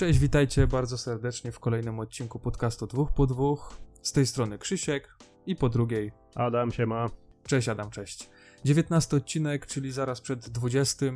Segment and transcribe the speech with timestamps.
[0.00, 3.76] Cześć, witajcie bardzo serdecznie w kolejnym odcinku podcastu dwóch po dwóch.
[4.02, 7.10] Z tej strony Krzysiek i po drugiej Adam się ma.
[7.46, 8.30] Cześć Adam, cześć.
[8.64, 11.06] 19 odcinek, czyli zaraz przed 20,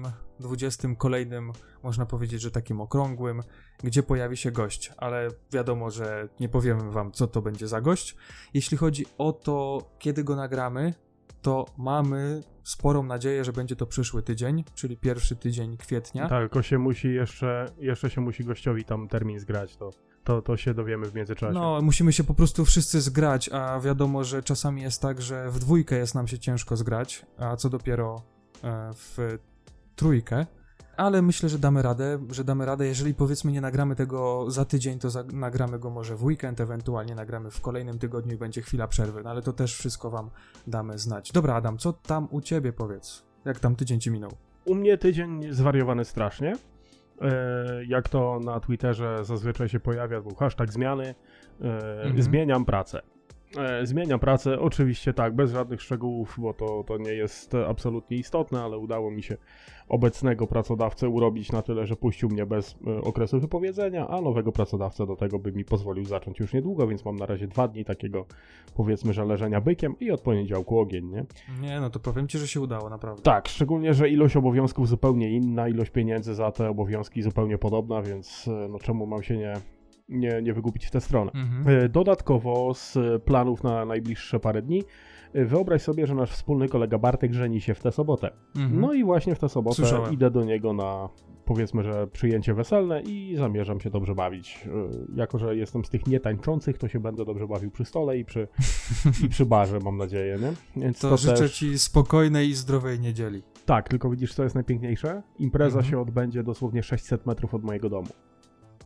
[0.40, 1.52] 20 kolejnym,
[1.82, 3.42] można powiedzieć, że takim okrągłym,
[3.84, 8.16] gdzie pojawi się gość, ale wiadomo, że nie powiemy wam, co to będzie za gość.
[8.54, 10.94] Jeśli chodzi o to, kiedy go nagramy,
[11.42, 16.28] to mamy sporą nadzieję, że będzie to przyszły tydzień, czyli pierwszy tydzień kwietnia.
[16.28, 19.90] Tak, tylko się musi jeszcze, jeszcze się musi gościowi tam termin zgrać, to,
[20.24, 21.54] to, to się dowiemy w międzyczasie.
[21.54, 25.58] No, musimy się po prostu wszyscy zgrać, a wiadomo, że czasami jest tak, że w
[25.58, 28.22] dwójkę jest nam się ciężko zgrać, a co dopiero
[28.64, 29.38] e, w
[29.96, 30.46] trójkę.
[30.96, 32.86] Ale myślę, że damy radę, że damy radę.
[32.86, 37.14] Jeżeli powiedzmy nie nagramy tego za tydzień, to za, nagramy go może w weekend, ewentualnie
[37.14, 39.22] nagramy w kolejnym tygodniu i będzie chwila przerwy.
[39.24, 40.30] No ale to też wszystko wam
[40.66, 41.32] damy znać.
[41.32, 43.24] Dobra, Adam, co tam u ciebie powiedz?
[43.44, 44.30] Jak tam tydzień ci minął?
[44.64, 46.52] U mnie tydzień zwariowany strasznie.
[47.20, 51.14] E, jak to na Twitterze zazwyczaj się pojawia, był hashtag zmiany.
[51.60, 52.22] E, Mhm.
[52.22, 53.02] Zmieniam pracę.
[53.58, 58.62] E, Zmieniam pracę, oczywiście tak, bez żadnych szczegółów, bo to, to nie jest absolutnie istotne,
[58.62, 59.36] ale udało mi się
[59.88, 65.06] obecnego pracodawcę urobić na tyle, że puścił mnie bez e, okresu wypowiedzenia, a nowego pracodawcę
[65.06, 68.26] do tego by mi pozwolił zacząć już niedługo, więc mam na razie dwa dni takiego
[68.74, 71.24] powiedzmy, że leżenia bykiem i od poniedziałku ogień, nie?
[71.60, 73.22] Nie, no to powiem ci, że się udało, naprawdę.
[73.22, 78.48] Tak, szczególnie, że ilość obowiązków zupełnie inna, ilość pieniędzy za te obowiązki zupełnie podobna, więc
[78.48, 79.54] e, no czemu mam się nie,
[80.08, 81.32] nie, nie wygubić w tę stronę.
[81.34, 81.84] Mhm.
[81.84, 84.82] E, Dodatkowo z planów na najbliższe parę dni,
[85.32, 88.30] e, wyobraź sobie, że nasz wspólny kolega Bartek żeni się w tę sobotę.
[88.56, 88.80] Mhm.
[88.80, 90.12] No i właśnie w tę sobotę Słyszałem.
[90.12, 91.08] idę do niego na
[91.44, 94.66] powiedzmy, że przyjęcie weselne i zamierzam się dobrze bawić.
[94.66, 94.70] E,
[95.16, 98.48] Jako, że jestem z tych nietańczących, to się będę dobrze bawił przy stole i przy,
[99.24, 100.82] i przy barze, mam nadzieję, nie?
[100.82, 101.58] Więc to, życzę też...
[101.58, 103.42] ci spokojnej i zdrowej niedzieli.
[103.66, 105.22] Tak, tylko widzisz, co jest najpiękniejsze?
[105.38, 105.90] Impreza Mhm.
[105.90, 108.08] się odbędzie dosłownie 600 metrów od mojego domu.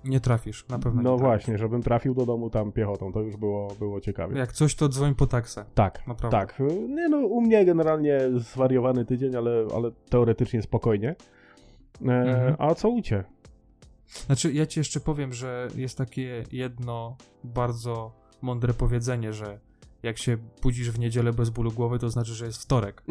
[0.05, 3.69] Nie trafisz, na pewno No właśnie, żebym trafił do domu tam piechotą, to już było,
[3.79, 4.39] było ciekawie.
[4.39, 5.65] Jak coś, to dzwoń po taksę.
[5.75, 6.39] Tak, Naprawdę.
[6.39, 6.59] tak.
[6.89, 11.09] Nie no, u mnie generalnie zwariowany tydzień, ale, ale teoretycznie spokojnie.
[11.09, 12.57] E, Mhm.
[12.59, 13.25] A co u cię?
[14.27, 18.13] Znaczy, ja ci jeszcze powiem, że jest takie jedno bardzo
[18.43, 19.59] mądre powiedzenie, że
[20.03, 23.03] jak się budzisz w niedzielę bez bólu głowy, to znaczy, że jest wtorek.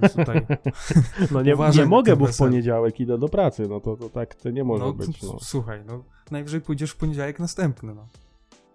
[0.00, 0.46] Więc tutaj,
[1.32, 4.50] No nie, nie mogę, bo w poniedziałek idę do pracy, no to, to tak to
[4.50, 5.22] nie może no, być.
[5.22, 5.38] No.
[5.40, 8.08] słuchaj, no, najwyżej pójdziesz w poniedziałek następny, no.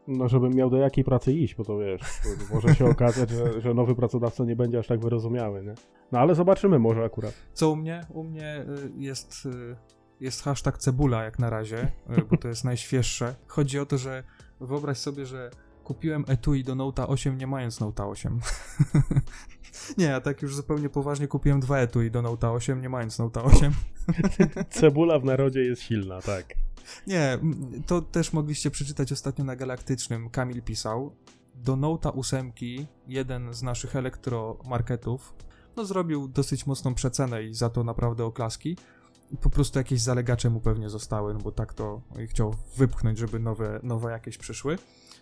[0.07, 3.61] no, żebym miał do jakiej pracy iść, bo to wiesz, to może się okazać, że,
[3.61, 5.73] że nowy pracodawca nie będzie aż tak wyrozumiały, nie?
[6.11, 7.33] No ale zobaczymy może akurat.
[7.53, 8.01] Co u mnie?
[8.09, 9.75] U mnie y, jest, y,
[10.19, 13.35] jest hashtag cebula jak na razie, y, bo to jest najświeższe.
[13.47, 14.23] Chodzi o to, że
[14.59, 15.51] wyobraź sobie, że
[15.85, 18.39] kupiłem etui do Note'a 8 nie mając Note'a 8.
[19.97, 23.45] nie, a tak już zupełnie poważnie kupiłem dwa etui do Note'a 8 nie mając Note'a
[23.55, 23.73] 8.
[24.69, 26.53] Cebula w narodzie jest silna, tak.
[27.07, 27.39] Nie,
[27.85, 30.29] to też mogliście przeczytać ostatnio na Galaktycznym.
[30.29, 31.15] Kamil pisał.
[31.55, 32.51] Do Note'a 8
[33.07, 35.33] jeden z naszych elektromarketów
[35.75, 38.77] no, zrobił dosyć mocną przecenę i za to naprawdę oklaski.
[39.41, 43.79] Po prostu jakieś zalegacze mu pewnie zostały, no bo tak to chciał wypchnąć, żeby nowe,
[43.83, 44.77] nowe jakieś przyszły.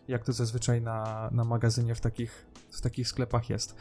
[0.07, 3.75] Jak to zazwyczaj na, na magazynie w takich, w takich sklepach jest.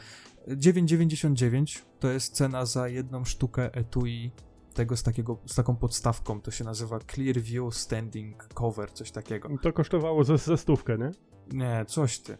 [0.47, 4.31] 9,99 to jest cena za jedną sztukę etui
[4.73, 6.41] tego z, takiego, z taką podstawką.
[6.41, 9.49] To się nazywa Clearview Standing Cover, coś takiego.
[9.61, 11.11] To kosztowało ze, ze stówkę, nie?
[11.51, 12.37] Nie, coś ty.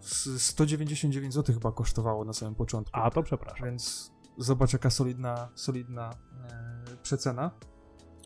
[0.00, 2.98] S- 199 zł chyba kosztowało na samym początku.
[3.00, 3.66] A, to przepraszam.
[3.66, 6.10] Więc zobacz jaka solidna, solidna
[6.50, 7.50] e, przecena.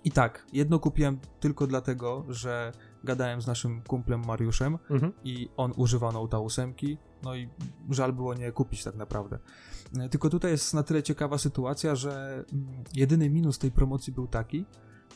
[0.05, 2.73] I tak, jedno kupiłem tylko dlatego, że
[3.05, 5.13] gadałem z naszym kumplem Mariuszem Mhm.
[5.25, 6.75] i on używał Note'a 8,
[7.23, 7.49] no i
[7.91, 9.39] żal było nie kupić tak naprawdę.
[9.99, 14.27] E, Tylko tutaj jest na tyle ciekawa sytuacja, że mm, jedyny minus tej promocji był
[14.27, 14.65] taki,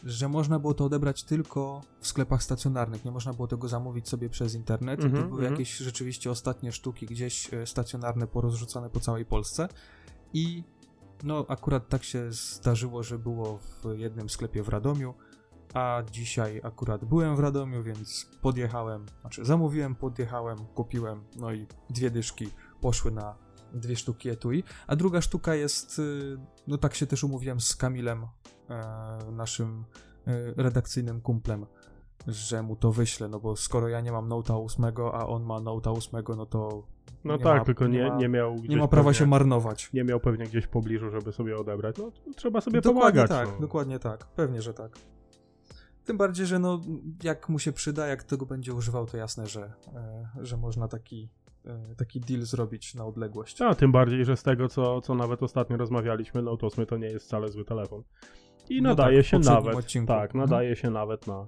[0.04, 4.30] że można było to odebrać tylko w sklepach stacjonarnych, nie można było tego zamówić sobie
[4.30, 5.04] przez internet.
[5.04, 5.52] Mhm, to były mhm.
[5.52, 9.68] jakieś rzeczywiście ostatnie sztuki gdzieś e, stacjonarne, porozrzucane po całej Polsce
[10.32, 10.64] i
[11.22, 15.14] no akurat tak się zdarzyło, że było w jednym sklepie w Radomiu,
[15.74, 22.10] a dzisiaj akurat byłem w Radomiu, więc podjechałem, znaczy zamówiłem, podjechałem, kupiłem, no i dwie
[22.10, 22.48] dyszki
[22.80, 23.34] poszły na
[23.74, 26.36] dwie sztuki etui, a druga sztuka jest, y,
[26.66, 28.26] no tak się też umówiłem z Kamilem,
[28.70, 29.84] e, naszym
[30.26, 31.66] e, redakcyjnym kumplem,
[32.26, 35.54] że mu to wyślę, no bo skoro ja nie mam Note'a 8, a on ma
[35.60, 36.86] Note'a 8, no to
[37.24, 39.92] No tak, ma- tylko nie nie, miał nie ma prawa pewnie- się marnować.
[39.92, 41.96] Nie miał pewnie gdzieś w pobliżu, żeby sobie odebrać.
[41.98, 43.28] No trzeba sobie dokładnie pomagać.
[43.48, 43.60] tak, no.
[43.66, 44.98] dokładnie tak, pewnie, że tak.
[46.04, 46.80] Tym bardziej, że no,
[47.22, 51.28] jak mu się przyda, jak tego będzie używał, to jasne, że, e, że można taki,
[51.66, 53.62] e, taki deal zrobić na odległość.
[53.62, 56.96] A tym bardziej, że z tego, co, co nawet ostatnio rozmawialiśmy, no to 8 to
[56.96, 58.02] nie jest wcale zły telefon.
[58.68, 59.74] I No nadaje tak, w się nawet.
[59.76, 60.06] odcinku.
[60.06, 61.46] Tak, nadaje się nawet na,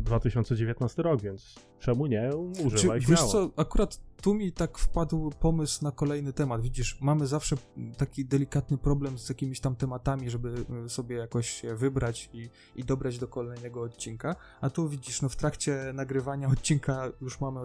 [0.00, 2.30] 2019 rok, więc czemu nie
[2.64, 3.22] używaj Czy, śmiało.
[3.22, 6.60] wiesz co, akurat tu mi tak wpadł pomysł na kolejny temat.
[6.60, 7.56] Widzisz, mamy zawsze
[7.96, 10.54] taki delikatny problem z jakimiś tam tematami, żeby
[10.86, 14.36] y, sobie jakoś wybrać i, i dobrać do kolejnego odcinka.
[14.60, 17.60] A tu widzisz, no w trakcie nagrywania odcinka już mamy,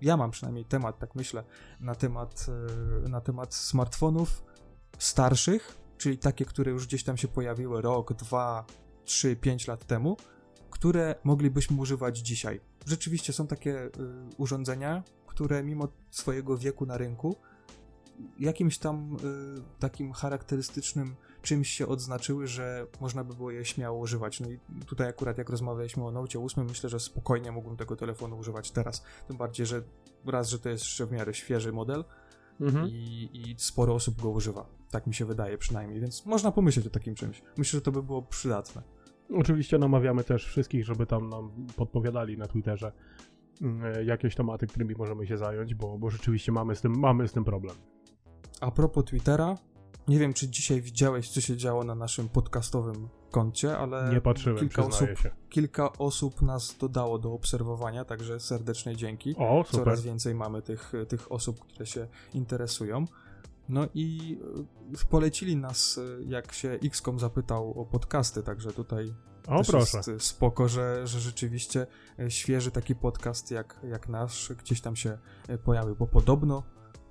[0.00, 1.44] ja mam przynajmniej temat, tak myślę,
[1.80, 2.46] na temat,
[3.08, 4.44] na temat smartfonów
[4.98, 8.64] starszych, czyli takie, które już gdzieś tam się pojawiły rok, dwa,
[9.04, 10.16] trzy, pięć lat temu,
[10.70, 12.60] które moglibyśmy używać dzisiaj.
[12.86, 13.90] Rzeczywiście są takie y,
[14.36, 17.36] urządzenia, które mimo swojego wieku na rynku
[18.38, 19.18] jakimś tam y,
[19.78, 24.40] takim charakterystycznym czymś się odznaczyły, że można by było je śmiało używać.
[24.40, 28.38] No i tutaj akurat jak rozmawialiśmy o Note 8, myślę, że spokojnie mógłbym tego telefonu
[28.38, 29.02] używać teraz.
[29.28, 29.82] Tym bardziej, że
[30.26, 32.04] raz, że to jest jeszcze w miarę świeży model
[32.60, 32.88] Mhm.
[32.88, 34.66] i, i sporo osób go używa.
[34.90, 37.42] Tak mi się wydaje przynajmniej, więc można pomyśleć o takim czymś.
[37.56, 38.82] Myślę, że to by było przydatne.
[39.34, 42.92] Oczywiście namawiamy też wszystkich, żeby tam nam podpowiadali na Twitterze
[43.62, 47.32] mm, jakieś tematy, którymi możemy się zająć, bo, bo rzeczywiście mamy z, tym, mamy z
[47.32, 47.76] tym problem.
[48.60, 49.54] A propos Twittera,
[50.08, 54.58] nie wiem, czy dzisiaj widziałeś, co się działo na naszym podcastowym koncie, ale Nie patrzyłem,
[54.58, 55.30] kilka osób, się.
[55.48, 59.34] kilka osób nas dodało do obserwowania, także serdeczne dzięki.
[59.38, 59.84] O, super.
[59.84, 63.04] Coraz więcej mamy tych, tych osób, które się interesują.
[63.68, 64.38] No i
[65.02, 69.14] y, polecili nas, y, jak się XCOM zapytał o podcasty, także tutaj
[69.48, 69.96] O, też proszę.
[69.96, 71.86] jest y, spoko, że, że rzeczywiście
[72.28, 75.18] świeży taki podcast jak, jak nasz gdzieś tam się
[75.64, 76.62] pojawił, bo podobno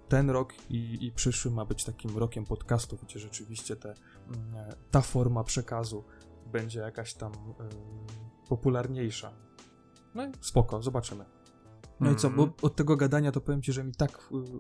[0.07, 3.89] ten rok i, i przyszły ma być takim rokiem podcastów, gdzie rzeczywiście te,
[4.27, 6.03] mm, ta forma przekazu
[6.45, 9.33] będzie jakaś tam y, popularniejsza.
[10.15, 11.25] No i spoko, zobaczymy.
[12.00, 12.52] No i co, bo Mhm.
[12.62, 14.12] od tego gadania to powiem ci, że mi tak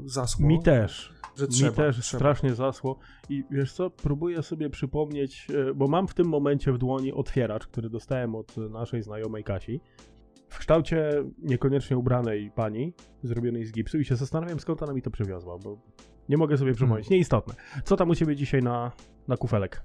[0.05, 1.13] y, zaschło, Mi też.
[1.35, 1.69] że trzeba.
[1.69, 2.19] Mi też trzeba.
[2.19, 2.99] strasznie zasło.
[3.29, 7.67] I wiesz co, próbuję sobie przypomnieć, e, bo mam w tym momencie w dłoni otwieracz,
[7.67, 9.81] który dostałem od naszej znajomej Kasi.
[10.49, 12.93] W kształcie niekoniecznie ubranej pani,
[13.23, 15.77] zrobionej z gipsu i się zastanawiam skąd ona mi to przywiozła, bo
[16.29, 17.05] nie mogę sobie przypomnieć.
[17.05, 17.15] Hmm.
[17.15, 17.53] Nieistotne.
[17.83, 18.91] Co tam u ciebie dzisiaj na,
[19.27, 19.83] na kufelek?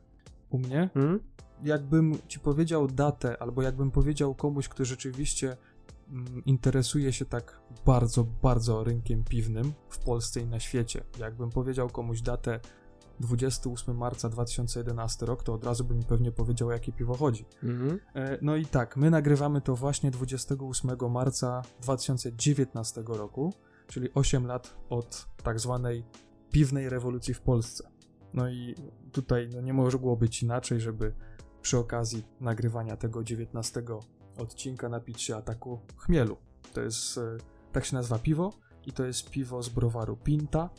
[0.51, 0.91] U mnie?
[0.95, 1.21] Hmm?
[1.65, 5.59] jakbym ci powiedział datę, albo jakbym powiedział komuś, kto rzeczywiście mm,
[6.47, 12.21] interesuje się tak bardzo, bardzo rynkiem piwnym w Polsce i na świecie, jakbym powiedział komuś
[12.21, 12.61] datę
[13.21, 17.45] 28 marca 2011 rok, to od razu by mi pewnie powiedział, o jakie piwo chodzi.
[17.63, 18.01] Mhm.
[18.15, 23.53] E, No i tak, my nagrywamy to właśnie 28 marca 2019 roku,
[23.87, 26.05] czyli 8 lat od tak zwanej
[26.51, 27.89] piwnej rewolucji w Polsce.
[28.35, 28.75] No i
[29.13, 31.15] tutaj no nie mogło być inaczej, żeby
[31.63, 33.83] przy okazji nagrywania tego 19
[34.39, 36.37] odcinka napić się ataku chmielu.
[36.73, 37.39] To jest, e,
[37.73, 38.53] tak się nazywa piwo
[38.87, 40.71] i to jest piwo z browaru Pinta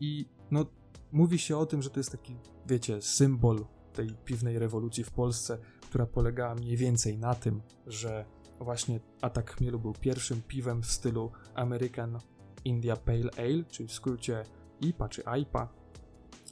[0.00, 0.66] i no
[1.12, 2.36] mówi się o tym, że to jest taki,
[2.66, 8.24] wiecie, symbol tej piwnej rewolucji w Polsce, która polegała mniej więcej na tym, że
[8.60, 12.18] właśnie Atak Chmielu był pierwszym piwem w stylu American
[12.64, 14.44] India Pale Ale, czyli w skrócie
[14.80, 15.68] IPA czy AIPA,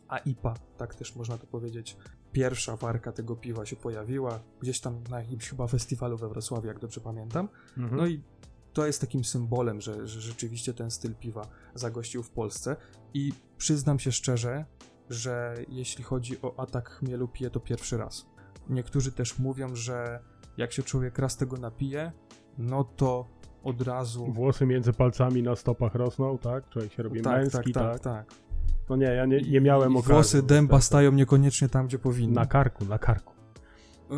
[0.09, 1.97] a IPA, tak też można to powiedzieć.
[2.39, 6.79] Pierwsza warka tego piwa się pojawiła gdzieś tam na jakimś chyba festiwalu we Wrocławiu, jak
[6.79, 7.49] dobrze pamiętam.
[7.79, 7.97] Mhm.
[7.97, 8.23] No i
[8.73, 12.77] to jest takim symbolem, że, że rzeczywiście ten styl piwa zagościł w Polsce.
[13.15, 14.65] I przyznam się szczerze,
[15.11, 18.27] że jeśli chodzi o atak chmielu, piję to pierwszy raz.
[18.69, 20.21] Niektórzy też mówią, że
[20.57, 22.13] jak się człowiek raz tego napije,
[22.59, 23.27] no to
[23.65, 24.33] od razu.
[24.33, 26.69] Włosy między palcami na stopach rosną, tak?
[26.69, 28.48] Człowiek się robi tak, męski, tak, tak, tak, tak.
[28.91, 30.13] No nie, ja nie, nie miałem okazji.
[30.15, 30.87] Włosy dęba niestety.
[30.87, 32.35] stają niekoniecznie tam, gdzie powinny.
[32.35, 33.35] Na karku, na karku.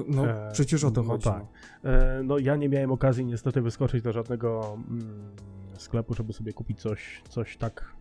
[0.09, 1.25] No, E, przecież o to no chodzi.
[1.25, 1.42] tak.
[1.85, 5.30] E, no ja nie miałem okazji niestety wyskoczyć do żadnego mm,
[5.78, 7.95] sklepu, żeby sobie kupić coś, coś tak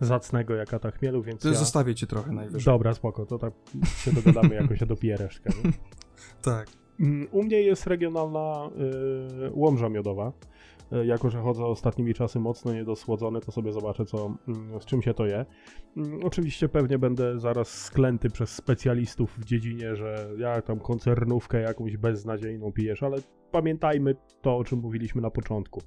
[0.00, 1.54] zacnego jak Atak Chmielu, więc To ja...
[1.54, 2.64] zostawię ci trochę najwyżej.
[2.64, 3.52] Dobra, spoko, to tak
[3.96, 5.50] się dogadamy, jako się dopiję resztkę.
[6.42, 6.68] Tak.
[7.00, 8.70] Mm, U mnie jest regionalna
[9.46, 10.32] y, łomża miodowa.
[10.94, 15.02] Y, Jako, że chodzę ostatnimi czasy mocno niedosłodzony, to sobie zobaczę, co, mm, z czym
[15.02, 15.46] się to je.
[15.96, 21.96] Mm, Oczywiście pewnie będę zaraz sklęty przez specjalistów w dziedzinie, że ja tam koncernówkę jakąś
[21.96, 23.16] beznadziejną pijesz, ale
[23.50, 25.82] pamiętajmy to, o czym mówiliśmy na początku.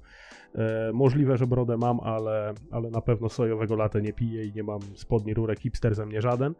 [0.54, 4.62] E, możliwe, że brodę mam, ale, ale na pewno sojowego latę nie piję i nie
[4.62, 6.54] mam spodni rurek hipster ze mnie żaden.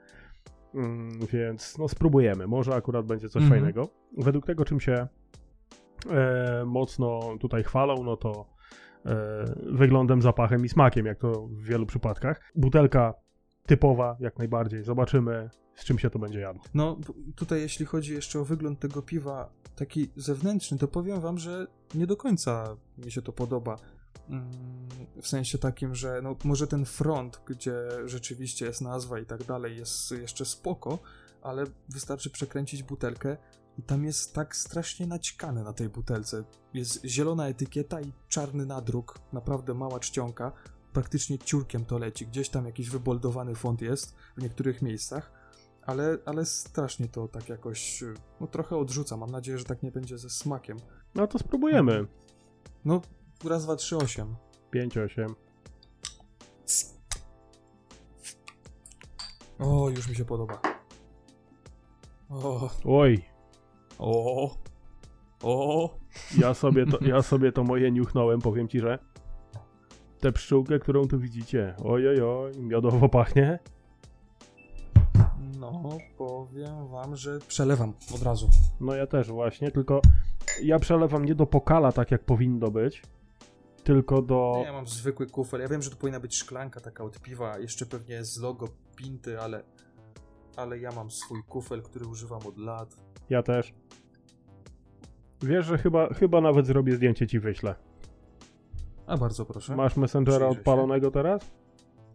[0.75, 2.47] Mm, więc no spróbujemy.
[2.47, 3.61] Może akurat będzie coś Mhm.
[3.61, 3.89] fajnego.
[4.19, 5.09] Według tego, czym się e,
[6.67, 8.47] mocno tutaj chwalą, no to
[9.07, 12.41] e, wyglądem, zapachem i smakiem, jak to w wielu przypadkach.
[12.55, 13.15] Butelka
[13.67, 14.85] typowa, jak najbardziej.
[14.85, 16.63] Zobaczymy, z czym się to będzie jadło.
[16.75, 16.97] No,
[17.37, 22.07] tutaj jeśli chodzi jeszcze o wygląd tego piwa, taki zewnętrzny, to powiem wam, że nie
[22.07, 23.77] do końca mi się to podoba.
[24.29, 24.51] Mm,
[25.23, 27.75] W sensie takim, że no, może ten front, gdzie
[28.05, 30.99] rzeczywiście jest nazwa i tak dalej, jest jeszcze spoko,
[31.43, 33.37] ale wystarczy przekręcić butelkę
[33.79, 36.45] i tam jest tak strasznie naćkane na tej butelce.
[36.75, 40.53] Jest zielona etykieta i czarny nadruk, naprawdę mała czcionka,
[40.93, 42.27] praktycznie ciurkiem to leci.
[42.27, 45.33] Gdzieś tam jakiś wyboldowany font jest w niektórych miejscach,
[45.87, 48.05] ale, ale strasznie to tak jakoś,
[48.41, 49.17] no trochę odrzuca.
[49.17, 50.77] Mam nadzieję, że tak nie będzie ze smakiem.
[51.15, 52.07] No to spróbujemy.
[52.85, 53.01] No,
[53.45, 54.37] raz, dwa, trzy, osiem.
[54.75, 55.35] 5-8.
[59.59, 60.61] O, już mi się podoba.
[62.31, 63.25] O, Oj,
[63.99, 64.51] o,
[65.43, 65.91] o.
[66.39, 68.99] ja sobie, to, ja sobie to moje niuchnąłem, powiem ci, że
[70.21, 73.59] tę pszczółkę, którą tu widzicie, oj, oj, oj, miodowo pachnie.
[75.61, 78.49] No, powiem wam, że przelewam od razu.
[78.81, 80.01] No ja też właśnie, tylko
[80.63, 83.03] ja przelewam nie do pokala, tak jak powinno być,
[83.85, 84.63] tylko do...
[84.65, 85.61] Ja mam zwykły kufel.
[85.61, 89.41] Ja wiem, że to powinna być szklanka taka od piwa, jeszcze pewnie z logo Pinty,
[89.41, 89.63] ale
[90.59, 92.97] ale ja mam swój kufel, który używam od lat.
[93.31, 93.75] Ja też.
[95.43, 97.75] Wiesz, że chyba, chyba nawet zrobię zdjęcie ci wyślę.
[99.07, 99.77] A bardzo proszę.
[99.77, 100.59] Masz Messengera Przyjrzę się.
[100.61, 101.51] odpalonego teraz?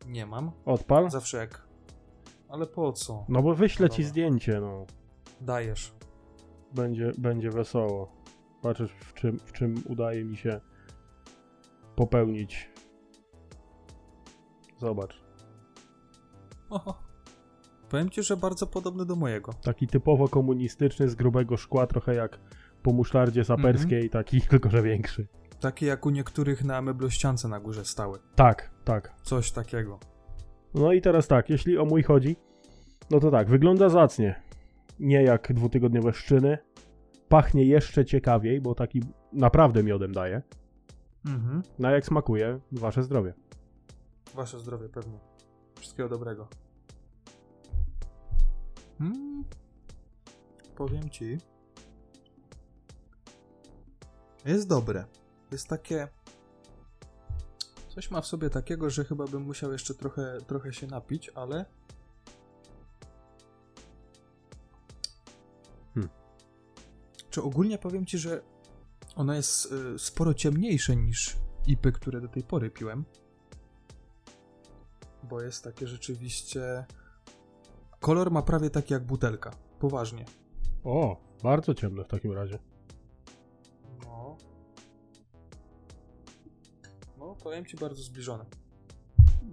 [0.08, 0.52] Nie mam.
[0.66, 1.10] Odpal.
[1.10, 1.68] Zawsze jak.
[2.50, 3.26] Ale po co?
[3.30, 4.10] No bo wyślę ci Dobra.
[4.10, 4.86] zdjęcie, no.
[5.42, 5.94] Dajesz.
[6.76, 8.12] Będzie, będzie wesoło.
[8.62, 10.62] Patrzysz, w czym, w czym udaje mi się
[11.96, 12.70] popełnić.
[14.78, 15.24] Zobacz.
[16.70, 17.13] Oho.
[17.94, 19.54] Powiem ci, że bardzo podobny do mojego.
[19.54, 22.40] Taki typowo komunistyczny, z grubego szkła, trochę jak
[22.84, 25.28] po musztardzie saperskiej, taki tylko, że większy.
[25.60, 28.20] Taki jak u niektórych na meblościance na górze stały.
[28.36, 29.14] Tak, tak.
[29.24, 30.00] Coś takiego.
[30.74, 32.36] No i teraz tak, jeśli o mój chodzi,
[33.12, 34.42] no to tak, wygląda zacnie.
[35.00, 36.58] Nie jak dwutygodniowe szczyny.
[37.30, 39.02] Pachnie jeszcze ciekawiej, bo taki
[39.34, 40.42] naprawdę miodem daje.
[41.26, 41.62] Mhm.
[41.80, 43.34] No jak smakuje, wasze zdrowie.
[44.36, 45.20] Wasze zdrowie pewnie.
[45.80, 46.48] Wszystkiego dobrego.
[49.04, 49.44] Mm.
[50.76, 51.38] Powiem ci.
[54.46, 55.06] Jest dobre.
[55.52, 56.08] Jest takie.
[57.90, 61.66] Coś ma w sobie takiego, że chyba bym musiał jeszcze trochę, trochę się napić, ale.
[65.94, 66.12] Hmm.
[67.30, 68.42] Czy ogólnie powiem ci, że
[69.16, 71.36] ono jest y, sporo ciemniejsze niż
[71.68, 73.06] ipy, które do tej pory piłem
[75.24, 76.86] bo jest takie rzeczywiście.
[78.04, 79.52] Kolor ma prawie taki jak butelka.
[79.80, 80.26] Poważnie.
[80.84, 82.60] O, bardzo ciemne w takim razie.
[84.06, 84.38] No.
[87.20, 88.46] No, powiem ci bardzo zbliżone.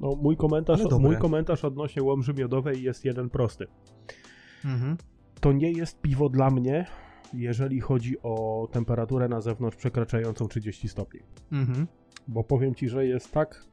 [0.00, 3.66] No, mój komentarz, mój komentarz odnośnie łomży miodowej jest jeden prosty.
[4.64, 4.96] Mhm.
[5.40, 6.86] To nie jest piwo dla mnie,
[7.34, 11.20] jeżeli chodzi o temperaturę na zewnątrz przekraczającą 30 stopni.
[11.52, 11.86] Mhm.
[12.28, 13.64] Bo powiem ci, że jest tak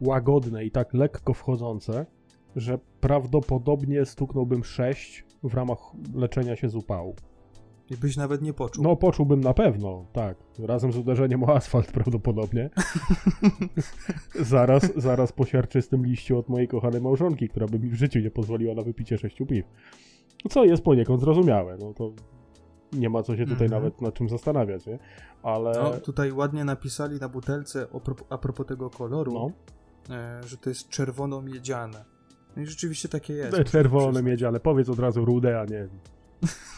[0.00, 2.06] łagodne i tak lekko wchodzące,
[2.56, 5.78] że prawdopodobnie stuknąłbym 6 w ramach
[6.14, 7.14] leczenia się z upału.
[7.90, 8.84] I byś nawet nie poczuł.
[8.84, 10.36] No, poczułbym na pewno, tak.
[10.58, 12.70] Razem z uderzeniem o asfalt prawdopodobnie.
[14.40, 18.30] zaraz, zaraz po siarczystym liściu od mojej kochanej małżonki, która by mi w życiu nie
[18.30, 19.66] pozwoliła na wypicie sześciu piw.
[20.50, 22.12] Co jest poniekąd zrozumiałe, no to
[22.92, 23.70] nie ma co się tutaj Mhm.
[23.82, 24.98] nawet nad czym zastanawiać, nie?
[25.42, 25.72] Ale...
[25.72, 27.86] No, tutaj ładnie napisali na butelce
[28.30, 29.50] a propos tego koloru, No,
[30.16, 32.04] e, że to jest czerwono-miedziane.
[32.56, 33.64] No i rzeczywiście takie jest.
[33.64, 34.24] czerwone przyznać.
[34.24, 34.60] miedziane.
[34.60, 35.88] Powiedz od razu rude, a nie...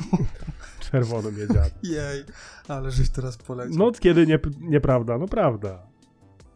[0.90, 1.70] Czerwone miedziane.
[1.82, 2.24] Jej,
[2.68, 3.78] ale żeś teraz poleciał.
[3.78, 5.82] No, kiedy nie, nieprawda, no prawda.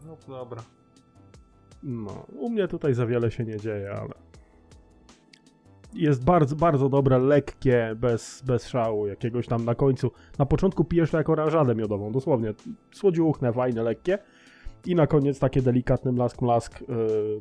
[0.07, 0.63] no dobra.
[1.83, 4.15] No, u mnie tutaj za wiele się nie dzieje, ale
[5.95, 10.11] jest bardzo, bardzo dobre, lekkie, bez, bez szału jakiegoś tam na końcu.
[10.39, 12.55] Na początku pijesz to jako oranżadę miodową, dosłownie.
[12.93, 14.19] Słodziuchne, fajne, lekkie.
[14.87, 16.87] I na koniec takie delikatny mlask, mlask yy,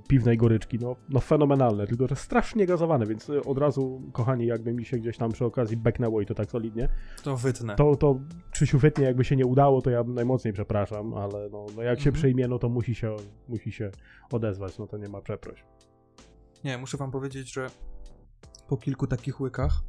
[0.07, 0.79] piwnej goryczki.
[0.79, 4.97] No, no fenomenalne, tylko że strasznie gazowane, więc y, od razu, kochani, jakby mi się
[4.97, 6.89] gdzieś tam przy okazji beknęło i to tak solidnie,
[7.23, 7.75] To wytnę.
[7.75, 8.19] to, to
[8.51, 12.09] Krzysiu wytnie, jakby się nie udało, to ja najmocniej przepraszam, ale no, no jak się
[12.09, 12.13] Mhm.
[12.15, 13.15] przyjmie, no to musi się,
[13.49, 13.91] musi się
[14.31, 15.65] odezwać, no to nie ma przeproś.
[16.63, 17.67] Nie, muszę wam powiedzieć, że
[18.67, 19.81] po kilku takich łykach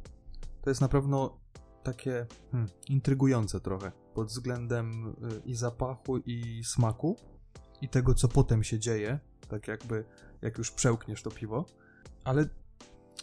[0.61, 1.37] to jest na pewno
[1.83, 5.13] takie hmm, intrygujące trochę pod względem y,
[5.45, 7.15] i zapachu, i smaku,
[7.85, 10.05] i tego, co potem się dzieje, tak jakby
[10.41, 11.65] jak już przełkniesz to piwo.
[12.23, 12.49] Ale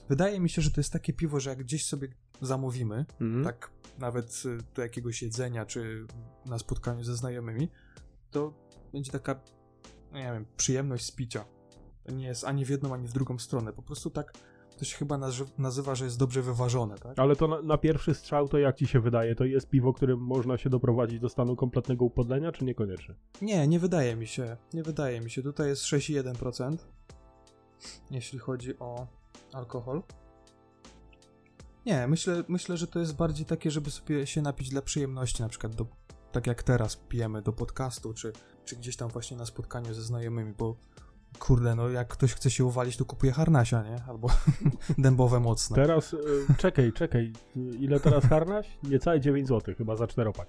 [0.09, 2.09] wydaje mi się, że to jest takie piwo, że jak gdzieś sobie
[2.41, 3.45] zamówimy, Mhm.
[3.45, 6.07] tak nawet y, do jakiegoś jedzenia, czy
[6.47, 7.69] na spotkaniu ze znajomymi,
[8.31, 8.55] to
[8.93, 9.41] będzie taka,
[10.13, 11.45] nie wiem, przyjemność z picia.
[12.09, 13.73] Nie jest ani w jedną, ani w drugą stronę.
[13.73, 14.33] Po prostu tak
[14.79, 17.19] to się chyba nazy- nazywa, że jest dobrze wyważone, tak?
[17.19, 20.19] Ale to na, na pierwszy strzał, to jak ci się wydaje, to jest piwo, którym
[20.21, 23.15] można się doprowadzić do stanu kompletnego upodlenia, czy niekoniecznie?
[23.43, 24.57] Nie, nie wydaje mi się.
[24.75, 25.43] Nie wydaje mi się.
[25.43, 26.77] Tutaj jest 6,1%,
[28.11, 29.07] jeśli chodzi o
[29.53, 30.03] alkohol.
[31.87, 35.49] Nie, myślę, myślę, że to jest bardziej takie, żeby sobie się napić dla przyjemności, na
[35.49, 35.87] przykład do,
[36.33, 38.33] tak jak teraz pijemy do podcastu, czy,
[38.65, 40.77] czy gdzieś tam właśnie na spotkaniu ze znajomymi, bo
[41.39, 43.97] kurde, no jak ktoś chce się uwalić, to kupuje harnasia, nie?
[44.09, 44.29] Albo
[44.99, 45.77] dębowe mocne.
[45.77, 46.19] Teraz, y,
[46.59, 47.33] czekaj, czekaj,
[47.81, 48.79] ile teraz harnaś?
[48.83, 50.49] Niecałe 9 zł chyba za czteropak.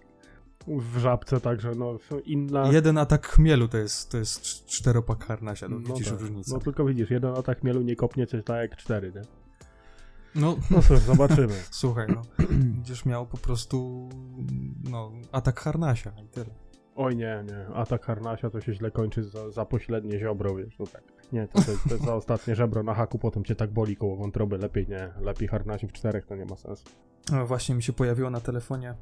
[0.67, 2.71] W żabce także, no inna...
[2.71, 6.19] Jeden atak chmielu to jest, to jest cz- czteropak harnasia, no, no widzisz tak.
[6.19, 6.53] różnicę.
[6.53, 9.21] No tylko widzisz, jeden atak mielu nie kopnie coś tak jak cztery, nie?
[10.35, 11.53] No, No cóż, zobaczymy.
[11.71, 14.09] słuchaj, no, będziesz miał po prostu,
[14.83, 16.62] no, atak harnasia i tyle.
[16.95, 20.87] Oj nie, nie, atak harnasia to się źle kończy za, za pośrednie ziobro, wiesz, no
[20.87, 21.03] tak.
[21.31, 23.97] Nie, to, to, jest, to jest za ostatnie żebro na haku, potem cię tak boli
[23.97, 26.85] koło wątroby, lepiej nie, lepiej harnasi w czterech, to nie ma sensu.
[27.31, 28.95] No, właśnie mi się pojawiło na telefonie,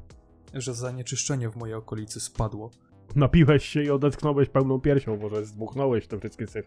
[0.54, 2.70] że zanieczyszczenie w mojej okolicy spadło.
[3.16, 6.66] Napiłeś się i odetchnąłeś pełną piersią, może zdmuchnąłeś te wszystkie syf.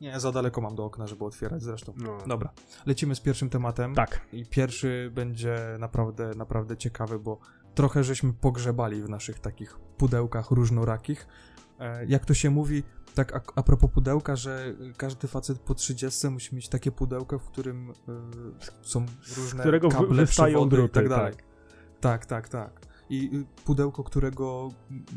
[0.00, 1.92] Nie, za daleko mam do okna, żeby otwierać zresztą.
[1.96, 2.18] No.
[2.26, 2.52] Dobra,
[2.86, 3.94] lecimy z pierwszym tematem.
[3.94, 4.20] Tak.
[4.32, 7.38] I pierwszy będzie naprawdę, naprawdę ciekawy, bo
[7.74, 11.26] trochę żeśmy pogrzebali w naszych takich pudełkach różnorakich.
[11.78, 12.82] E, jak to się mówi,
[13.14, 17.44] tak a, a propos pudełka, że każdy facet po 30 musi mieć takie pudełko, w
[17.50, 17.94] którym e,
[18.82, 21.32] są różne którego wy- kable, wystają przewody i druty, tak dalej.
[21.34, 21.44] tak.
[22.00, 22.80] Tak, tak, tak.
[23.10, 24.68] I y, pudełko, którego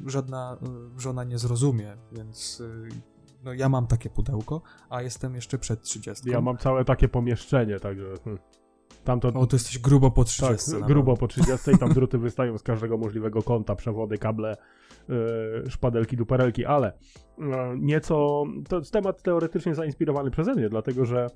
[0.05, 0.57] żadna
[0.97, 2.89] y, żona nie zrozumie, więc y,
[3.43, 6.29] no ja mam takie pudełko, a jestem jeszcze przed 30.
[6.29, 8.13] Ja mam całe takie pomieszczenie, także...
[8.23, 8.43] Hmm.
[9.07, 9.27] Tamto...
[9.27, 10.71] O, to jesteś grubo po 30.
[10.71, 14.57] Tak, grubo po 30 i tam druty wystają z każdego możliwego kąta, przewody, kable,
[15.09, 15.15] yy,
[15.69, 16.93] szpadelki, duperelki, ale
[17.37, 17.45] yy,
[17.77, 21.27] nieco, to jest temat teoretycznie zainspirowany przeze mnie, dlatego że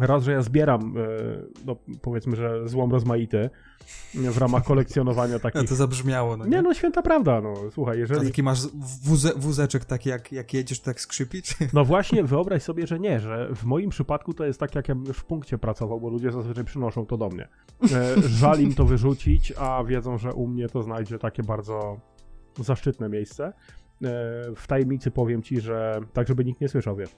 [0.00, 3.50] raz, że ja zbieram, yy, no powiedzmy, że złom rozmaity
[4.14, 5.68] w ramach kolekcjonowania Ja takich...
[5.68, 6.50] to zabrzmiało, no nie?
[6.50, 8.26] Nie no, święta prawda, no słuchaj, A jeżeli...
[8.26, 8.66] taki masz
[9.04, 11.42] wuze, wózeczek taki jak, jak jedziesz, tak skrzypi?
[11.42, 11.54] Czy...
[11.72, 14.94] No właśnie, wyobraź sobie, że nie, że w moim przypadku to jest tak, jak ja
[14.94, 17.48] bym już w punkcie pracował, bo ludzie zazwyczaj przynoszą to do mnie.
[17.92, 22.00] E, żal im to wyrzucić, a wiedzą, że u mnie to znajdzie takie bardzo
[22.58, 23.44] zaszczytne miejsce.
[23.44, 23.52] E,
[24.56, 27.10] w tajemnicy powiem ci, że tak, żeby nikt nie słyszał, wiesz,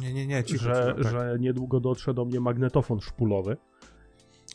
[0.00, 1.12] Nie, nie, nie, cicho, że, cicho, tak.
[1.12, 3.56] że niedługo dotrze do mnie magnetofon szpulowy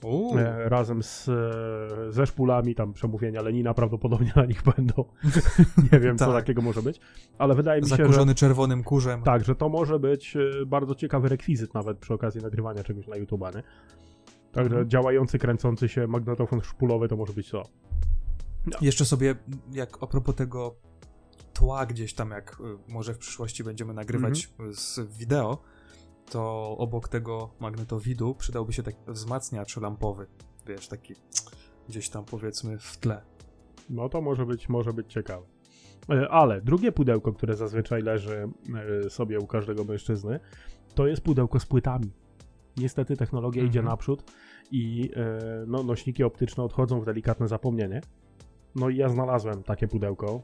[0.04, 5.06] Uuu, e, razem z, e, ze szpulami, tam przemówienia Lenina prawdopodobnie na nich będą.
[5.93, 6.36] nie wiem, co Tak.
[6.36, 7.00] takiego może być,
[7.38, 8.04] ale wydaje mi się, że...
[8.04, 9.22] zakurzony czerwonym kurzem.
[9.22, 13.15] Tak, że to może być e, bardzo ciekawy rekwizyt nawet przy okazji nagrywania czegoś na
[13.15, 13.63] YouTube, nie?
[14.52, 14.89] Także Mhm.
[14.89, 17.63] działający, kręcący się magnetofon szpulowy to może być to.
[18.82, 19.36] Jeszcze sobie,
[19.72, 20.76] jak a propos tego
[21.63, 22.58] tła gdzieś tam, jak
[22.89, 24.73] y, może w przyszłości będziemy nagrywać Mhm.
[24.76, 25.58] z wideo,
[26.32, 30.28] to obok tego magnetowidu przydałby się taki wzmacniacz lampowy,
[30.67, 31.13] wiesz, taki
[31.89, 33.21] gdzieś tam powiedzmy w tle.
[33.89, 35.45] No to może być, może być ciekawe.
[36.10, 38.49] E, Ale drugie pudełko, które zazwyczaj leży
[39.06, 40.39] e, sobie u każdego mężczyzny,
[40.95, 42.12] to jest pudełko z płytami.
[42.78, 43.71] Niestety technologia Mhm.
[43.71, 44.23] idzie naprzód
[44.71, 48.02] i e, no, nośniki optyczne odchodzą w delikatne zapomnienie.
[48.76, 50.41] No i ja znalazłem takie pudełko.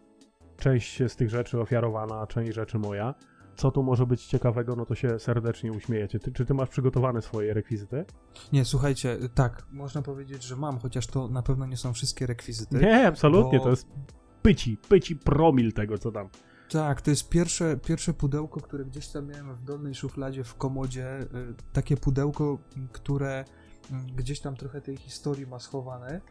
[0.60, 3.16] Część z tych rzeczy ofiarowana, część rzeczy moja.
[3.56, 6.20] Co tu może być ciekawego, no to się serdecznie uśmiejecie.
[6.20, 8.06] Ty, czy ty masz przygotowane swoje rekwizyty?
[8.54, 12.78] Nie, słuchajcie, tak, można powiedzieć, że mam, chociaż to na pewno nie są wszystkie rekwizyty.
[12.78, 13.88] Nie, absolutnie, bo- to jest
[14.42, 16.30] pyci, pyci promil tego, co tam.
[16.72, 21.20] Tak, to jest pierwsze, pierwsze pudełko, które gdzieś tam miałem w dolnej szufladzie w komodzie.
[21.22, 21.26] y,
[21.74, 22.58] Takie pudełko,
[22.92, 23.46] które
[23.92, 26.22] m, gdzieś tam trochę tej historii ma schowane,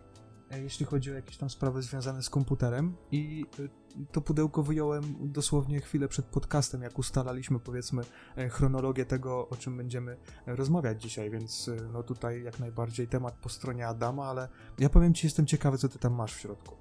[0.56, 2.94] jeśli chodzi o jakieś tam sprawy związane z komputerem.
[3.12, 3.68] I y,
[4.12, 8.02] to pudełko wyjąłem dosłownie chwilę przed podcastem, jak ustalaliśmy, powiedzmy,
[8.36, 13.34] e, chronologię tego, o czym będziemy e, rozmawiać dzisiaj, więc no tutaj jak najbardziej temat
[13.34, 16.74] po stronie Adama, ale ja powiem ci, jestem ciekawy, co ty tam masz w środku.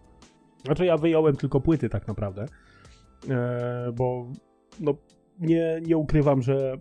[0.65, 2.45] Znaczy ja wyjąłem tylko płyty tak naprawdę,
[3.29, 4.27] e, bo
[4.79, 4.93] no,
[5.39, 6.77] nie, nie ukrywam, że e,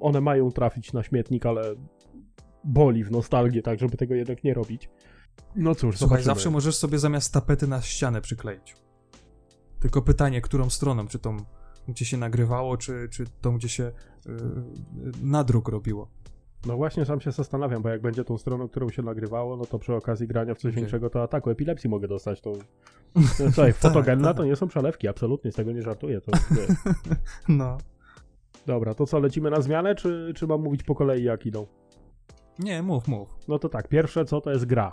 [0.00, 1.74] one mają trafić na śmietnik, ale
[2.64, 4.90] boli w nostalgię, tak żeby tego jednak nie robić.
[5.56, 6.24] No cóż, Słuchaj, zobaczymy.
[6.24, 8.76] zawsze możesz sobie zamiast tapety na ścianę przykleić.
[9.80, 11.06] Tylko pytanie, którą stroną?
[11.06, 11.36] Czy tą,
[11.88, 13.92] gdzie się nagrywało, czy, czy tą, gdzie się
[14.26, 14.34] yy,
[15.22, 16.08] nadruk robiło?
[16.66, 19.78] No właśnie sam się zastanawiam, bo jak będzie tą stroną, którą się nagrywało, no to
[19.78, 20.82] przy okazji grania w coś Okej.
[20.82, 22.40] większego to ataku epilepsji mogę dostać.
[22.40, 22.52] To,
[23.14, 23.22] no,
[23.54, 24.36] słuchaj, fotogenna tak.
[24.36, 26.20] to nie są przelewki, absolutnie, z tego nie żartuję.
[26.20, 26.94] To, nie.
[27.56, 27.78] No.
[28.66, 31.66] Dobra, to co, lecimy na zmianę, czy, czy mam mówić po kolei jak idą?
[32.58, 33.38] Nie, mów, mów.
[33.48, 34.92] No to tak, pierwsze co to jest gra.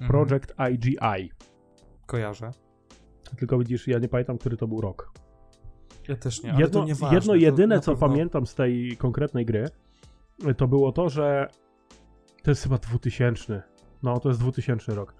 [0.00, 0.08] Mhm.
[0.10, 1.30] Project IGI.
[2.06, 2.50] Kojarzę.
[3.38, 5.12] Tylko widzisz, ja nie pamiętam, który to był rok.
[6.08, 7.14] Ja też nie, ale jedno, to nieważne.
[7.16, 9.68] jedno jedyne, co pewno- pamiętam z tej konkretnej gry,
[10.56, 11.48] to było to, że
[12.42, 13.62] to jest chyba 2000.
[14.02, 15.14] No, to jest 2000 rok.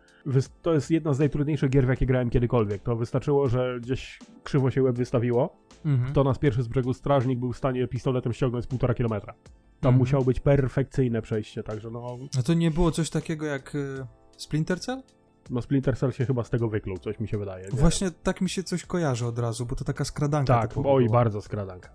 [0.63, 2.83] To jest jedna z najtrudniejszych gier, w jakie grałem kiedykolwiek.
[2.83, 6.13] To wystarczyło, że gdzieś krzywo się łeb wystawiło, Mhm.
[6.13, 9.33] to nas pierwszy z brzegu strażnik był w stanie pistoletem ściągnąć półtora kilometra.
[9.33, 9.97] Tam Mhm.
[9.99, 14.81] musiało być perfekcyjne przejście, także no, No to nie było coś takiego jak y, Splinter
[14.81, 15.03] Cell?
[15.51, 17.65] no Splinter Cell się chyba z tego wykluł, coś mi się wydaje.
[17.65, 17.79] nie?
[17.79, 21.19] Właśnie tak mi się coś kojarzy od razu, bo to taka skradanka Tak, oj, była.
[21.19, 21.91] bardzo skradanka.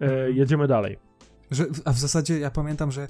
[0.00, 0.98] E, jedziemy dalej.
[1.50, 3.08] Że, a w zasadzie ja pamiętam, że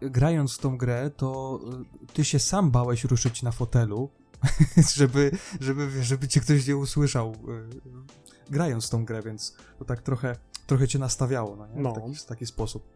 [0.00, 1.60] grając w tą grę, to
[2.02, 4.10] y, ty się sam bałeś ruszyć na fotelu,
[4.96, 5.30] żeby,
[5.60, 10.36] żeby, żeby cię ktoś nie usłyszał y, grając w tą grę, więc to tak trochę,
[10.66, 11.82] trochę cię nastawiało, no, nie?
[11.82, 11.92] No.
[11.92, 12.88] W, taki, w taki sposób.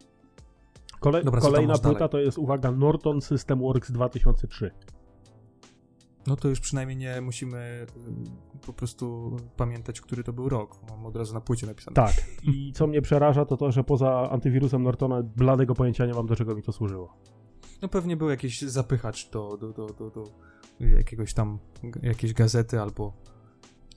[1.01, 2.09] Kole Dobra, kolejna płyta dalej?
[2.11, 4.71] to jest, uwaga, Norton System Works 2003.
[6.27, 7.87] No to już przynajmniej nie musimy
[8.63, 10.77] y, po prostu pamiętać, który to był rok.
[10.91, 11.95] Mam od razu na płycie napisane.
[11.95, 12.15] Tak.
[12.43, 16.37] I co mnie przeraża, to to, że poza antywirusem Nortona bladego pojęcia nie mam, do
[16.37, 17.17] czego mi to służyło.
[17.83, 20.25] No pewnie był jakiś zapychacz do, do, do, do, do
[20.81, 21.59] jakiegoś tam,
[22.03, 23.13] jakiejś gazety albo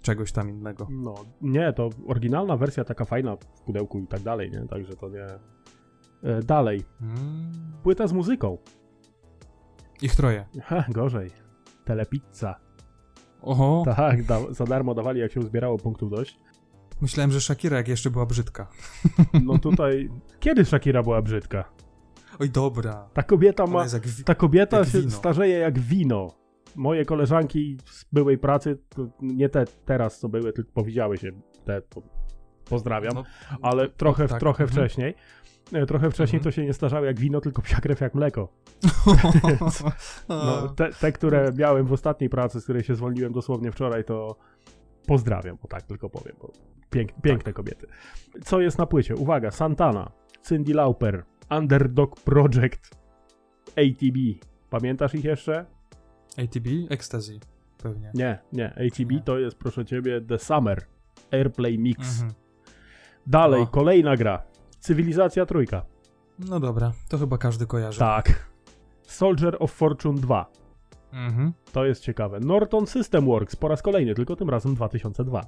[0.02, 0.88] czegoś tam innego.
[0.92, 4.68] No, nie, to oryginalna wersja, taka fajna w pudełku i tak dalej, nie?
[4.68, 5.26] Także to nie...
[6.24, 6.84] E, dalej.
[7.02, 7.52] Mm.
[7.84, 8.58] Płyta z muzyką.
[10.02, 10.46] Ich troje.
[10.64, 11.49] Ha, gorzej.
[11.94, 12.56] Telepizza.
[13.42, 16.40] Oho, Tak, da, za darmo dawali, jak się uzbierało punktów dość.
[17.02, 18.68] myślałem, że Shakira jak jeszcze była brzydka.
[19.46, 20.10] No tutaj...
[20.40, 21.64] Kiedy Shakira była brzydka?
[22.40, 23.10] Oj, dobra.
[23.14, 23.86] Ta kobieta ma...
[23.86, 25.12] wi- Ta kobieta jak się wino.
[25.12, 26.28] starzeje jak wino.
[26.76, 28.78] Moje koleżanki z byłej pracy,
[29.22, 31.32] nie te teraz, co były, tylko powiedziały się
[31.66, 31.82] te,
[32.70, 33.24] pozdrawiam, no,
[33.62, 34.78] ale trochę, tak, trochę mhm.
[34.78, 35.16] wcześniej.
[35.74, 36.44] E, Trochę wcześniej Mhm.
[36.44, 38.54] to się nie starzały jak wino, tylko psia krew jak mleko.
[40.30, 44.04] No, no, te, te, które miałem w ostatniej pracy, z której się zwolniłem dosłownie wczoraj,
[44.04, 44.36] to
[45.08, 46.52] pozdrawiam, o tak tylko powiem, bo
[46.90, 47.88] pięk, piękne kobiety.
[48.44, 49.16] Co jest na płycie?
[49.16, 50.12] Uwaga, Santana,
[50.48, 52.96] Cindy Lauper, Underdog Project,
[53.70, 54.46] ATB.
[54.70, 55.66] Pamiętasz ich jeszcze?
[56.38, 56.68] ATB?
[56.90, 57.40] Ecstasy.
[57.84, 58.12] Pewnie.
[58.14, 58.70] Nie, nie.
[58.70, 59.22] ATB Nie.
[59.22, 60.86] to jest, proszę ciebie, The Summer.
[61.32, 62.22] Airplay Mix.
[62.22, 62.49] Mhm.
[63.28, 63.68] Dalej, O.
[63.68, 64.42] kolejna gra.
[64.80, 65.86] Cywilizacja trójka.
[66.40, 68.00] No dobra, to chyba każdy kojarzy.
[68.00, 68.50] Tak.
[69.04, 70.46] Soldier of Fortune 2.
[71.14, 71.54] Mhm.
[71.74, 72.40] To jest ciekawe.
[72.40, 75.42] Norton System Works po raz kolejny, tylko tym razem 2002.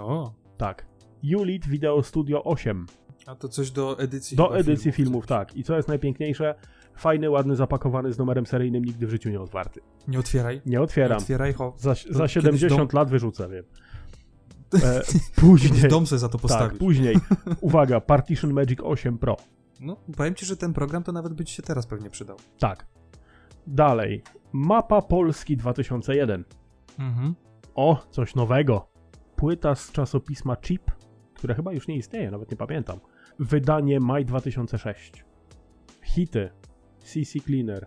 [0.00, 0.86] O, Tak.
[1.38, 2.86] Ulit Video Studio 8.
[3.26, 5.28] a to coś do edycji Do edycji filmów, coś.
[5.28, 5.56] tak.
[5.56, 6.54] I co jest najpiękniejsze?
[6.96, 9.80] Fajny, ładny, zapakowany z numerem seryjnym, nigdy w życiu nie otwarty.
[10.08, 10.56] Nie otwieraj.
[10.66, 11.18] Nie Nie otwieram.
[11.18, 11.74] otwieraj, ho.
[11.76, 13.64] Za, za kiedyś 70 lat wyrzucę, wiem.
[14.74, 15.02] E,
[15.40, 15.88] później.
[15.90, 16.78] Dom sobie za to Tak, postawisz.
[16.78, 17.16] później.
[17.60, 19.36] Uwaga, Partition Magic 8 Pro.
[19.80, 22.36] No, powiem ci, że ten program to nawet by ci się teraz pewnie przydał.
[22.58, 22.86] Tak.
[23.66, 24.22] Dalej.
[24.52, 26.44] Mapa Polski 2001.
[26.98, 27.34] Mhm.
[27.74, 28.88] O, coś nowego.
[29.36, 30.90] Płyta z czasopisma Chip,
[31.34, 32.98] które chyba już nie istnieje, nawet nie pamiętam.
[33.38, 35.24] Wydanie maj 2006.
[36.02, 36.50] Hity.
[36.98, 37.86] CC Cleaner.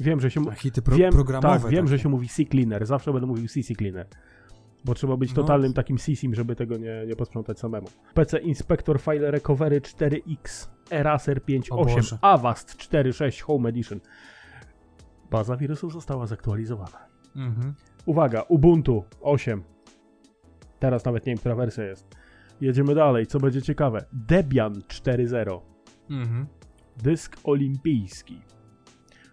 [0.00, 1.60] Wiem, że się hity pro wiem, programowe.
[1.60, 2.02] tak, wiem, że takie.
[2.02, 2.86] się mówi C-Cleaner.
[2.86, 4.06] Zawsze będę mówił CC Cleaner.
[4.88, 5.36] Bo trzeba być No.
[5.42, 7.86] totalnym takim sisim, żeby tego nie, nie posprzątać samemu.
[8.14, 12.18] PC Inspector File Recovery 4X, Eraser O 5.8, Boże.
[12.20, 14.00] Avast 4.6 Home Edition.
[15.30, 16.98] Baza wirusów została zaktualizowana.
[17.36, 17.74] Mhm.
[18.06, 19.62] Uwaga, Ubuntu 8.
[20.78, 22.06] Teraz nawet nie wiem, która wersja jest.
[22.60, 24.04] Jedziemy dalej, co będzie ciekawe.
[24.12, 25.60] Debian 4.0.
[26.10, 26.46] Mhm.
[26.96, 28.40] Dysk olimpijski.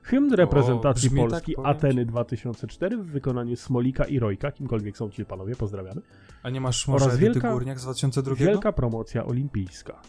[0.06, 1.58] Hymn reprezentacji brzmi tak, Polski ci.
[1.64, 6.02] Ateny 2004 w wykonaniu Smolika i Rojka, kimkolwiek są ci panowie, pozdrawiamy.
[6.44, 8.36] A nie masz może Oraz wielka- Górniak z 2002?
[8.36, 10.02] Wielka promocja olimpijska.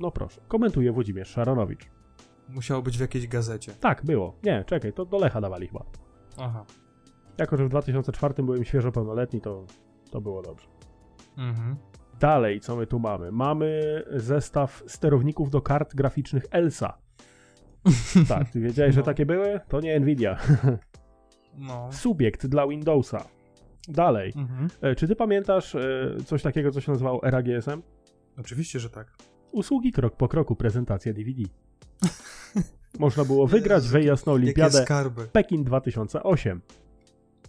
[0.00, 1.88] No proszę, komentuje Włodzimierz Szaranowicz.
[2.48, 3.72] Musiało być w jakiejś gazecie.
[3.72, 4.34] Tak, było.
[4.44, 5.84] Nie, czekaj, to do Lecha dawali chyba.
[6.38, 6.64] Aha.
[7.38, 9.64] Jako, że w 2004 byłem świeżo pełnoletni, to,
[10.10, 10.66] to było dobrze.
[11.38, 11.76] Mhm.
[12.20, 13.32] Dalej, co my tu mamy?
[13.32, 13.80] Mamy
[14.16, 16.98] zestaw sterowników do kart graficznych ELSA.
[18.28, 19.06] Tak, ty wiedziałeś, że No.
[19.06, 19.60] takie były?
[19.68, 20.36] To nie Nvidia.
[21.58, 21.92] No.
[21.92, 23.24] Subiekt dla Windowsa.
[23.88, 24.32] Dalej.
[24.36, 24.68] Mhm.
[24.80, 25.80] E, Czy ty pamiętasz e,
[26.26, 27.82] coś takiego, co się nazywało ERA-GSM?
[28.38, 29.16] Oczywiście, że tak.
[29.52, 31.42] Usługi krok po kroku, prezentacja DVD.
[32.98, 34.84] Można było wygrać wyjazd na Olimpiadę.
[35.32, 36.60] Pekin 2008.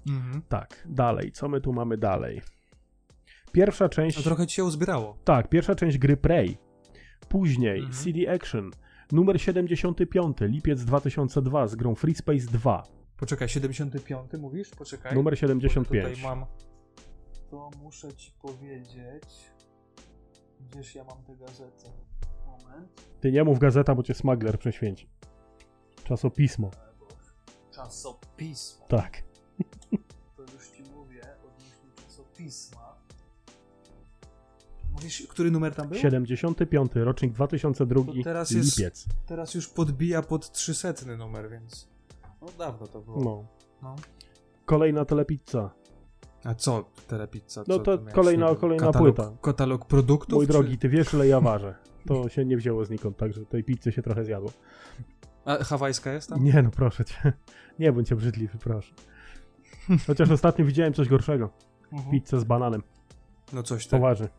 [0.08, 0.42] Mhm.
[0.50, 1.32] Tak, dalej.
[1.32, 2.42] Co my tu mamy dalej?
[3.52, 4.24] Pierwsza A część...
[4.24, 5.18] trochę ci się uzbierało.
[5.24, 6.58] Tak, pierwsza część gry Prey.
[7.30, 7.94] Później Mhm.
[8.04, 8.72] CD Action.
[9.12, 12.84] Numer 75, lipiec 2002 z grą Free Space 2.
[13.18, 14.70] Poczekaj, 75 mówisz?
[14.70, 15.16] Poczekaj.
[15.16, 16.10] Numer Bo 75.
[16.10, 16.46] Tutaj mam.
[17.50, 19.24] To muszę ci powiedzieć.
[20.60, 21.90] Gdzież ja mam tę gazetę?
[22.46, 23.08] Moment.
[23.22, 25.10] Ty nie mów gazeta, bo cię smagler prześwięci.
[26.04, 26.72] Czasopismo.
[27.72, 28.86] Czasopismo.
[28.88, 29.24] Tak.
[30.36, 32.91] To już ci mówię odnośnie czasopisma.
[35.02, 35.98] Mówisz, który numer tam był?
[36.00, 39.06] 75, rocznik 2002, To teraz jest- lipiec.
[39.26, 41.88] Teraz już podbija pod 300 numer, więc.
[42.42, 43.24] No dawno to było.
[43.24, 43.46] No.
[43.84, 43.96] No.
[44.66, 45.70] Kolejna telepizza.
[46.44, 47.64] A co telepizza?
[47.68, 49.32] No co to miałeś, kolejna- wiem, kolejna katalog, płyta.
[49.42, 50.36] Katalog produktów?
[50.36, 51.76] Mój czy- drogi, ty wiesz ile ja ważę.
[52.08, 54.52] To się nie wzięło znikąd, także tej pizzy się trochę zjadło.
[55.46, 56.44] A hawajska jest tam?
[56.44, 57.34] Nie no, proszę cię.
[57.80, 58.94] Nie bądź obrzydliwy, proszę.
[60.08, 61.50] Chociaż ostatnio widziałem coś gorszego.
[61.92, 62.12] Mhm.
[62.12, 62.84] Pizzę z bananem.
[63.54, 64.00] No coś tak.
[64.00, 64.30] Poważnie.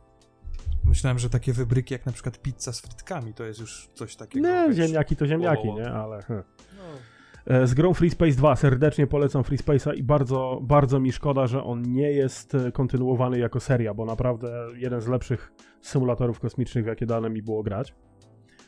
[0.84, 4.48] Myślałem, że takie wybryki jak na przykład pizza z frytkami to jest już coś takiego.
[4.48, 4.76] Nie, wiesz.
[4.76, 5.90] ziemniaki to ziemniaki, nie?
[5.92, 6.22] Ale...
[6.22, 6.42] hm.
[6.76, 7.54] No.
[7.54, 11.46] E, Z grą Free Space 2 serdecznie polecam Free Space'a i bardzo, bardzo mi szkoda,
[11.46, 16.84] że on nie jest e, kontynuowany jako seria, bo naprawdę jeden z lepszych symulatorów kosmicznych,
[16.84, 17.94] w jakie dane mi było grać.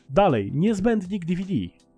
[0.09, 1.53] Dalej, niezbędnik DVD.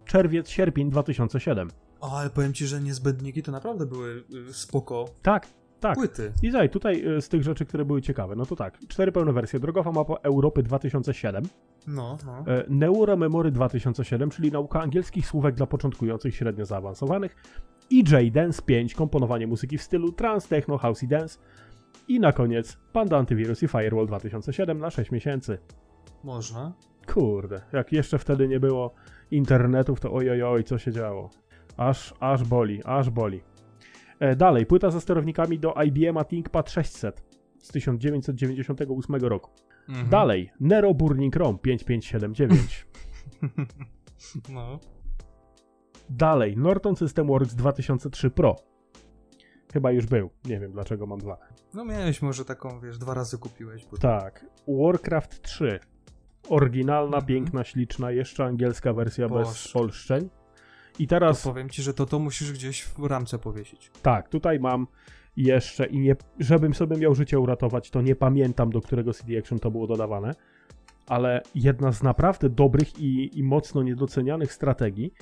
[0.06, 1.70] Czerwiec, sierpień 2007.
[2.00, 5.48] O, ale powiem ci, że niezbędniki to naprawdę były y, spoko Tak,
[5.80, 5.96] tak.
[5.96, 6.32] płyty.
[6.44, 9.34] I zaj, tutaj e, z tych rzeczy, które były ciekawe, no to tak, cztery pełne
[9.34, 9.60] wersje.
[9.60, 11.44] Drogowa mapa Europy 2007,
[11.88, 12.54] No, no.
[12.54, 17.36] e, Neuro Memory 2007, czyli nauka angielskich słówek dla początkujących średnio zaawansowanych,
[17.92, 21.40] EJ Dance 5, komponowanie muzyki w stylu trance, techno, house i dance
[22.08, 25.58] i na koniec Panda Antivirus i Firewall 2007 na 6 miesięcy.
[26.24, 26.74] Można.
[27.14, 28.94] Kurde, jak jeszcze wtedy nie było
[29.32, 31.30] internetów, to ojojoj, co się działo.
[31.78, 33.42] Aż, aż boli, aż boli.
[34.20, 37.24] E, dalej, płyta ze sterownikami do IBM ThinkPad 600
[37.60, 39.52] z 1998 roku.
[39.90, 40.10] Mhm.
[40.10, 42.88] Dalej, Nero Burning Chrome 5579.
[44.50, 44.80] No.
[46.10, 48.56] Dalej, Norton System Works 2003 Pro.
[49.74, 51.38] Chyba już był, nie wiem dlaczego mam dwa.
[51.74, 53.86] No miałeś może taką, wiesz, dwa razy kupiłeś.
[53.86, 53.98] Bo...
[53.98, 55.80] Tak, Warcraft 3.
[56.50, 57.26] Oryginalna, Mhm.
[57.26, 59.70] piękna, śliczna, jeszcze angielska wersja bez Boże.
[59.74, 60.30] polszczeń.
[61.00, 63.92] I To teraz powiem ci, że to to musisz gdzieś w ramce powiesić.
[64.02, 64.88] Tak, tutaj mam
[65.38, 69.60] jeszcze i nie, żebym sobie miał życie uratować, to nie pamiętam do którego CD Action
[69.60, 70.32] to było dodawane,
[71.08, 75.14] ale jedna z naprawdę dobrych i, i mocno niedocenianych strategii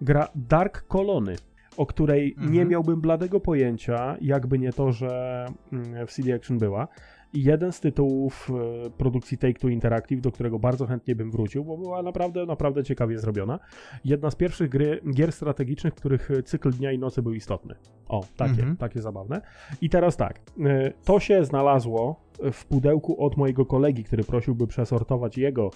[0.00, 1.36] gra Dark Kolony,
[1.76, 2.52] o której Mhm.
[2.52, 6.88] nie miałbym bladego pojęcia, jakby nie to, że mm, w CD Action była.
[7.34, 8.50] Jeden z tytułów
[8.86, 13.18] e, produkcji Take-Two Interactive, do którego bardzo chętnie bym wrócił, bo była naprawdę, naprawdę ciekawie
[13.18, 13.58] zrobiona.
[14.04, 17.74] Jedna z pierwszych gry, gier strategicznych, których cykl dnia i nocy był istotny.
[18.08, 18.76] O, takie, Mhm.
[18.76, 19.40] takie zabawne.
[19.80, 22.20] I teraz tak, e, to się znalazło
[22.52, 25.70] w pudełku od mojego kolegi, który prosił, by przesortować jego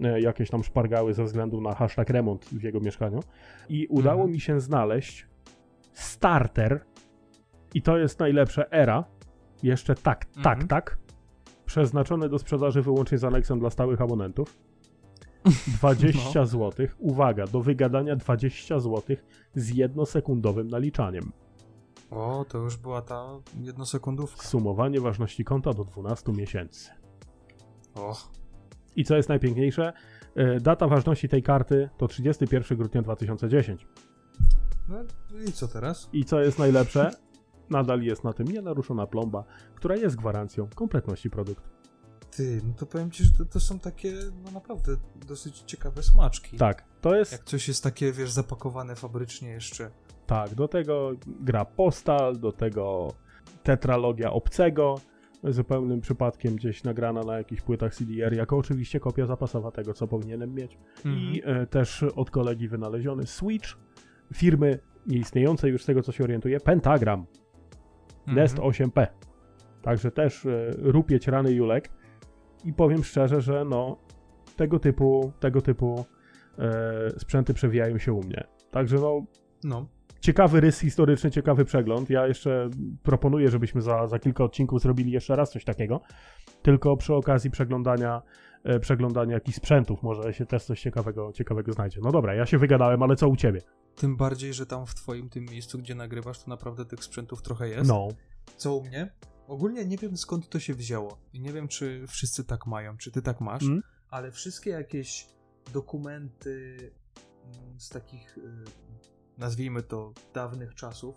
[0.00, 3.20] e, jakieś tam szpargały ze względu na hashtag remont w jego mieszkaniu.
[3.68, 4.30] I udało Mhm.
[4.32, 5.26] mi się znaleźć
[5.92, 6.80] starter
[7.74, 9.04] i to jest najlepsze era,
[9.62, 10.68] jeszcze tak, tak, Mhm.
[10.68, 10.98] tak,
[11.66, 14.56] przeznaczone do sprzedaży wyłącznie z aneksem dla stałych abonentów.
[15.78, 16.46] 20 No.
[16.46, 19.16] zł, uwaga, do wygadania 20 zł
[19.54, 21.32] z jednosekundowym naliczaniem.
[22.10, 23.26] O, to już była ta
[23.60, 24.42] jednosekundówka.
[24.42, 26.90] Sumowanie ważności konta do 12 miesięcy.
[27.94, 28.16] O,
[28.96, 29.92] I co jest najpiękniejsze,
[30.34, 33.86] e, data ważności tej karty to 31 grudnia 2010.
[34.88, 34.96] no
[35.48, 36.08] i co teraz?
[36.12, 37.10] I co jest najlepsze,
[37.70, 41.68] nadal jest na tym nienaruszona plomba, która jest gwarancją kompletności produktu.
[42.30, 44.12] Ty, no to powiem ci, że to, to są takie,
[44.44, 46.56] no naprawdę, dosyć ciekawe smaczki.
[46.56, 49.90] Tak, to jest, Jak coś jest takie, wiesz, zapakowane fabrycznie jeszcze.
[50.26, 53.12] tak, do tego gra Postal, do tego
[53.62, 55.00] tetralogia obcego,
[55.44, 60.54] zupełnym przypadkiem gdzieś nagrana na jakichś płytach CDR, jako oczywiście kopia zapasowa tego, co powinienem
[60.54, 60.78] mieć.
[61.04, 63.76] I e, też od kolegi wynaleziony Switch
[64.34, 67.26] firmy nieistniejącej już z tego, co się orientuje, Pentagram.
[68.28, 68.36] Mhm.
[68.36, 69.06] Nest 8P.
[69.82, 71.90] Także też e, rupieć rany Julek
[72.64, 73.96] i powiem szczerze, że no
[74.56, 76.04] tego typu, tego typu
[76.58, 78.46] e, sprzęty przewijają się u mnie.
[78.70, 79.22] Także no
[79.64, 79.88] No.
[80.20, 82.10] ciekawy rys historyczny, ciekawy przegląd.
[82.10, 82.70] Ja jeszcze
[83.02, 86.00] proponuję, żebyśmy za, za kilka odcinków zrobili jeszcze raz coś takiego,
[86.62, 88.22] tylko przy okazji przeglądania
[88.80, 92.00] przeglądania jakichś sprzętów, może się też coś ciekawego, ciekawego znajdzie.
[92.02, 93.62] No dobra, ja się wygadałem, ale co u ciebie?
[93.96, 97.68] Tym bardziej, że tam w twoim tym miejscu, gdzie nagrywasz, to naprawdę tych sprzętów trochę
[97.68, 97.88] jest.
[97.88, 98.08] No,
[98.56, 99.12] Co u mnie?
[99.46, 101.18] Ogólnie nie wiem skąd to się wzięło.
[101.32, 103.82] I nie wiem, czy wszyscy tak mają, czy ty tak masz, Mm.
[104.10, 105.26] ale wszystkie jakieś
[105.72, 106.76] dokumenty
[107.44, 108.64] mm, z takich, y,
[109.38, 111.16] nazwijmy to, dawnych czasów,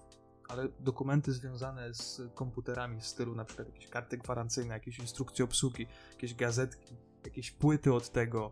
[0.50, 5.88] ale dokumenty związane z komputerami w stylu na przykład jakieś karty gwarancyjne, jakieś instrukcje obsługi,
[6.12, 6.96] jakieś gazetki,
[7.26, 8.52] jakieś płyty od tego,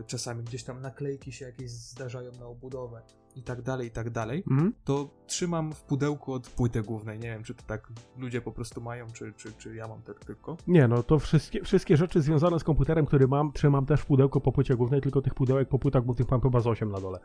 [0.00, 3.02] y, czasami gdzieś tam naklejki się jakieś zdarzają na obudowę
[3.38, 4.72] i tak dalej, i tak dalej mhm.
[4.84, 7.18] to trzymam w pudełku od płyty głównej.
[7.18, 10.24] Nie wiem, czy to tak ludzie po prostu mają, czy, czy, czy ja mam tak
[10.24, 10.56] tylko.
[10.66, 14.40] Nie, no to wszystkie, wszystkie rzeczy związane z komputerem, który mam, trzymam też w pudełku
[14.40, 17.18] po płycie głównej, tylko tych pudełek po płytach głównych mam chyba z 8 na dole.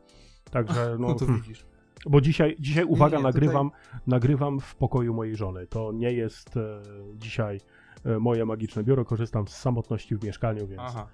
[0.51, 1.41] Także, no, No to hmm.
[1.41, 1.65] widzisz.
[2.05, 3.71] bo dzisiaj, dzisiaj uwaga, nie, nagrywam,
[4.07, 5.67] nagrywam w pokoju mojej żony.
[5.67, 6.81] To nie jest e,
[7.15, 7.82] dzisiaj e,
[8.19, 11.07] moje magiczne biuro, korzystam z samotności w mieszkaniu, więc Aha.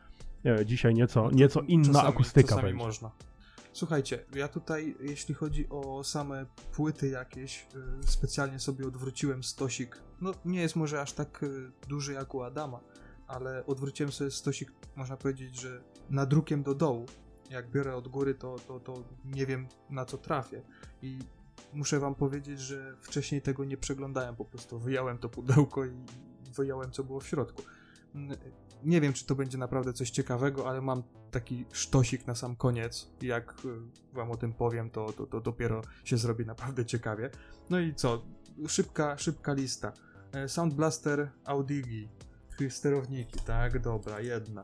[0.45, 2.85] e, dzisiaj nieco, No nieco inna czasami, akustyka czasami będzie.
[2.85, 3.11] można.
[3.73, 7.67] Słuchajcie, ja tutaj, jeśli chodzi o same płyty jakieś,
[8.03, 10.01] y, specjalnie sobie odwróciłem stosik.
[10.21, 11.45] No, nie jest może aż tak
[11.87, 12.79] duży jak u Adama,
[13.27, 17.05] ale odwróciłem sobie stosik, można powiedzieć, że nadrukiem do dołu.
[17.49, 20.61] Jak biorę od góry, to, to, to nie wiem na co trafię.
[21.01, 21.19] I
[21.73, 25.91] muszę wam powiedzieć, że wcześniej tego nie przeglądałem, po prostu wyjąłem to pudełko i
[26.49, 27.63] wyjąłem co było w środku.
[28.15, 28.37] Mm,
[28.83, 33.09] Nie wiem, czy to będzie naprawdę coś ciekawego, ale mam taki sztosik na sam koniec.
[33.21, 37.29] Jak y, wam o tym powiem, to, to, to dopiero się zrobi naprawdę ciekawie.
[37.69, 38.21] No i co?
[38.67, 39.93] Szybka, szybka lista.
[40.31, 42.09] E, Sound Blaster Audigi.
[42.69, 44.63] Sterowniki, tak, dobra, jedna.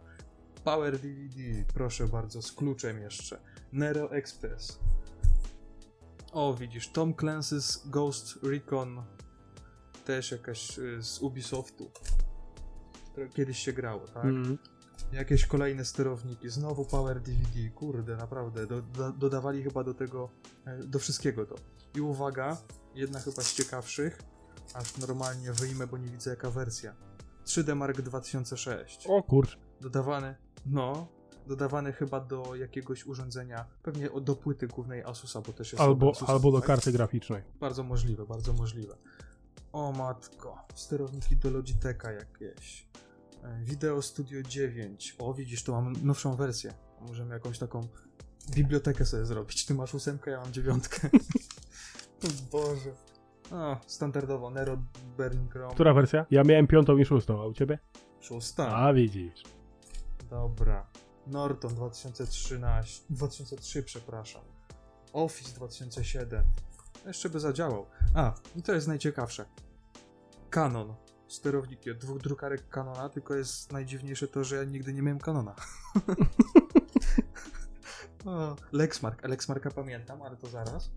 [0.63, 1.41] Power DVD,
[1.73, 3.39] proszę bardzo, z kluczem jeszcze.
[3.71, 4.79] Nero Express.
[6.31, 9.03] O, widzisz, Tom Clancy's Ghost Recon.
[10.05, 11.91] Też jakaś y, z Ubisoftu.
[13.11, 14.25] które Kiedyś się grało, tak?
[14.25, 14.57] Mm.
[15.11, 20.29] Jakieś kolejne sterowniki, znowu Power DVD, kurde, naprawdę, do, do, dodawali chyba do tego,
[20.65, 21.55] e, do wszystkiego to.
[21.95, 22.57] I uwaga,
[22.95, 24.21] jedna chyba z ciekawszych,
[24.73, 26.95] aż normalnie wyjmę, bo nie widzę jaka wersja.
[27.45, 29.07] 3D Mark 2006.
[29.07, 29.57] O kurcz.
[29.81, 31.07] Dodawany, no,
[31.47, 36.29] dodawany chyba do jakiegoś urządzenia, pewnie do płyty głównej Asusa, bo też jest Albo, Asus,
[36.29, 36.67] albo do tak?
[36.67, 37.43] karty graficznej.
[37.59, 38.95] Bardzo możliwe, bardzo możliwe.
[39.75, 42.88] O matko, sterowniki do Logitecha jakieś.
[43.43, 45.15] E, Video Studio 9.
[45.19, 46.73] O, widzisz, tu mam nowszą wersję.
[47.01, 47.88] Możemy jakąś taką
[48.49, 49.65] bibliotekę sobie zrobić.
[49.65, 51.09] Ty masz ósemkę, ja mam dziewiątkę.
[52.51, 52.91] Boże.
[53.51, 54.77] O, standardowo, Nero
[55.17, 55.73] Burning Chrome.
[55.73, 56.25] Która wersja?
[56.31, 57.79] Ja miałem piątą i szóstą, a u ciebie?
[58.19, 58.75] Szósta.
[58.75, 59.43] A widzisz.
[60.29, 60.88] Dobra.
[61.27, 63.05] Norton 2013.
[63.09, 64.41] 2003, przepraszam.
[65.13, 66.43] Office 2007.
[67.05, 67.85] Jeszcze by zadziałał.
[68.13, 69.45] A, i to jest najciekawsze.
[70.55, 70.95] Canon.
[71.27, 75.55] Sterowniki od dwóch drukarek Canona, tylko jest najdziwniejsze to, że ja nigdy nie miałem Canona.
[78.25, 79.27] o, Lexmark.
[79.27, 80.91] Lexmarka pamiętam, ale to zaraz.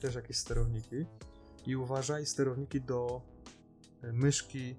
[0.00, 1.06] Też jakieś sterowniki.
[1.66, 3.22] I uważaj, sterowniki do
[4.02, 4.76] e, myszki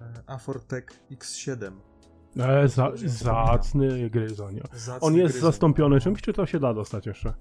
[0.00, 1.72] e, Afortec X7.
[2.36, 4.60] E, za, zacny gryzoń.
[4.72, 5.52] Zacny On jest gryzon.
[5.52, 7.34] zastąpiony czymś, czy to się da dostać jeszcze?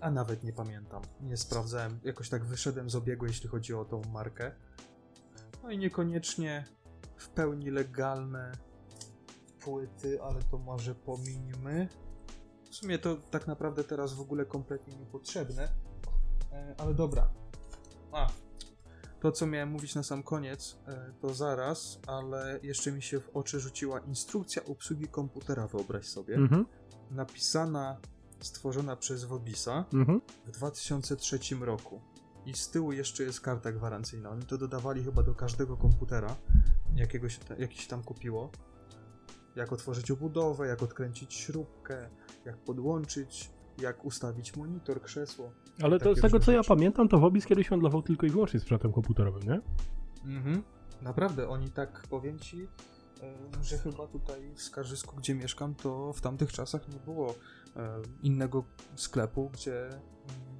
[0.00, 1.02] A nawet nie pamiętam.
[1.20, 2.00] Nie sprawdzałem.
[2.04, 4.52] Jakoś tak wyszedłem z obiegu, jeśli chodzi o tą markę.
[5.62, 6.64] No i niekoniecznie
[7.16, 8.52] w pełni legalne
[9.60, 11.88] płyty, ale to może pomińmy.
[12.70, 15.68] W sumie to tak naprawdę teraz w ogóle kompletnie niepotrzebne.
[16.52, 17.30] E, ale dobra.
[18.12, 18.28] A,
[19.20, 23.28] to co miałem mówić na sam koniec, e, to zaraz, ale jeszcze mi się w
[23.36, 26.34] oczy rzuciła instrukcja obsługi komputera, wyobraź sobie.
[26.34, 26.66] Mhm.
[27.10, 28.00] Napisana,
[28.40, 30.20] stworzona przez Wobisa Mhm.
[30.46, 32.00] w 2003 roku.
[32.48, 34.30] I z tyłu jeszcze jest karta gwarancyjna.
[34.30, 36.36] Oni to dodawali chyba do każdego komputera,
[36.96, 38.50] jakiego się ta, jakiś tam kupiło.
[39.56, 42.08] Jak otworzyć obudowę, jak odkręcić śrubkę,
[42.44, 43.50] jak podłączyć,
[43.82, 45.52] jak ustawić monitor, krzesło.
[45.82, 48.92] Ale to z tego co ja pamiętam, to Wobis kiedyś handlował tylko i wyłącznie sprzętem
[48.92, 49.60] komputerowym, nie?
[50.36, 50.62] Mhm.
[51.02, 52.68] Naprawdę, oni tak powiem ci,
[53.62, 57.34] że chyba tutaj w Skarżysku, gdzie mieszkam, to w tamtych czasach nie było
[57.76, 60.00] e, innego sklepu, gdzie, mm,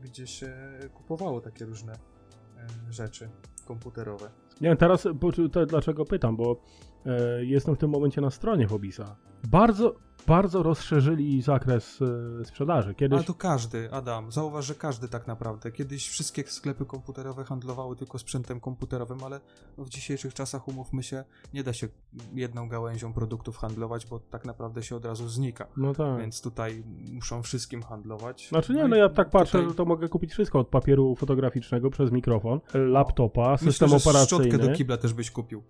[0.02, 0.52] gdzie się
[0.94, 3.28] kupowało takie różne e, rzeczy
[3.66, 4.30] komputerowe.
[4.60, 5.06] Nie wiem, teraz
[5.52, 6.60] to dlaczego pytam, bo
[7.06, 9.16] e, jestem w tym momencie na stronie Wobisa.
[9.48, 9.94] Bardzo,
[10.28, 12.02] bardzo rozszerzyli zakres
[12.40, 12.94] e, sprzedaży.
[12.94, 15.72] Kiedyś Ale to każdy, Adam, zauważ, że każdy tak naprawdę.
[15.72, 19.40] Kiedyś wszystkie sklepy komputerowe handlowały tylko sprzętem komputerowym, ale
[19.78, 21.88] w dzisiejszych czasach, umówmy się, nie da się
[22.34, 25.66] jedną gałęzią produktów handlować, bo tak naprawdę się od razu znika.
[25.76, 26.18] No tak.
[26.20, 28.48] Więc tutaj muszą wszystkim handlować.
[28.48, 31.90] Znaczy nie, i no ja tak patrzę, tutaj- to mogę kupić wszystko od papieru fotograficznego
[31.90, 35.62] przez mikrofon, laptopa, Myślę, system że szczotkę operacyjny, do kibla też byś kupił.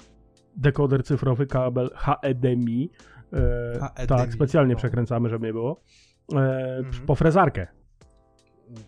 [0.56, 2.90] dekoder cyfrowy, kabel HDMI.
[3.32, 4.78] E, tak, specjalnie no.
[4.78, 5.80] przekręcamy, żeby nie było.
[6.34, 6.36] E,
[6.78, 7.06] Mhm.
[7.06, 7.66] Po frezarkę.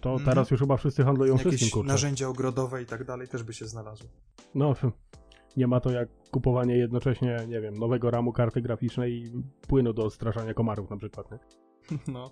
[0.01, 0.29] To Mhm.
[0.31, 1.89] teraz już chyba wszyscy handlują wszystkim, Jakieś kurczę.
[1.93, 4.09] narzędzia ogrodowe i tak dalej też by się znalazły.
[4.55, 4.75] No,
[5.57, 10.05] nie ma to jak kupowanie jednocześnie, nie wiem, nowego ramu karty graficznej i płynu do
[10.05, 11.39] odstraszania komarów na przykład, nie?
[12.15, 12.31] No.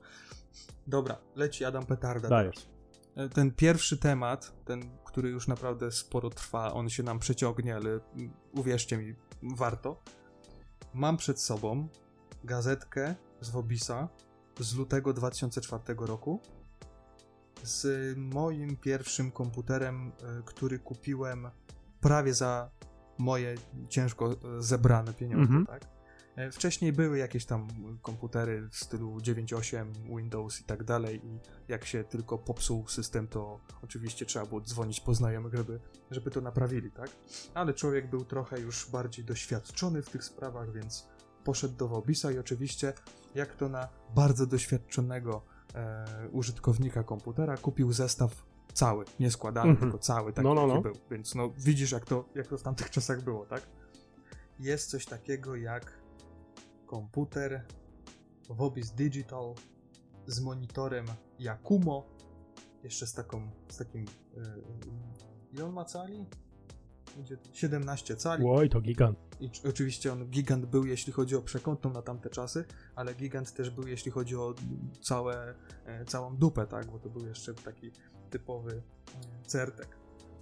[0.86, 2.28] Dobra, leci Adam Petarda.
[2.28, 2.68] Dajesz.
[3.16, 7.90] E, Ten pierwszy temat, ten, który już naprawdę sporo trwa, on się nam przeciągnie, ale
[7.90, 10.00] mm, uwierzcie mi, warto.
[10.98, 11.88] Mam przed sobą
[12.44, 14.08] gazetkę z Wobisa
[14.60, 16.40] z lutego 2004 roku
[17.62, 21.50] z moim pierwszym komputerem, e, który kupiłem
[22.00, 22.70] prawie za
[23.18, 23.54] moje
[23.88, 25.66] ciężko e, zebrane pieniądze, Mhm.
[25.66, 25.97] tak?
[26.38, 27.68] E, Wcześniej były jakieś tam
[28.02, 29.86] komputery w stylu 9.8,
[30.16, 35.00] Windows i tak dalej i jak się tylko popsuł system, to oczywiście trzeba było dzwonić
[35.00, 35.80] po znajomych, żeby,
[36.10, 37.10] żeby to naprawili, tak?
[37.54, 41.06] Ale człowiek był trochę już bardziej doświadczony w tych sprawach, więc
[41.44, 42.92] poszedł do Wobisa i oczywiście,
[43.34, 45.42] jak to na bardzo doświadczonego
[45.74, 48.42] e, użytkownika komputera, kupił zestaw
[48.74, 49.90] cały, nie składany, Mhm.
[49.90, 50.80] tylko cały, taki No, no, no.
[50.80, 50.94] był.
[51.10, 53.62] Więc no widzisz, jak to, jak to w tamtych czasach było, tak?
[54.60, 55.92] jest coś takiego jak
[56.88, 57.64] komputer
[58.48, 59.54] Vobis Digital
[60.26, 61.06] z monitorem
[61.38, 62.06] Yakumo,
[62.84, 64.04] jeszcze z taką, z takim,
[64.36, 64.42] yy,
[65.52, 66.26] ile on ma cali?
[67.52, 68.44] 17 cali.
[68.48, 69.18] Oj, to gigant.
[69.40, 72.64] I oczywiście on gigant był, jeśli chodzi o przekątną na tamte czasy,
[72.94, 74.54] ale gigant też był, jeśli chodzi o
[75.00, 76.86] całe, e, całą dupę, tak?
[76.86, 77.90] Bo to był jeszcze taki
[78.30, 79.98] typowy e, certek.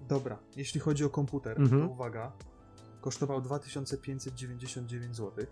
[0.08, 1.82] Dobra, jeśli chodzi o komputer, mhm.
[1.82, 2.32] to uwaga,
[3.00, 5.46] kosztował 2599 zł.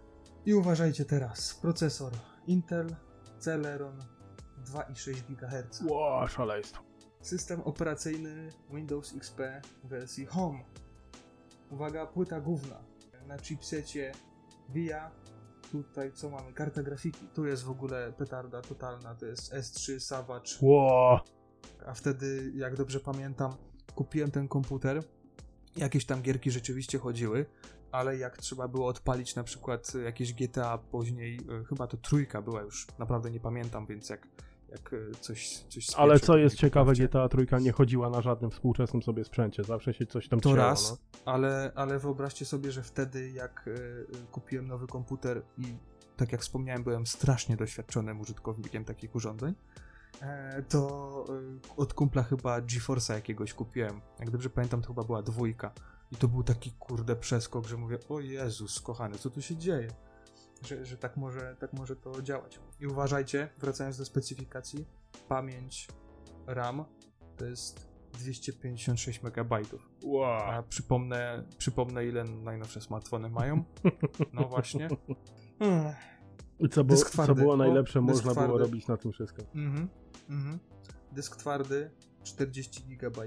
[0.47, 2.13] I uważajcie teraz, procesor
[2.47, 2.97] Intel
[3.39, 3.99] Celeron
[4.65, 5.83] 2,6 GHz.
[5.89, 6.83] Ło, szaleństwo.
[7.21, 9.41] System operacyjny Windows XP
[9.85, 10.65] wersji Home.
[11.71, 12.77] Uwaga, płyta główna
[13.27, 14.13] na chipsecie
[14.69, 15.11] VIA.
[15.73, 16.53] Tutaj co mamy?
[16.53, 17.27] Karta grafiki.
[17.35, 20.51] Tu jest w ogóle petarda totalna, to jest S3 Savage.
[20.61, 21.25] Ło.
[21.87, 23.53] A wtedy, jak dobrze pamiętam,
[23.95, 25.03] kupiłem ten komputer.
[25.77, 27.47] Jakieś tam gierki rzeczywiście chodziły,
[27.95, 32.63] ale jak trzeba było odpalić na przykład jakieś GTA później, e, chyba to trójka była
[32.63, 34.29] już, naprawdę nie pamiętam, więc jak,
[34.69, 39.03] jak e, coś, coś Ale co jest ciekawe, GTA trójka nie chodziła na żadnym współczesnym
[39.03, 41.33] sobie sprzęcie, zawsze się coś tam To raz, no.
[41.33, 43.71] ale, ale wyobraźcie sobie, że wtedy jak
[44.33, 45.77] kupiłem nowy komputer i
[46.17, 49.55] tak jak wspomniałem, byłem strasznie doświadczonym użytkownikiem takich urządzeń,
[50.69, 51.25] to
[51.77, 54.01] od kumpla chyba GeForce'a jakiegoś kupiłem.
[54.21, 55.73] Jak dobrze pamiętam, to chyba była dwójka.
[56.15, 59.89] I to był taki kurde przeskok, że mówię, o Jezus, kochany, co tu się dzieje?
[60.63, 62.61] Że, że tak, może, tak może to działać.
[62.81, 64.87] I uważajcie, wracając do specyfikacji,
[65.29, 65.89] pamięć
[66.47, 66.85] RAM
[67.37, 69.55] to jest 256 MB.
[70.03, 70.25] Wow.
[70.25, 73.65] A przypomnę, przypomnę, ile najnowsze smartfony mają.
[74.33, 74.89] No właśnie.
[76.59, 78.47] I co, było, co było najlepsze, o, można twardy.
[78.47, 79.43] było robić na tym wszystko.
[79.55, 79.89] Mhm,
[80.31, 80.59] mhm.
[81.13, 81.91] Dysk twardy
[82.23, 83.23] 40 GB.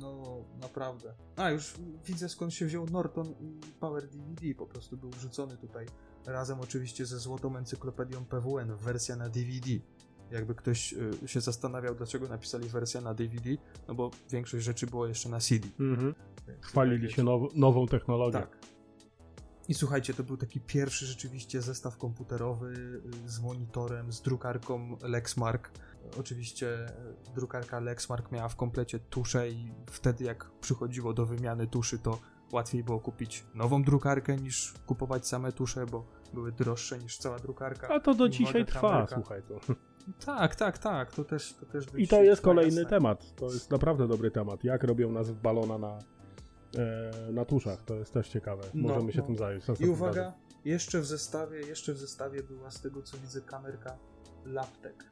[0.00, 1.14] No, naprawdę.
[1.36, 1.74] A, już
[2.06, 4.54] widzę skąd się wziął Norton i Power DVD.
[4.54, 5.86] Po prostu był wrzucony tutaj
[6.26, 9.70] razem oczywiście ze złotą encyklopedią PWN, wersja na DVD.
[10.30, 13.50] Jakby ktoś y, się zastanawiał, dlaczego napisali wersję na DVD,
[13.88, 15.68] no bo większość rzeczy było jeszcze na CD.
[15.80, 16.14] Mhm.
[16.60, 18.40] Chwalili się now, nową technologią.
[18.40, 18.58] Tak.
[19.68, 22.74] I słuchajcie, to był taki pierwszy rzeczywiście zestaw komputerowy
[23.24, 25.70] y, z monitorem, z drukarką Lexmark
[26.18, 26.86] Oczywiście
[27.34, 32.18] drukarka Lexmark miała w komplecie tusze i wtedy jak przychodziło do wymiany tuszy, to
[32.52, 37.88] łatwiej było kupić nową drukarkę niż kupować same tusze, bo były droższe niż cała drukarka.
[37.88, 39.60] A to do dzisiaj trwa, słuchaj to.
[40.26, 42.90] Tak, tak, tak, to też, to też I to jest kolejny jasne.
[42.90, 44.64] temat, to jest naprawdę dobry temat.
[44.64, 45.98] Jak robią nas w balona na,
[46.78, 48.62] e, na tuszach, to jest też ciekawe.
[48.74, 49.64] No, Możemy no, się tym zająć.
[49.80, 50.32] I uwaga,
[50.64, 53.98] jeszcze w zestawie, jeszcze w zestawie była z tego co widzę kamerka
[54.44, 55.11] Laptek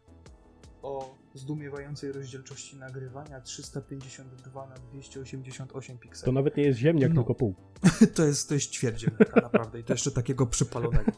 [0.83, 6.25] o zdumiewającej rozdzielczości nagrywania 352 na 288 pikseli.
[6.25, 7.15] To nawet nie jest ziemniak, no.
[7.15, 7.55] tylko pół.
[8.17, 9.81] to jest, to jest ćwierć ziemniaka, naprawdę.
[9.81, 11.13] I to jeszcze takiego przypalonego.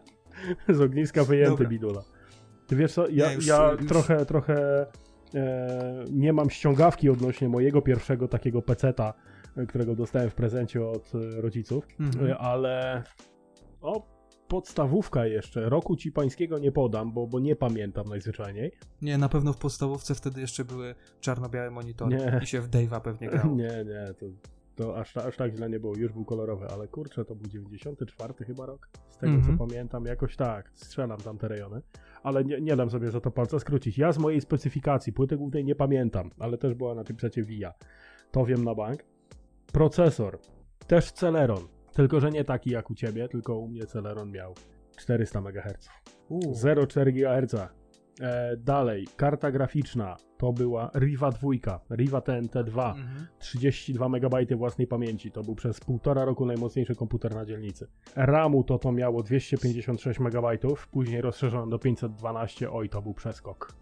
[0.68, 1.68] Z ogniska wyjęty Dobra.
[1.68, 2.02] bidula.
[2.66, 3.88] Ty wiesz co, ja, już, ja już...
[3.88, 4.86] trochę, trochę
[5.34, 9.14] e, nie mam ściągawki odnośnie mojego pierwszego takiego peceta,
[9.56, 12.36] e, którego dostałem w prezencie od e, rodziców, mhm.
[12.38, 13.02] Ale
[13.80, 14.17] o,
[14.48, 15.68] podstawówka jeszcze.
[15.68, 18.72] Roku ci pańskiego nie podam, bo, bo nie pamiętam najzwyczajniej.
[19.02, 22.40] Nie, na pewno w podstawówce wtedy jeszcze były czarno-białe monitory nie.
[22.42, 23.56] i się w Dave'a pewnie grało.
[23.56, 24.26] Nie, nie, to,
[24.76, 25.96] to aż, aż tak źle nie było.
[25.96, 28.88] Już był kolorowy, ale kurczę, to był 94 chyba rok.
[29.10, 29.46] Z tego mm -hmm.
[29.46, 29.68] co mhm.
[29.68, 31.82] pamiętam, jakoś tak, strzelam tam te rejony.
[32.22, 33.98] Ale nie, nie dam sobie za to palca skrócić.
[33.98, 37.74] Ja z mojej specyfikacji płyty głównej nie pamiętam, ale też była na tym przecie VIA.
[38.30, 39.04] To wiem na bank.
[39.72, 40.38] Procesor,
[40.86, 44.54] też Celeron tylko, że nie taki jak u ciebie, tylko u mnie Celeron miał
[44.96, 45.88] 400 MHz.
[46.30, 47.54] 0,4 GHz.
[48.20, 51.48] E, dalej, karta graficzna to była Riva 2,
[51.90, 53.26] Riva TNT2, mhm.
[53.38, 55.30] 32 MB własnej pamięci.
[55.30, 57.88] To był przez półtora roku najmocniejszy komputer na dzielnicy.
[58.16, 60.58] RAMu to to miało 256 MB,
[60.90, 62.70] później rozszerzono do 512.
[62.70, 63.72] Oj, to był przeskok.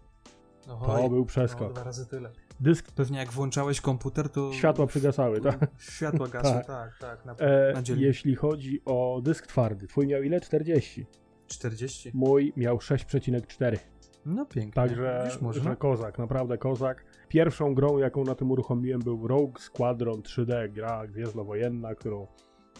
[0.69, 1.67] Ohoj, to był przeskok.
[1.67, 2.31] No, dwa razy tyle.
[2.59, 2.91] Dysk.
[2.91, 4.53] Pewnie jak włączałeś komputer, to.
[4.53, 5.67] Światła przygasały, tak?
[5.77, 6.97] Światła gasły, tak, tak.
[6.99, 10.41] tak na, e, na jeśli chodzi o dysk twardy, twój miał ile?
[10.41, 11.05] 40.
[11.47, 12.11] 40?
[12.13, 13.77] Mój miał 6,4.
[14.25, 14.73] No pięknie.
[14.73, 17.05] Także że kozak, naprawdę kozak.
[17.27, 22.27] Pierwszą grą, jaką na tym uruchomiłem, był Rogue Squadron 3D, gra gwiezdnowojenna, którą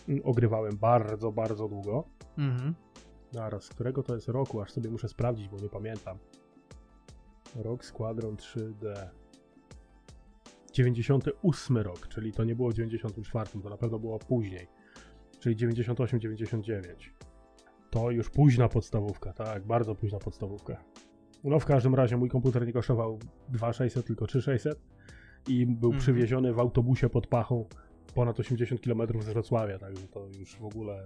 [0.08, 2.04] mm, ogrywałem bardzo, bardzo długo.
[2.38, 2.76] Mhm.
[3.32, 4.62] Zaraz, z którego to jest roku?
[4.62, 6.18] Aż sobie muszę sprawdzić, bo nie pamiętam.
[7.56, 9.10] Rogue Squadron 3D.
[10.78, 14.68] 98 rok, czyli to nie było w 94, to na pewno było później.
[15.40, 16.82] Czyli 98-99.
[17.90, 20.84] To już późna podstawówka, tak, bardzo późna podstawówka.
[21.44, 23.20] No w każdym razie mój komputer nie kosztował
[23.50, 24.80] 2600, tylko 3600
[25.48, 26.02] i był mhm.
[26.02, 27.66] przywieziony w autobusie pod pachą
[28.16, 31.06] ponad 80 km z Wrocławia, także to już w ogóle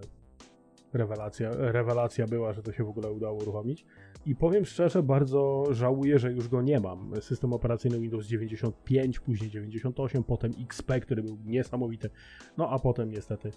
[0.94, 3.86] rewelacja, rewelacja była, że to się w ogóle udało uruchomić.
[4.26, 7.22] I powiem szczerze, bardzo żałuję, że już go nie mam.
[7.22, 12.10] System operacyjny Windows 95, później 98, potem XP, który był niesamowity,
[12.58, 13.52] no a potem niestety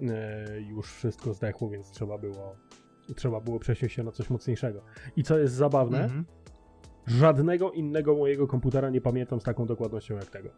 [0.00, 2.56] e, już wszystko zdechło, więc trzeba było,
[3.16, 4.82] trzeba było przesiąść się na coś mocniejszego.
[5.16, 6.24] I co jest zabawne, Mhm.
[7.06, 10.48] żadnego innego mojego komputera nie pamiętam z taką dokładnością jak tego.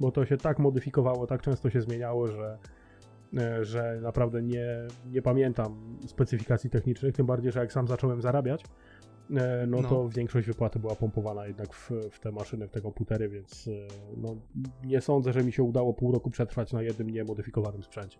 [0.00, 2.58] Bo to się tak modyfikowało, tak często się zmieniało, że,
[3.62, 4.66] że naprawdę nie,
[5.06, 8.64] nie pamiętam specyfikacji technicznych, tym bardziej, że jak sam zacząłem zarabiać,
[9.36, 9.88] e, no, No.
[9.88, 13.70] to większość wypłaty była pompowana jednak w, w te maszyny, w te komputery, więc e,
[14.16, 14.36] no,
[14.84, 18.18] nie sądzę, że mi się udało pół roku przetrwać na jednym niemodyfikowanym sprzęcie.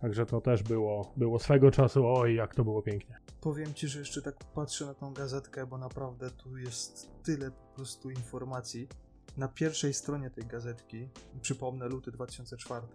[0.00, 3.16] Także to też było, było swego czasu, oj, jak to było pięknie.
[3.40, 7.76] Powiem ci, że jeszcze tak patrzę na tą gazetkę, bo naprawdę tu jest tyle po
[7.76, 8.88] prostu informacji.
[9.36, 11.08] Na pierwszej stronie tej gazetki,
[11.40, 12.86] przypomnę luty 2004,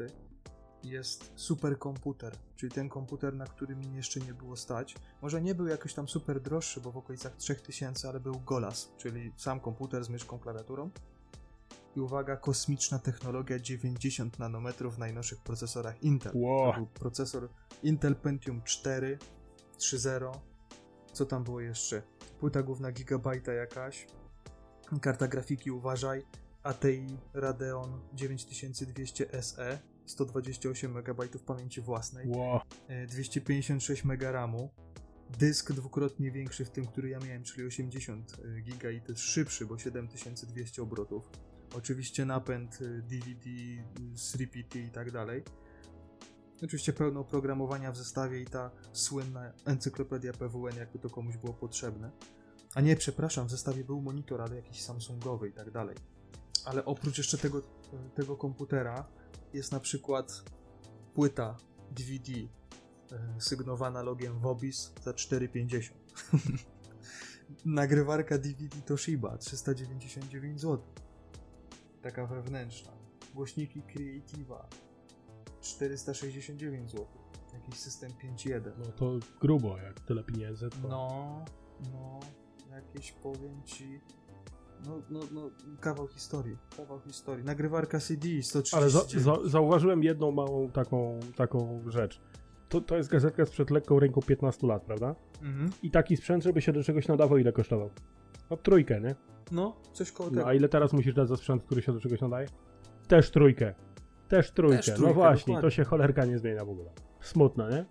[0.84, 4.96] jest superkomputer, czyli ten komputer, na który mi jeszcze nie było stać.
[5.22, 9.32] Może nie był jakoś tam super droższy, bo w okolicach 3000, ale był Golas, czyli
[9.38, 10.90] sam komputer z myszką, klawiaturą.
[11.96, 16.32] I uwaga, kosmiczna technologia 90 nanometrów w najnowszych procesorach Intel.
[16.36, 16.72] Ło.
[16.72, 17.50] To był procesor
[17.84, 19.18] Intel Pentium 4
[19.78, 20.32] 3.0.
[21.14, 22.02] Co tam było jeszcze?
[22.40, 24.08] Płyta główna gigabajta jakaś.
[25.02, 26.26] Karta grafiki uważaj.
[26.64, 29.91] ATI Radeon 9200 SE.
[30.06, 32.28] 128 MB pamięci własnej.
[32.88, 34.70] E, 256 MB RAMu.
[35.40, 39.66] Dysk dwukrotnie większy w tym, który ja miałem, czyli 80 giga i to jest szybszy,
[39.66, 41.30] bo 7200 obrotów.
[41.76, 43.84] Oczywiście napęd DVD, y,
[44.16, 45.44] 3PT i tak dalej.
[46.64, 52.12] Oczywiście pełno oprogramowania w zestawie i ta słynna encyklopedia PWN, jakby to komuś było potrzebne.
[52.76, 55.96] A nie, przepraszam, w zestawie był monitor, ale jakiś Samsungowy i tak dalej.
[56.66, 57.62] Ale oprócz jeszcze tego,
[58.16, 59.08] tego komputera
[59.54, 60.44] jest na przykład
[61.14, 61.58] płyta
[61.92, 62.32] DVD
[63.12, 65.92] e, sygnowana logiem Wobis za 4,50.
[67.66, 70.84] Nagrywarka DVD Toshiba 399 zł.
[72.02, 72.92] Taka wewnętrzna.
[73.34, 74.70] Głośniki Creativa
[75.62, 77.08] 469 zł.
[77.54, 78.72] Jakiś system 5.1.
[78.78, 80.70] No to grubo, jak tyle pieniędzy.
[80.70, 80.88] To...
[80.88, 81.46] No,
[81.94, 82.20] no,
[82.72, 84.02] jakieś powiem ci.
[84.86, 86.58] No, no, no, kawał historii.
[86.78, 87.46] Kawał historii.
[87.46, 88.74] Nagrywarka CD 139.
[88.74, 92.22] Ale za, za, zauważyłem jedną małą taką, taką rzecz.
[92.70, 95.16] To, to jest gazetka sprzed lekką ręką 15 lat, prawda?
[95.42, 95.70] Mhm.
[95.84, 97.90] I taki sprzęt, żeby się do czegoś nadawał, ile kosztował?
[98.50, 99.16] No trójkę, nie?
[99.52, 100.48] No, coś koło No, tego.
[100.48, 102.48] a ile teraz musisz dać za sprzęt, który się do czegoś nadaje?
[103.08, 103.74] Też trójkę.
[104.28, 104.78] Też trójkę.
[104.78, 105.72] Też no trójkę, właśnie, to dokładnie.
[105.72, 106.92] się cholerka nie zmienia w ogóle.
[107.22, 107.86] Smutno, nie?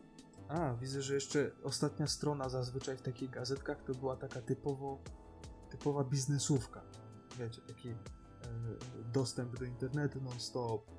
[0.49, 4.99] A, widzę, że jeszcze ostatnia strona zazwyczaj w takich gazetkach to była taka typowo,
[5.71, 6.83] typowa biznesówka.
[7.39, 7.97] Wiecie, taki e,
[9.13, 10.91] dostęp do internetu non-stop,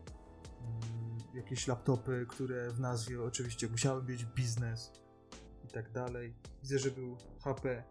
[0.61, 4.91] mm, jakieś laptopy, które w nazwie oczywiście musiały mieć biznes
[5.65, 6.35] i tak dalej.
[6.61, 7.83] Widzę, że był HP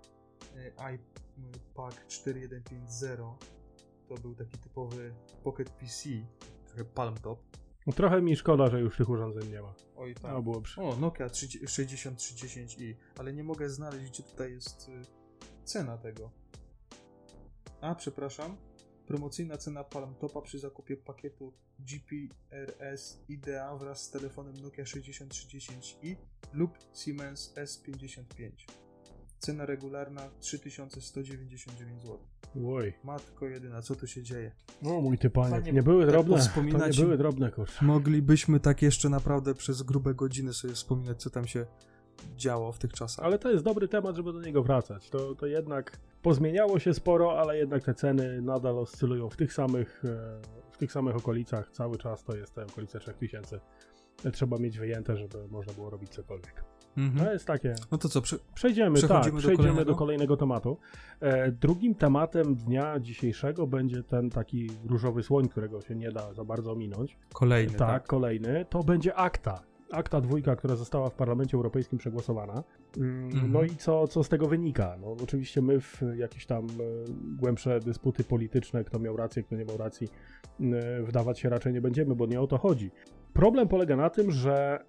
[0.94, 3.50] iPad 4150.
[4.08, 6.08] To był taki typowy Pocket PC,
[6.66, 7.40] trochę Palm Top.
[7.86, 9.74] No, trochę mi szkoda, że już tych urządzeń nie ma.
[9.96, 10.32] Oj, tak.
[10.32, 10.82] No, było przy...
[10.82, 15.02] O, Nokia 30 6310i, ale nie mogę znaleźć, gdzie tutaj jest y,
[15.64, 16.30] cena tego.
[17.80, 18.56] A, przepraszam.
[19.06, 26.16] Promocyjna cena Palm Topa przy zakupie pakietu GPRS IDEA wraz z telefonem Nokia 6310i
[26.52, 28.50] lub Siemens S55.
[29.38, 32.18] Cena regularna 3199 zł.
[32.66, 32.92] Oj.
[33.04, 34.52] Matko jedyna, co tu się dzieje?
[34.82, 36.38] No mój ty panie, Fajnie nie były tak drobne.
[36.54, 37.84] To nie były drobne, kurczę.
[37.84, 41.66] Moglibyśmy tak jeszcze naprawdę przez grube godziny sobie wspominać, co tam się
[42.36, 43.26] działo w tych czasach.
[43.26, 45.10] Ale to jest dobry temat, żeby do niego wracać.
[45.10, 50.02] To, to jednak pozmieniało się sporo, ale jednak te ceny nadal oscylują w tych samych,
[50.04, 50.40] e,
[50.70, 51.70] w tych samych okolicach.
[51.70, 53.60] Cały czas to jest te okolice 3000.
[54.32, 56.64] Trzeba mieć wyjęte, żeby można było robić cokolwiek.
[56.96, 57.26] Mhm.
[57.26, 57.74] To jest takie.
[57.92, 58.36] No to co, prze...
[58.54, 59.84] Przejdziemy, tak, do przejdziemy kolejnego?
[59.84, 60.76] do kolejnego tematu.
[61.20, 66.44] E, drugim tematem dnia dzisiejszego będzie ten taki różowy słoń, którego się nie da za
[66.44, 67.16] bardzo minąć.
[67.32, 68.06] kolejny, tak, tak?
[68.06, 68.66] kolejny.
[68.70, 69.69] To będzie akta.
[69.92, 72.64] Akta dwójka, która została w Parlamencie Europejskim przegłosowana.
[72.96, 73.52] Mm, Mhm.
[73.52, 74.96] No i co, co z tego wynika?
[75.00, 76.68] No, oczywiście my w jakieś tam e,
[77.36, 80.08] głębsze dysputy polityczne, kto miał rację, kto nie miał racji,
[80.60, 82.90] e, wdawać się raczej nie będziemy, bo nie o to chodzi.
[83.32, 84.84] Problem polega na tym, że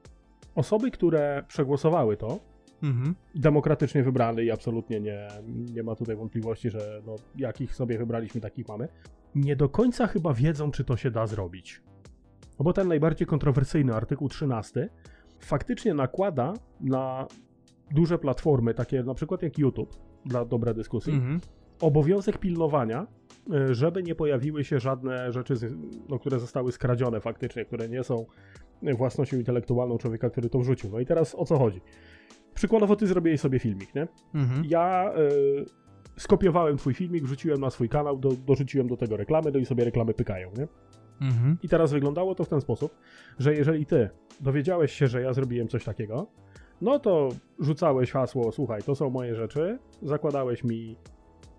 [0.56, 2.39] osoby, które przegłosowały to,
[2.84, 3.16] Mhm.
[3.36, 5.28] demokratycznie wybrany i absolutnie nie,
[5.74, 8.88] nie ma tutaj wątpliwości, że no, jakich sobie wybraliśmy, takich mamy.
[9.36, 11.82] Nie do końca chyba wiedzą, czy to się da zrobić.
[12.64, 14.89] Bo ten najbardziej kontrowersyjny artykuł 13
[15.39, 17.28] faktycznie nakłada na
[17.91, 19.95] duże platformy, takie na przykład jak YouTube,
[20.26, 21.39] dla dobrej dyskusji, Mhm.
[21.82, 23.07] obowiązek pilnowania,
[23.53, 25.53] e, żeby nie pojawiły się żadne rzeczy,
[26.09, 28.26] no, które zostały skradzione faktycznie, które nie są
[28.97, 30.89] własnością intelektualną człowieka, który to wrzucił.
[30.91, 31.82] No i teraz o co chodzi?
[32.53, 34.07] Przykładowo ty zrobiłeś sobie filmik, nie?
[34.36, 34.64] Mhm.
[34.66, 35.66] Ja y,
[36.18, 39.84] skopiowałem twój filmik, wrzuciłem na swój kanał, do, dorzuciłem do tego reklamy, no i sobie
[39.86, 40.68] reklamy pykają, nie?
[41.22, 41.57] Mhm.
[41.63, 42.95] I teraz wyglądało to w ten sposób,
[43.39, 44.09] że jeżeli ty
[44.39, 46.28] dowiedziałeś się, że ja zrobiłem coś takiego,
[46.82, 50.95] no to rzucałeś hasło, słuchaj, to są moje rzeczy, zakładałeś mi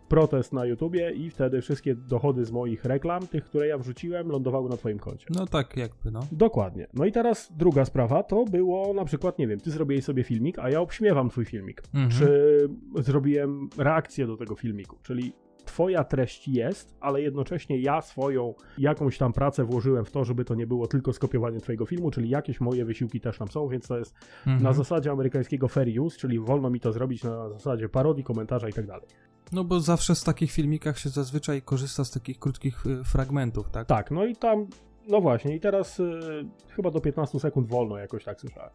[0.08, 4.68] protest na YouTubie i wtedy wszystkie dochody z moich reklam, tych, które ja wrzuciłem, lądowały
[4.68, 5.26] na twoim koncie.
[5.30, 6.20] No tak jakby, no.
[6.32, 6.86] Dokładnie.
[6.94, 10.58] No i teraz druga sprawa to było na przykład, nie wiem, ty zrobiłeś sobie filmik,
[10.58, 11.82] a ja obśmiewam twój filmik.
[11.94, 12.10] Mhm.
[12.10, 12.68] Czy
[13.02, 15.32] zrobiłem reakcję do tego filmiku, czyli
[15.64, 20.54] twoja treść jest, ale jednocześnie ja swoją jakąś tam pracę włożyłem w to, żeby to
[20.54, 23.98] nie było tylko skopiowanie twojego filmu, czyli jakieś moje wysiłki też tam są, więc to
[23.98, 24.14] jest
[24.46, 24.62] Mhm.
[24.62, 28.72] na zasadzie amerykańskiego fair use, czyli wolno mi to zrobić na zasadzie parodii, komentarza i
[28.72, 29.06] tak dalej.
[29.52, 33.86] No bo zawsze z takich filmikach się zazwyczaj korzysta z takich krótkich y, fragmentów, tak?
[33.86, 34.66] Tak, no i tam,
[35.08, 36.20] no właśnie, i teraz y,
[36.68, 38.70] chyba do 15 sekund wolno jakoś tak słyszałem.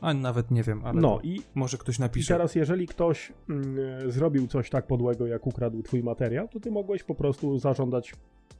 [0.00, 2.34] A nawet nie wiem, ale No i może ktoś I napisze.
[2.34, 3.76] teraz, jeżeli ktoś mm,
[4.10, 8.14] zrobił coś tak podłego, jak ukradł twój materiał, to ty mogłeś po prostu zażądać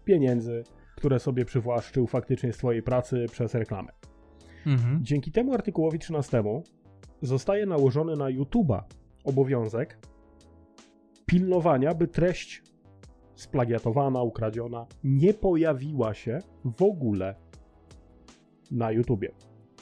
[0.05, 0.64] pieniędzy,
[0.97, 3.93] które sobie przywłaszczył faktycznie z twojej pracy przez reklamę.
[4.66, 5.05] Mhm.
[5.05, 6.43] Dzięki temu artykułowi 13
[7.22, 8.82] zostaje nałożony na YouTube'a
[9.24, 9.99] obowiązek
[11.26, 12.62] pilnowania, by treść
[13.34, 17.34] splagiatowana, ukradziona nie pojawiła się w ogóle
[18.70, 19.32] na YouTubie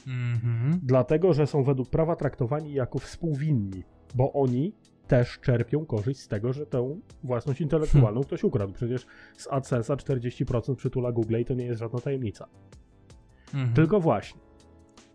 [0.07, 0.79] Mhm.
[0.83, 3.83] dlatego że są według prawa traktowani jako współwinni,
[4.15, 4.73] bo oni
[5.07, 8.73] też czerpią korzyść z tego, że tę własność intelektualną ktoś ukradł.
[8.73, 9.05] Przecież
[9.37, 12.47] z AdSense'a 40% przytula Google i to nie jest żadna tajemnica.
[13.53, 13.73] Mhm.
[13.73, 14.41] Tylko właśnie,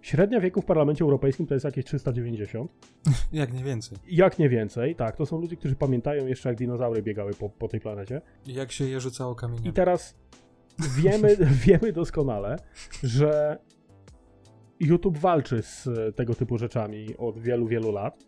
[0.02, 2.70] średnia wieku w Parlamencie Europejskim to jest jakieś 390,
[3.32, 3.98] Jak nie więcej.
[4.06, 7.68] jak nie więcej, tak, to są ludzie, którzy pamiętają jeszcze jak dinozaury biegały po, po
[7.68, 8.20] tej planecie.
[8.46, 9.64] Jak się je rzucało kamieniem.
[9.64, 10.14] I teraz
[10.96, 11.36] wiemy,
[11.66, 12.56] wiemy doskonale,
[13.02, 13.58] że
[14.86, 18.24] YouTube walczy z e, tego typu rzeczami od wielu, wielu lat.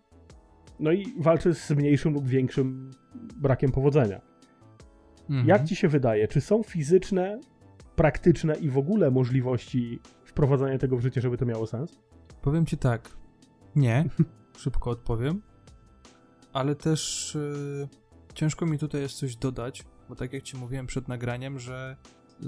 [0.80, 2.90] No i walczy z mniejszym lub większym
[3.36, 4.20] brakiem powodzenia.
[5.30, 5.48] Mhm.
[5.48, 7.40] Jak ci się wydaje, czy są fizyczne,
[7.96, 11.98] praktyczne i w ogóle możliwości wprowadzania tego w życie, żeby to miało sens?
[12.42, 13.16] Powiem ci tak.
[13.76, 14.04] Nie.
[14.58, 15.42] Szybko odpowiem.
[16.52, 17.88] Ale też y,
[18.34, 21.96] ciężko mi tutaj jest coś dodać, bo tak jak ci mówiłem przed nagraniem, że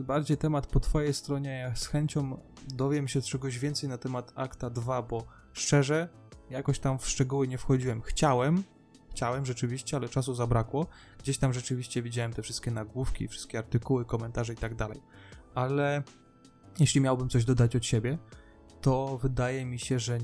[0.03, 2.41] bardziej temat po twojej stronie, ja z chęcią
[2.75, 6.09] dowiem się czegoś więcej na temat Akta 2, bo szczerze,
[6.51, 8.03] jakoś tam w szczegóły nie wchodziłem.
[8.03, 8.63] Chciałem,
[9.11, 10.87] chciałem rzeczywiście, ale czasu zabrakło.
[11.19, 15.03] Gdzieś tam rzeczywiście widziałem te wszystkie nagłówki, wszystkie artykuły, komentarze i tak dalej.
[15.55, 16.03] Ale
[16.81, 18.19] jeśli miałbym coś dodać od siebie,
[18.81, 20.19] to wydaje mi się, że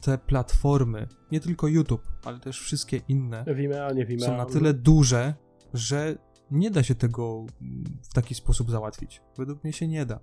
[0.00, 3.44] te platformy, nie tylko YouTube, ale też wszystkie inne,
[3.94, 5.34] nie są na tyle duże,
[5.74, 6.18] że
[6.52, 9.20] nie da się tego mm, w taki sposób załatwić.
[9.36, 10.20] Według mnie się nie da.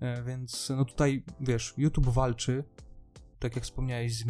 [0.00, 2.64] E, Więc no tutaj, wiesz, YouTube walczy,
[3.38, 4.24] tak jak wspomniałeś, z,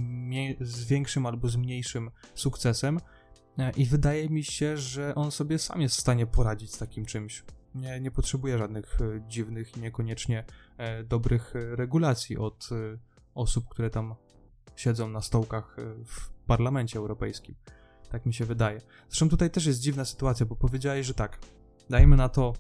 [0.61, 3.01] z większym albo z mniejszym sukcesem
[3.59, 7.05] e, i wydaje mi się, że on sobie sam jest w stanie poradzić z takim
[7.05, 7.45] czymś.
[7.75, 10.45] Nie, nie potrzebuje żadnych e, dziwnych i niekoniecznie
[11.05, 12.69] dobrych regulacji od
[13.35, 14.15] osób, które tam
[14.77, 15.77] siedzą na stołkach
[16.07, 17.55] w Parlamencie Europejskim.
[18.13, 18.81] Tak mi się wydaje.
[19.09, 21.39] Zresztą tutaj też jest dziwna sytuacja, bo powiedziałeś, że tak,
[21.91, 22.53] dajmy na to,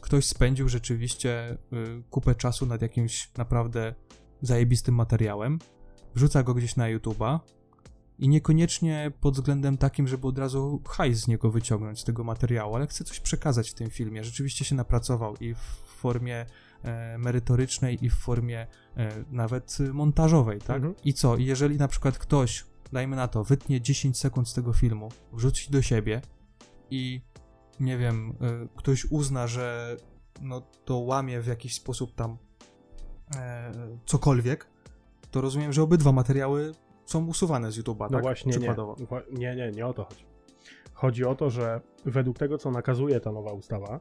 [0.00, 3.94] ktoś spędził rzeczywiście y, kupę czasu nad jakimś naprawdę
[4.42, 5.58] zajebistym materiałem,
[6.14, 7.38] wrzuca go gdzieś na YouTube'a
[8.18, 12.74] i niekoniecznie pod względem takim, żeby od razu hajs z niego wyciągnąć z tego materiału,
[12.74, 14.24] ale chce coś przekazać w tym filmie.
[14.24, 16.46] Rzeczywiście się napracował i w formie
[16.82, 18.66] e, merytorycznej, i w formie
[18.96, 20.76] e, nawet montażowej, tak?
[20.76, 20.94] Mhm.
[21.04, 21.36] I co?
[21.36, 25.82] Jeżeli na przykład ktoś, dajmy na to, wytnie 10 sekund z tego filmu, wrzuci do
[25.82, 26.20] siebie
[26.90, 27.20] i
[27.80, 29.96] nie wiem, y, ktoś uzna, że
[30.42, 32.38] no to łamie w jakiś sposób tam
[33.36, 33.72] e,
[34.06, 34.66] cokolwiek,
[35.30, 36.72] to rozumiem, że obydwa materiały
[37.06, 38.22] są usuwane z YouTube'a, No tak?
[38.22, 38.58] właśnie nie.
[38.58, 38.96] Przykładowo.
[39.32, 40.24] Nie, nie, nie o to chodzi.
[40.92, 44.00] Chodzi o to, że według tego, co nakazuje ta nowa ustawa,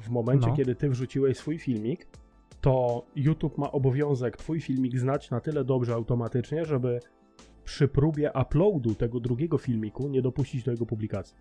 [0.00, 0.56] w momencie, No.
[0.56, 2.06] kiedy ty wrzuciłeś swój filmik,
[2.60, 7.00] to YouTube ma obowiązek twój filmik znać na tyle dobrze automatycznie, żeby
[7.68, 11.36] przy próbie uploadu tego drugiego filmiku nie dopuścić do jego publikacji.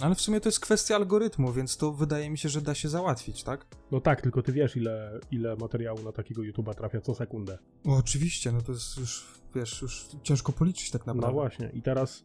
[0.00, 2.88] Ale w sumie to jest kwestia algorytmu, więc to wydaje mi się, że da się
[2.88, 3.66] załatwić, tak?
[3.90, 7.58] No tak, tylko ty wiesz, ile, ile materiału na takiego YouTube'a trafia co sekundę.
[7.86, 11.26] O, oczywiście, no to jest już, wiesz, już ciężko policzyć tak naprawdę.
[11.26, 11.70] No właśnie.
[11.74, 12.24] I teraz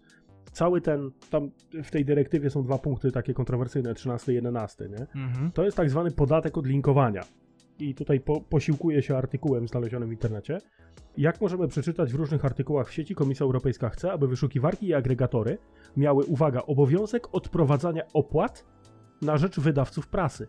[0.51, 1.51] cały ten, tam
[1.83, 5.21] w tej dyrektywie są dwa punkty takie kontrowersyjne, 13 i 11, nie?
[5.23, 5.51] Mhm.
[5.51, 7.23] To jest tak zwany podatek od linkowania.
[7.81, 10.57] I tutaj po, posiłkuję się artykułem znalezionym w internecie.
[11.17, 15.57] Jak możemy przeczytać w różnych artykułach w sieci, Komisja Europejska chce, aby wyszukiwarki i agregatory
[15.97, 18.65] miały, uwaga, obowiązek odprowadzania opłat
[19.21, 20.47] na rzecz wydawców prasy.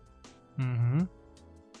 [0.59, 1.07] Mhm.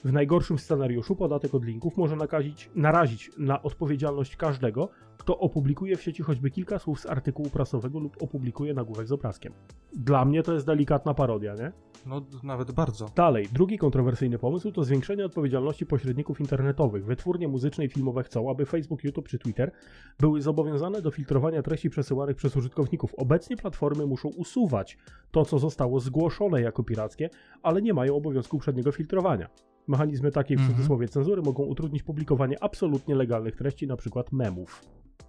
[0.03, 6.01] W najgorszym scenariuszu podatek od linków może nakazić, narazić na odpowiedzialność każdego, kto opublikuje w
[6.01, 9.53] sieci choćby kilka słów z artykułu prasowego lub opublikuje nagłówek z obrazkiem.
[9.93, 11.71] Dla mnie to jest delikatna parodia, nie?
[12.05, 13.09] No, nawet bardzo.
[13.15, 17.05] Dalej, drugi kontrowersyjny pomysł to zwiększenie odpowiedzialności pośredników internetowych.
[17.05, 19.71] Wytwórnie muzyczne i filmowe chcą, aby Facebook, YouTube czy Twitter
[20.19, 23.15] były zobowiązane do filtrowania treści przesyłanych przez użytkowników.
[23.15, 24.97] Obecnie platformy muszą usuwać
[25.31, 27.29] to, co zostało zgłoszone jako pirackie,
[27.61, 29.49] ale nie mają obowiązku przedniego filtrowania.
[29.87, 30.75] Mechanizmy takiej w Mhm.
[30.75, 34.23] cudzysłowie cenzury mogą utrudnić publikowanie absolutnie legalnych treści, np.
[34.31, 34.81] memów.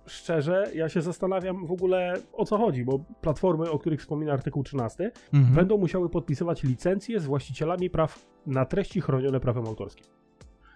[0.06, 4.62] Szczerze, ja się zastanawiam w ogóle o co chodzi, bo platformy, o których wspomina artykuł
[4.62, 5.54] 13, Mhm.
[5.54, 10.06] będą musiały podpisywać licencje z właścicielami praw na treści chronione prawem autorskim.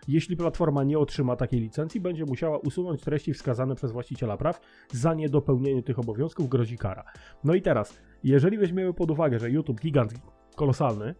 [0.09, 4.61] Jeśli platforma nie otrzyma takiej licencji, będzie musiała usunąć treści wskazane przez właściciela praw.
[4.93, 7.05] Za niedopełnienie tych obowiązków grozi kara.
[7.45, 10.15] No i teraz, jeżeli weźmiemy pod uwagę, że YouTube, gigant
[10.57, 11.15] kolosalny,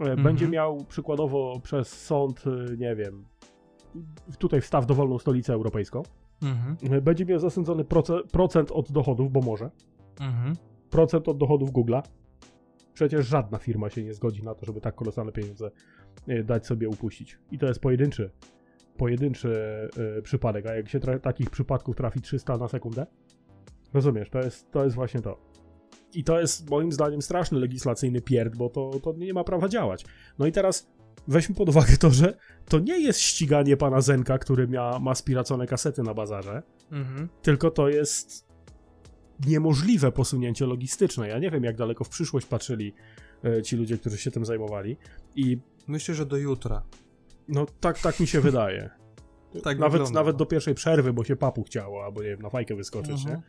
[0.00, 3.24] e, będzie miał przykładowo przez sąd, e, nie wiem,
[4.38, 6.02] tutaj wstaw dowolną stolicę europejską,
[6.42, 6.76] Mhm.
[6.94, 9.70] e, będzie miał zasądzony proce- procent od dochodów, bo może,
[10.20, 10.56] Mhm.
[10.90, 12.02] procent od dochodów Google'a.
[12.94, 15.70] Przecież żadna firma się nie zgodzi na to, żeby tak kolosalne pieniądze
[16.44, 17.38] dać sobie upuścić.
[17.52, 18.30] I to jest pojedynczy,
[18.96, 19.50] pojedynczy
[20.18, 20.66] e, przypadek.
[20.66, 23.06] A jak się takich przypadków trafi 300 na sekundę,
[23.94, 25.38] rozumiesz, to jest, to jest właśnie to.
[26.14, 30.04] I to jest moim zdaniem straszny legislacyjny pierd, bo to, to nie ma prawa działać.
[30.38, 30.86] No i teraz
[31.28, 32.34] weźmy pod uwagę to, że
[32.68, 37.28] to nie jest ściganie pana Zenka, który mia, ma spiracone kasety na bazarze, Mhm.
[37.42, 38.46] tylko to jest
[39.46, 41.28] niemożliwe posunięcie logistyczne.
[41.28, 42.94] Ja nie wiem, jak daleko w przyszłość patrzyli
[43.44, 44.96] e, ci ludzie, którzy się tym zajmowali.
[45.36, 46.82] I Myślę, że do jutra.
[47.48, 48.90] no tak, tak mi się wydaje.
[49.62, 50.20] Tak nawet, wygląda.
[50.20, 53.42] nawet do pierwszej przerwy, bo się papu chciało, albo nie wiem, na fajkę wyskoczyć, nie?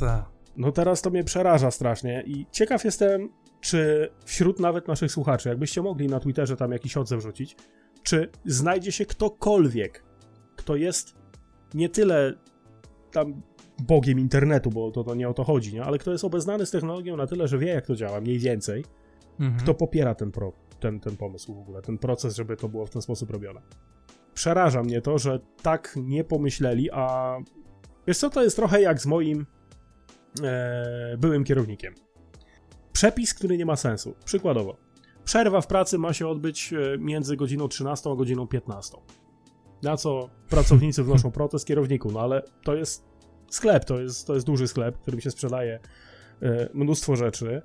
[0.00, 0.24] Tak.
[0.56, 3.28] No teraz to mnie przeraża strasznie i ciekaw jestem,
[3.60, 7.56] czy wśród nawet naszych słuchaczy, jakbyście mogli na Twitterze tam jakiś odzew rzucić,
[8.02, 10.04] czy znajdzie się ktokolwiek,
[10.56, 11.14] kto jest
[11.74, 12.34] nie tyle
[13.12, 13.42] tam
[13.78, 15.84] bogiem internetu, bo to, to nie o to chodzi, nie?
[15.84, 18.84] ale kto jest obeznany z technologią na tyle, że wie jak to działa, mniej więcej,
[19.40, 19.60] Mhm.
[19.60, 22.90] kto popiera ten, pro, ten, ten pomysł w ogóle, ten proces, żeby to było w
[22.90, 23.60] ten sposób robione.
[24.34, 27.36] Przeraża mnie to, że tak nie pomyśleli, a
[28.06, 29.46] wiesz co, to jest trochę jak z moim
[30.44, 31.94] e, byłym kierownikiem.
[32.92, 34.14] Przepis, który nie ma sensu.
[34.24, 34.76] Przykładowo,
[35.24, 38.96] przerwa w pracy ma się odbyć e, między godziną 13 a godziną 15.
[39.82, 43.04] Na co pracownicy wnoszą protest kierowniku, no ale to jest
[43.50, 45.80] sklep, to jest, to jest duży sklep, w którym się sprzedaje
[46.42, 47.62] e, mnóstwo rzeczy.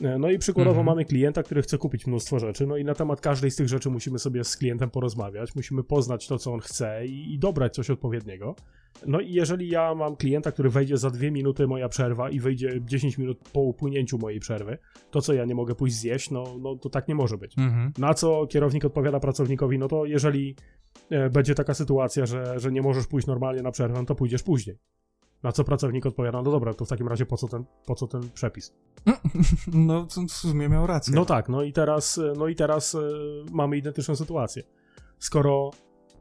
[0.00, 0.86] E, No i przykładowo Mhm.
[0.86, 3.90] mamy klienta, który chce kupić mnóstwo rzeczy, no i na temat każdej z tych rzeczy
[3.90, 7.90] musimy sobie z klientem porozmawiać, musimy poznać to, co on chce i, i dobrać coś
[7.90, 8.54] odpowiedniego.
[9.06, 12.80] No i jeżeli ja mam klienta, który wejdzie za dwie minuty moja przerwa i wyjdzie
[12.84, 14.78] 10 minut po upłynięciu mojej przerwy,
[15.10, 17.58] to co ja nie mogę pójść zjeść, no, no to tak nie może być.
[17.58, 17.92] Mhm.
[17.98, 20.56] Na co kierownik odpowiada pracownikowi, no to jeżeli
[21.10, 24.42] e, będzie taka sytuacja, że, że nie możesz pójść normalnie na przerwę, no to pójdziesz
[24.42, 24.76] później.
[25.42, 28.06] Na co pracownik odpowiada, no dobra, to w takim razie po co ten, po co
[28.06, 28.74] ten przepis?
[29.72, 31.14] No, w sumie miał rację.
[31.14, 32.98] No tak, no i teraz, no i teraz e,
[33.52, 34.62] mamy identyczną sytuację.
[35.18, 35.70] Skoro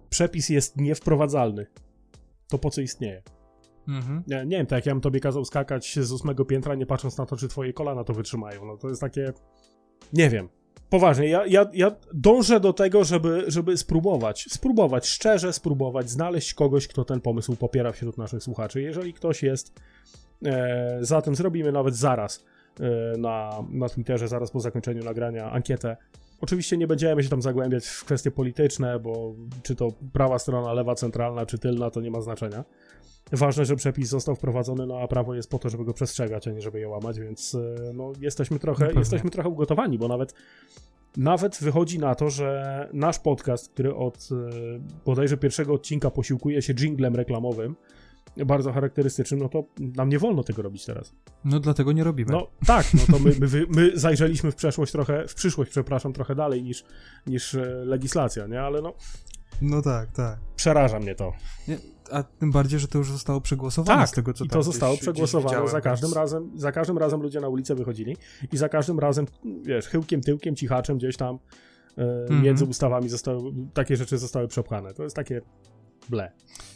[0.09, 1.67] przepis jest niewprowadzalny,
[2.47, 3.24] to po co istnieje?
[3.88, 4.24] Mhm.
[4.28, 7.17] Nie, nie wiem, tak jak ja bym tobie kazał skakać z ósmego piętra, nie patrząc
[7.17, 8.65] na to, czy twoje kolana to wytrzymają.
[8.65, 9.34] No to jest takie.
[10.13, 10.49] Nie wiem.
[10.91, 16.87] Poważnie, ja, ja, ja dążę do tego, żeby, żeby spróbować, spróbować, szczerze spróbować, znaleźć kogoś,
[16.87, 18.81] kto ten pomysł popiera wśród naszych słuchaczy.
[18.81, 19.73] Jeżeli ktoś jest
[20.45, 22.45] e, za tym, zrobimy nawet zaraz
[22.79, 25.97] e, na, na Twitterze, zaraz po zakończeniu nagrania ankietę.
[26.41, 30.95] Oczywiście nie będziemy się tam zagłębiać w kwestie polityczne, bo czy to prawa strona, lewa
[30.95, 32.63] centralna, czy tylna, to nie ma znaczenia.
[33.32, 36.51] Ważne, że przepis został wprowadzony, no a prawo jest po to, żeby go przestrzegać, a
[36.51, 40.34] nie żeby je łamać, więc e, no, jesteśmy, trochę, jesteśmy trochę ugotowani, bo nawet,
[41.17, 44.36] nawet wychodzi na to, że nasz podcast, który od e,
[45.05, 47.75] bodajże pierwszego odcinka posiłkuje się jinglem reklamowym,
[48.45, 51.13] bardzo charakterystycznym, no to nam nie wolno tego robić teraz.
[51.45, 52.32] No dlatego nie robimy.
[52.32, 56.36] No tak, no to my, my, my zajrzeliśmy w przeszłość trochę, w przyszłość, przepraszam, trochę
[56.36, 56.84] dalej niż,
[57.27, 58.61] niż e, legislacja, nie?
[58.61, 58.93] Ale no,
[59.61, 60.39] No tak, tak.
[60.55, 61.34] przeraża mnie to.
[61.67, 61.77] Nie,
[62.12, 64.93] a tym bardziej, że to już zostało przegłosowane Tak, z tego, co i to zostało
[64.93, 65.47] gdzieś- gdzieś przegłosowane.
[65.49, 68.18] widziałem, za każdym razem, za każdym razem ludzie na ulicę wychodzili
[68.51, 69.26] i za każdym razem,
[69.64, 71.39] wiesz, chyłkiem, tyłkiem, cichaczem gdzieś tam
[71.97, 72.41] Mhm.
[72.43, 74.93] między ustawami zostały, takie rzeczy zostały przepchane.
[74.93, 75.41] To jest takie
[76.09, 76.32] ble.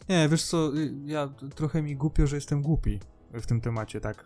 [0.09, 2.99] Nie, wiesz co, y, ja trochę mi głupio, że jestem głupi
[3.41, 4.25] w tym temacie, tak,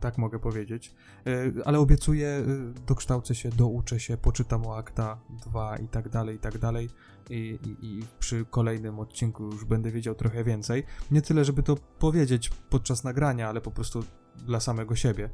[0.00, 0.94] tak mogę powiedzieć.
[1.26, 6.36] Y, Ale obiecuję, y, dokształcę się, douczę się, poczytam o akta 2 i tak dalej,
[6.36, 6.88] i tak dalej.
[7.30, 10.84] I, i, I przy kolejnym odcinku już będę wiedział trochę więcej.
[11.10, 14.04] Nie tyle, żeby to powiedzieć podczas nagrania, ale po prostu
[14.36, 15.30] dla samego siebie.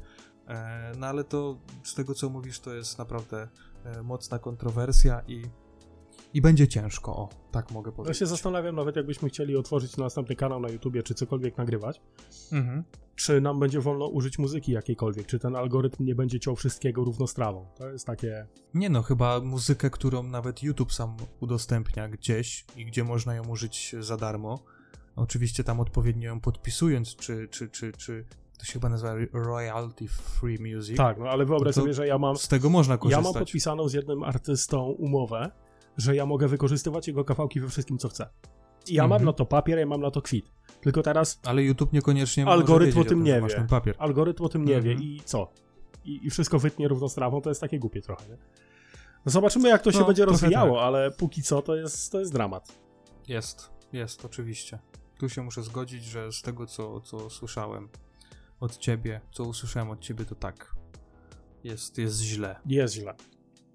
[0.47, 3.47] E, no ale to z tego co mówisz, to jest naprawdę
[3.83, 5.43] e, mocna kontrowersja i,
[6.33, 8.17] i będzie ciężko, o, tak mogę Ja powiedzieć.
[8.17, 12.01] się zastanawiam nawet, jakbyśmy chcieli otworzyć następny kanał na YouTubie, czy cokolwiek nagrywać,
[12.51, 12.83] Mhm.
[13.15, 17.65] czy nam będzie wolno użyć muzyki jakiejkolwiek, czy ten algorytm nie będzie ciął wszystkiego równostrawą.
[17.77, 18.47] To jest takie...
[18.73, 23.95] Nie no, chyba muzykę, którą nawet YouTube sam udostępnia gdzieś i gdzie można ją użyć
[23.99, 24.59] za darmo.
[25.15, 28.25] Oczywiście tam odpowiednio ją podpisując, czy, czy, czy, czy
[28.59, 30.97] to się chyba nazywa royalty free music.
[30.97, 33.23] Tak, no ale wyobraź To- sobie, że ja mam, Z tego można ja korzystać.
[33.23, 35.51] mam podpisaną z jednym artystą umowę,
[35.97, 38.29] że ja mogę wykorzystywać jego kawałki we wszystkim, co chcę.
[38.87, 39.25] I ja mam Mhm.
[39.25, 40.51] na to papier, ja mam na to kwit.
[40.81, 43.47] Tylko teraz Ale YouTube niekoniecznie Algorytm o tym nie wie.
[43.47, 43.95] ten papier.
[43.99, 44.97] algorytm o tym nie Mhm.
[44.97, 45.51] wie i co?
[46.05, 48.37] I, I wszystko wytnie równostrawą, to jest takie głupie trochę, nie?
[49.25, 52.19] No zobaczymy, jak to się No, będzie trochę rozwijało, ale póki co to jest, to
[52.19, 52.79] jest dramat.
[53.27, 54.79] Jest, jest, oczywiście.
[55.19, 57.89] Tu się muszę zgodzić, że z tego, co, co słyszałem
[58.59, 60.75] od ciebie, co usłyszałem od ciebie, to tak.
[61.63, 62.55] Jest, jest źle.
[62.65, 63.15] Jest źle.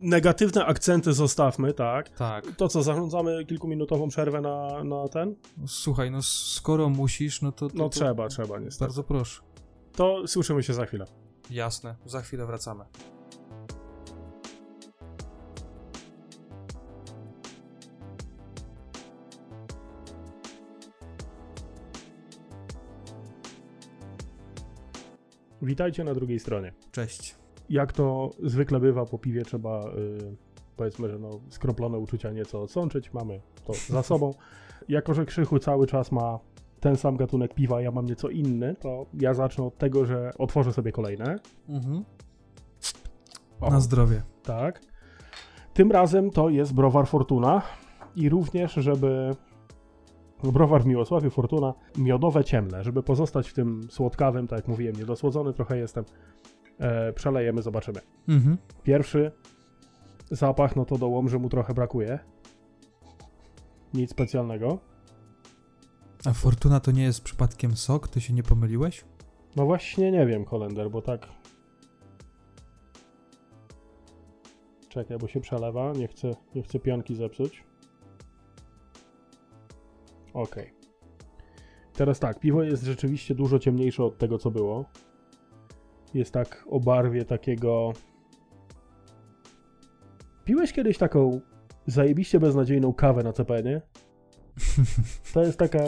[0.02, 2.08] Negatywne akcenty zostawmy, tak?
[2.08, 2.44] Tak.
[2.56, 5.34] To co, zarządzamy kilkuminutową przerwę na, na ten?
[5.66, 7.68] Słuchaj, no skoro musisz, no to.
[7.68, 8.84] to No to trzeba, trzeba niestety.
[8.84, 9.42] Bardzo proszę.
[9.96, 11.06] To słyszymy się za chwilę.
[11.50, 12.84] Jasne, za chwilę wracamy.
[25.62, 26.72] Witajcie na drugiej stronie.
[26.92, 27.41] Cześć.
[27.72, 30.36] Jak to zwykle bywa po piwie, trzeba y,
[30.76, 33.12] powiedzmy, że no, skroplone uczucia nieco odsączyć.
[33.12, 34.34] Mamy to za sobą.
[34.88, 36.38] Jako, że Krzychu cały czas ma
[36.80, 40.72] ten sam gatunek piwa, ja mam nieco inny, to ja zacznę od tego, że otworzę
[40.72, 41.38] sobie kolejne.
[41.68, 42.04] Mhm.
[43.60, 43.70] O.
[43.70, 44.22] Na zdrowie.
[44.42, 44.80] Tak.
[45.74, 47.62] Tym razem to jest browar Fortuna
[48.16, 49.30] i również, żeby
[50.42, 55.52] browar w Miłosławiu Fortuna miodowe ciemne, żeby pozostać w tym słodkawym, tak jak mówiłem, niedosłodzony
[55.52, 56.04] trochę jestem.
[56.78, 58.00] E, przelejemy, zobaczymy.
[58.28, 58.58] Mhm.
[58.82, 59.32] Pierwszy
[60.30, 62.18] zapach, no to do Łomży mu trochę brakuje.
[63.94, 64.78] Nic specjalnego.
[66.24, 68.08] A Fortuna to nie jest przypadkiem sok?
[68.08, 69.04] Ty się nie pomyliłeś?
[69.56, 71.28] No właśnie nie wiem, Kolender, bo tak...
[74.88, 77.64] Czekaj, bo się przelewa, nie chcę, nie chcę pianki zepsuć.
[80.34, 80.72] Okej.
[81.92, 84.84] Teraz tak, piwo jest rzeczywiście dużo ciemniejsze od tego, co było.
[86.14, 87.92] Jest tak o barwie takiego...
[90.44, 91.40] Piłeś kiedyś taką
[91.86, 93.80] zajebiście beznadziejną kawę na CPN-ie?
[95.34, 95.78] To jest taka,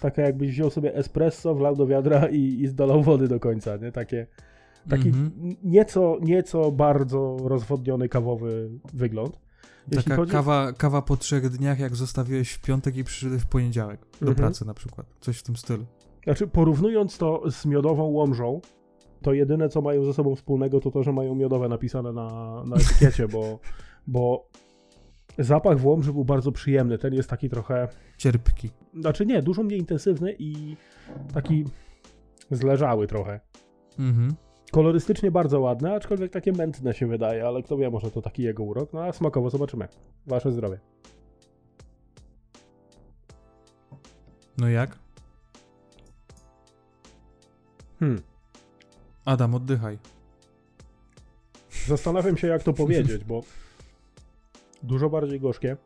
[0.00, 3.92] taka jakbyś wziął sobie espresso, wlał do wiadra i, i zdolał wody do końca, nie?
[3.92, 4.26] Takie,
[4.90, 5.30] taki Mhm.
[5.42, 9.40] n- nieco, nieco bardzo rozwodniony kawowy wygląd.
[9.88, 13.46] Jeśli Taka chodzi- kawa, kawa po trzech dniach, jak zostawiłeś w piątek i przyszedłeś w
[13.46, 14.00] poniedziałek.
[14.00, 14.36] Do Mhm.
[14.36, 15.06] pracy na przykład.
[15.20, 15.86] Coś w tym stylu.
[16.24, 18.60] Znaczy, porównując to z miodową łomżą,
[19.22, 22.76] to jedyne, co mają ze sobą wspólnego, to to, że mają miodowe napisane na, na
[22.76, 23.58] etykiecie, bo,
[24.06, 24.48] bo
[25.38, 26.98] zapach w łomży był bardzo przyjemny.
[26.98, 28.70] Ten jest taki trochę, Cierpki.
[28.94, 30.76] znaczy nie, dużo mniej intensywny i
[31.34, 31.64] taki
[32.50, 33.40] zleżały trochę.
[33.98, 34.34] Mhm.
[34.72, 38.64] Kolorystycznie bardzo ładne, aczkolwiek takie mętne się wydaje, ale kto wie, może to taki jego
[38.64, 38.92] urok.
[38.92, 39.88] No a smakowo zobaczymy.
[40.26, 40.78] Wasze zdrowie.
[44.58, 44.98] No jak?
[48.00, 48.29] Hmm.
[49.24, 49.98] Adam, oddychaj.
[51.86, 53.42] Zastanawiam się, jak to powiedzieć, bo
[54.82, 55.76] dużo bardziej gorzkie.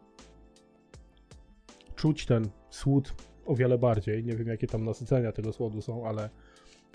[1.97, 3.15] Czuć ten słód
[3.47, 4.25] o wiele bardziej.
[4.25, 6.31] Nie wiem, jakie tam nasycenia tego słodu są, ale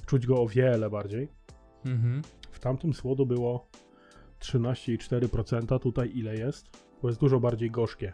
[0.05, 1.27] czuć go o wiele bardziej.
[1.85, 2.21] Mhm.
[2.51, 3.67] W tamtym słodu było
[4.39, 5.79] 13,4%.
[5.79, 6.65] Tutaj ile jest?
[7.01, 8.13] Bo jest dużo bardziej gorzkie.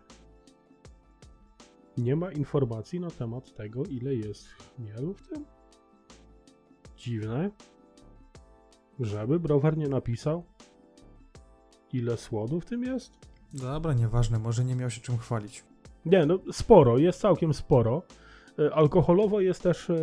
[1.97, 5.45] Nie ma informacji na temat tego, ile jest chmielu w tym.
[6.97, 7.51] Dziwne.
[8.99, 10.43] Żeby browar nie napisał,
[11.93, 13.13] ile słodu w tym jest.
[13.53, 15.63] Dobra, nieważne, może nie miał się czym chwalić.
[16.05, 18.01] Nie, no sporo, jest całkiem sporo.
[18.59, 19.95] E, Alkoholowo jest też e,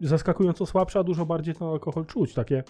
[0.00, 2.34] zaskakująco słabsza, a dużo bardziej ten alkohol czuć.
[2.34, 2.64] Takie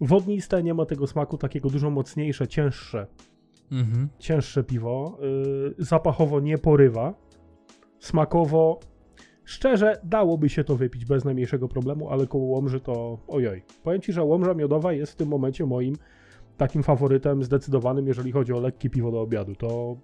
[0.00, 3.06] wodniste, nie ma tego smaku, takiego dużo mocniejsze, cięższe,
[3.72, 4.08] Mhm.
[4.18, 5.18] cięższe piwo.
[5.20, 7.14] E, zapachowo nie porywa.
[8.00, 8.80] Smakowo,
[9.44, 13.62] szczerze, dałoby się to wypić bez najmniejszego problemu, ale koło Łomży to ojoj.
[13.82, 15.96] Powiem Ci, że Łomża Miodowa jest w tym momencie moim
[16.56, 19.54] takim faworytem zdecydowanym, jeżeli chodzi o lekkie piwo do obiadu.
[19.54, 19.96] To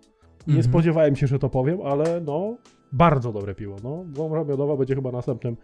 [0.46, 0.62] nie Mhm.
[0.62, 2.56] spodziewałem się, że to powiem, ale no,
[2.92, 3.76] bardzo dobre piwo.
[3.84, 5.56] No, Łomża Miodowa będzie chyba następnym,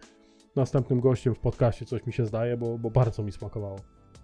[0.55, 3.75] następnym gościem w podcaście, coś mi się zdaje, bo, bo bardzo mi smakowało.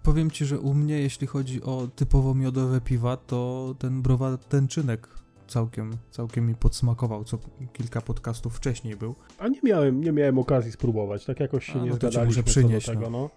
[0.02, 5.08] Powiem ci, że u mnie, jeśli chodzi o typowo miodowe piwa, to ten browar tęczynek
[5.46, 7.38] całkiem, całkiem mi podsmakował, co
[7.72, 9.14] kilka podcastów wcześniej był.
[9.38, 12.12] A nie miałem, nie miałem okazji spróbować, tak jakoś się A, nie no to ci
[12.12, 13.30] zgadaliśmy muszę co do przynieść, tego, no.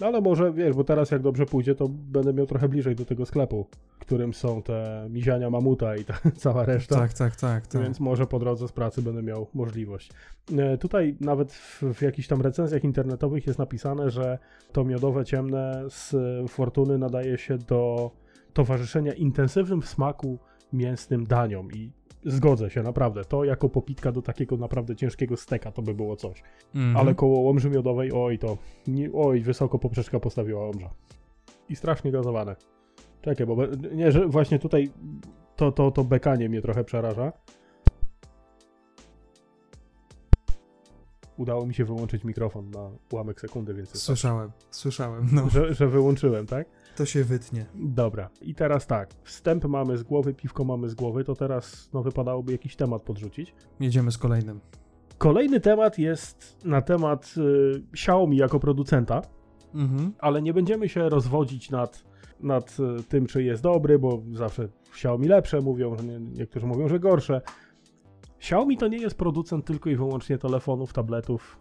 [0.00, 3.04] No ale może, wiesz, bo teraz jak dobrze pójdzie, to będę miał trochę bliżej do
[3.04, 3.66] tego sklepu,
[3.98, 6.94] którym są te miziania mamuta i ta cała reszta.
[6.94, 7.66] Tak, tak, tak.
[7.66, 7.82] tak.
[7.82, 10.10] Więc może po drodze z pracy będę miał możliwość.
[10.58, 14.38] E, tutaj nawet w, w jakichś tam recenzjach internetowych jest napisane, że
[14.72, 16.14] to miodowe ciemne z
[16.50, 18.10] Fortuny nadaje się do
[18.52, 20.38] towarzyszenia intensywnym w smaku
[20.72, 21.90] mięsnym daniom i
[22.24, 23.24] zgodzę się, naprawdę.
[23.24, 26.42] To jako popitka do takiego naprawdę ciężkiego steka to by było coś.
[26.74, 26.96] Mhm.
[26.96, 30.90] Ale koło łomży miodowej, oj to, nie, oj, wysoko poprzeczka postawiła łomża.
[31.68, 32.56] I strasznie gazowane.
[33.22, 33.56] Czekaj, bo
[33.92, 34.90] nie, że właśnie tutaj
[35.56, 37.32] to, to, to bekanie mnie trochę przeraża.
[41.36, 45.28] Udało mi się wyłączyć mikrofon na ułamek sekundy, więc Słyszałem, słyszałem.
[45.32, 46.66] No, że, że wyłączyłem, tak?
[46.96, 47.66] to się wytnie.
[47.74, 48.30] Dobra.
[48.42, 52.52] I teraz tak, wstęp mamy z głowy, piwko mamy z głowy, to teraz no, wypadałoby
[52.52, 53.54] jakiś temat podrzucić.
[53.80, 54.60] Jedziemy z kolejnym.
[55.18, 59.22] Kolejny temat jest na temat y, Xiaomi jako producenta,
[59.74, 60.12] Mhm.
[60.18, 62.04] ale nie będziemy się rozwodzić nad,
[62.40, 66.88] nad y, tym, czy jest dobry, bo zawsze Xiaomi lepsze mówią, że nie, niektórzy mówią,
[66.88, 67.40] że gorsze.
[68.42, 71.58] Xiaomi to nie jest producent tylko i wyłącznie telefonów, tabletów,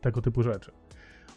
[0.00, 0.72] tego typu rzeczy.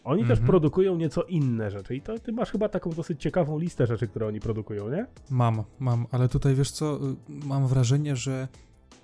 [0.03, 0.47] Oni też Mhm.
[0.47, 4.27] produkują nieco inne rzeczy i to ty masz chyba taką dosyć ciekawą listę rzeczy, które
[4.27, 5.05] oni produkują, nie?
[5.29, 6.99] Mam, mam, ale tutaj wiesz co, y,
[7.45, 8.47] mam wrażenie, że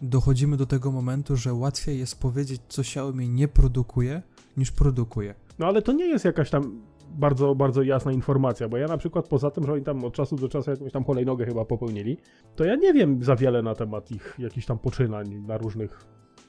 [0.01, 4.21] dochodzimy do tego momentu, że łatwiej jest powiedzieć, co Xiaomi nie produkuje,
[4.57, 5.36] niż produkuje.
[5.59, 6.82] No ale to nie jest jakaś tam
[7.12, 10.36] bardzo, bardzo jasna informacja, bo ja na przykład poza tym, że oni tam od czasu
[10.36, 12.18] do czasu jakąś tam hulajnogę chyba popełnili,
[12.55, 16.05] to ja nie wiem za wiele na temat ich jakichś tam poczynań na różnych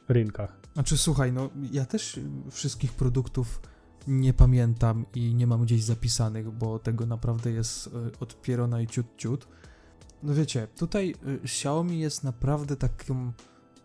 [0.09, 0.61] rynkach.
[0.75, 3.61] Znaczy, słuchaj, no ja też wszystkich produktów
[4.07, 7.91] nie pamiętam i nie mam gdzieś zapisanych, bo tego naprawdę jest y,
[8.21, 9.49] od pierona i ciut ciut.
[10.23, 13.33] No wiecie, tutaj y, Xiaomi jest naprawdę taką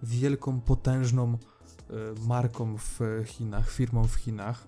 [0.04, 4.68] wielką, potężną y, marką w Chinach, firmą w Chinach.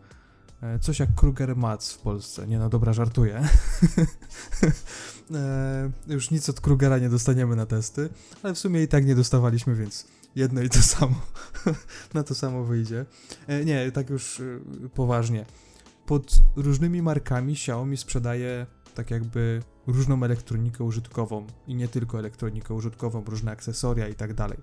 [0.62, 2.48] E, Coś jak Kruger Mats w Polsce.
[2.48, 3.42] Nie no, dobra, żartuję.
[5.34, 8.10] e, już nic od Krugera nie dostaniemy na testy,
[8.44, 11.22] ale w sumie i tak nie dostawaliśmy, więc jedno i to samo.
[12.14, 13.06] na to samo wyjdzie.
[13.48, 14.42] E, nie, tak już
[14.94, 15.46] poważnie.
[16.06, 23.24] Pod różnymi markami Xiaomi sprzedaje tak jakby różną elektronikę użytkową i nie tylko elektronikę użytkową,
[23.24, 24.58] różne akcesoria i tak dalej.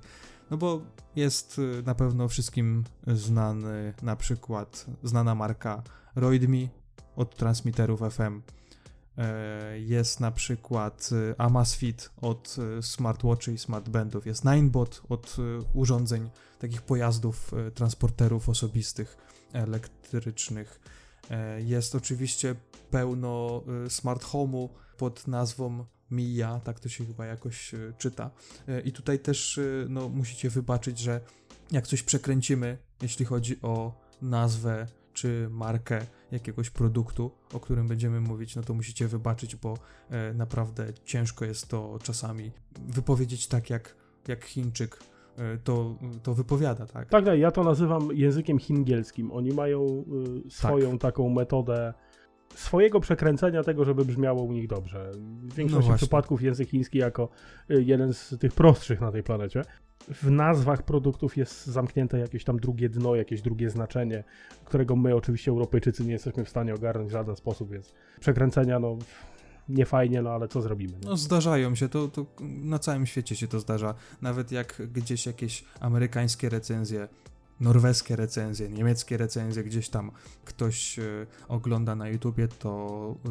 [0.50, 0.80] No bo
[1.16, 5.82] jest y, na pewno wszystkim znany na przykład znana marka
[6.16, 6.68] Roidme
[7.16, 8.42] od transmitterów FM.
[9.18, 14.26] E, Jest na przykład y, Amazfit od y, smartwatchy i smartbandów.
[14.26, 15.36] Jest Ninebot od
[15.74, 19.16] urządzeń, takich pojazdów, transporterów osobistych,
[19.52, 20.80] elektrycznych.
[21.30, 22.54] E, Jest oczywiście
[22.90, 28.30] pełno smart home'u pod nazwą Mia, tak to się chyba jakoś y, czyta.
[28.68, 31.20] E, I tutaj też y, no, musicie wybaczyć, że
[31.72, 33.92] jak coś przekręcimy, jeśli chodzi o
[34.22, 34.86] nazwę
[35.16, 36.00] czy markę
[36.32, 39.74] jakiegoś produktu, o którym będziemy mówić, no to musicie wybaczyć, bo
[40.10, 42.50] e, naprawdę ciężko jest to czasami
[42.88, 43.96] wypowiedzieć tak, jak,
[44.28, 44.98] jak Chińczyk
[45.38, 47.08] e, to, to wypowiada, tak?
[47.08, 49.32] Tak, tak, ja to nazywam językiem hingielskim.
[49.32, 50.04] Oni mają
[50.46, 51.94] y, swoją taką metodę
[52.54, 55.10] swojego przekręcenia tego, żeby brzmiało u nich dobrze.
[55.14, 55.96] W większości właśnie.
[55.96, 57.28] przypadków język chiński jako
[57.70, 59.62] y, jeden z tych prostszych na tej planecie.
[60.08, 64.24] W nazwach produktów jest zamknięte jakieś tam drugie dno, jakieś drugie znaczenie,
[64.64, 68.98] którego my oczywiście Europejczycy nie jesteśmy w stanie ogarnąć w żaden sposób, więc przekręcenia no
[69.68, 70.92] nie fajnie, no ale co zrobimy?
[71.02, 71.10] No.
[71.10, 73.94] No zdarzają się, to, to na całym świecie się to zdarza.
[74.22, 77.08] Nawet jak gdzieś jakieś amerykańskie recenzje,
[77.60, 80.10] norweskie recenzje, niemieckie recenzje, gdzieś tam
[80.44, 81.02] ktoś e,
[81.48, 83.30] ogląda na YouTubie, to e,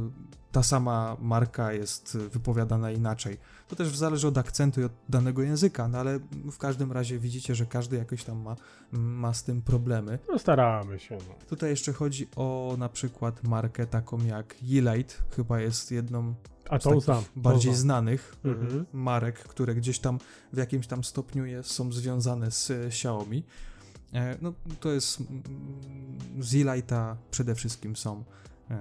[0.51, 3.37] ta sama marka jest wypowiadana inaczej.
[3.67, 6.19] To też zależy od akcentu i od danego języka, no ale
[6.51, 8.55] w każdym razie widzicie, że każdy jakoś tam ma,
[8.91, 10.19] ma z tym problemy.
[10.29, 11.15] no staramy się.
[11.17, 11.35] No.
[11.49, 16.33] Tutaj jeszcze chodzi o na przykład markę taką jak Yeelight, chyba jest jedną
[16.69, 17.23] A z to znam.
[17.23, 17.81] to bardziej znam.
[17.81, 18.85] znanych Mhm.
[18.93, 20.19] marek, które gdzieś tam
[20.53, 23.43] w jakimś tam stopniu jest, są związane z e, Xiaomi.
[24.15, 25.43] E, No to jest mm,
[26.39, 28.23] z Lighta przede wszystkim są
[28.69, 28.79] em,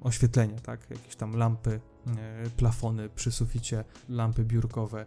[0.00, 0.90] oświetlenie, tak?
[0.90, 5.06] Jakieś tam lampy, e, plafony przy suficie, lampy biurkowe,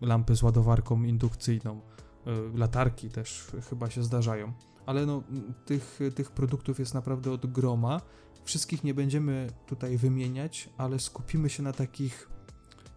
[0.00, 1.80] lampy z ładowarką indukcyjną,
[2.26, 4.52] e, latarki też chyba się zdarzają.
[4.86, 5.22] Ale no,
[5.64, 8.00] tych, tych produktów jest naprawdę od groma.
[8.44, 12.28] Wszystkich nie będziemy tutaj wymieniać, ale skupimy się na takich,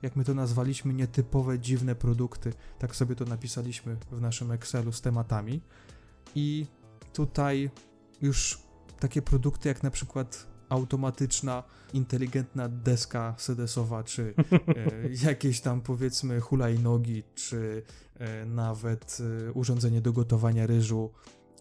[0.02, 2.54] jak my to nazwaliśmy, nietypowe, dziwne produkty.
[2.80, 5.62] Tak sobie to napisaliśmy w naszym Excelu z tematami.
[6.36, 6.66] I
[7.14, 7.70] tutaj
[8.22, 8.60] już
[9.00, 17.24] takie produkty jak na przykład automatyczna, inteligentna deska sedesowa, czy e, jakieś tam powiedzmy hulajnogi,
[17.36, 17.84] czy
[18.20, 21.12] e, nawet e, urządzenie do gotowania ryżu,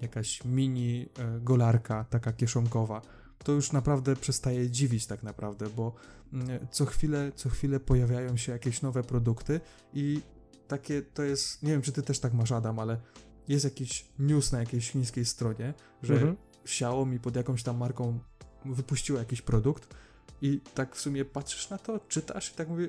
[0.03, 3.03] jakaś mini e, golarka, taka kieszonkowa.
[3.45, 5.95] To już naprawdę przestaje dziwić tak naprawdę, bo
[6.33, 9.61] mm, co chwilę, co chwilę pojawiają się jakieś nowe produkty
[9.95, 10.21] i
[10.69, 12.99] takie to jest, nie wiem czy ty też tak masz Adam, ale
[13.49, 16.37] jest jakiś news na jakiejś chińskiej stronie, że mhm.
[16.65, 18.19] Xiaomi pod jakąś tam marką
[18.65, 19.95] wypuściło jakiś produkt
[20.43, 22.89] i tak w sumie patrzysz na to, czytasz i tak mówię,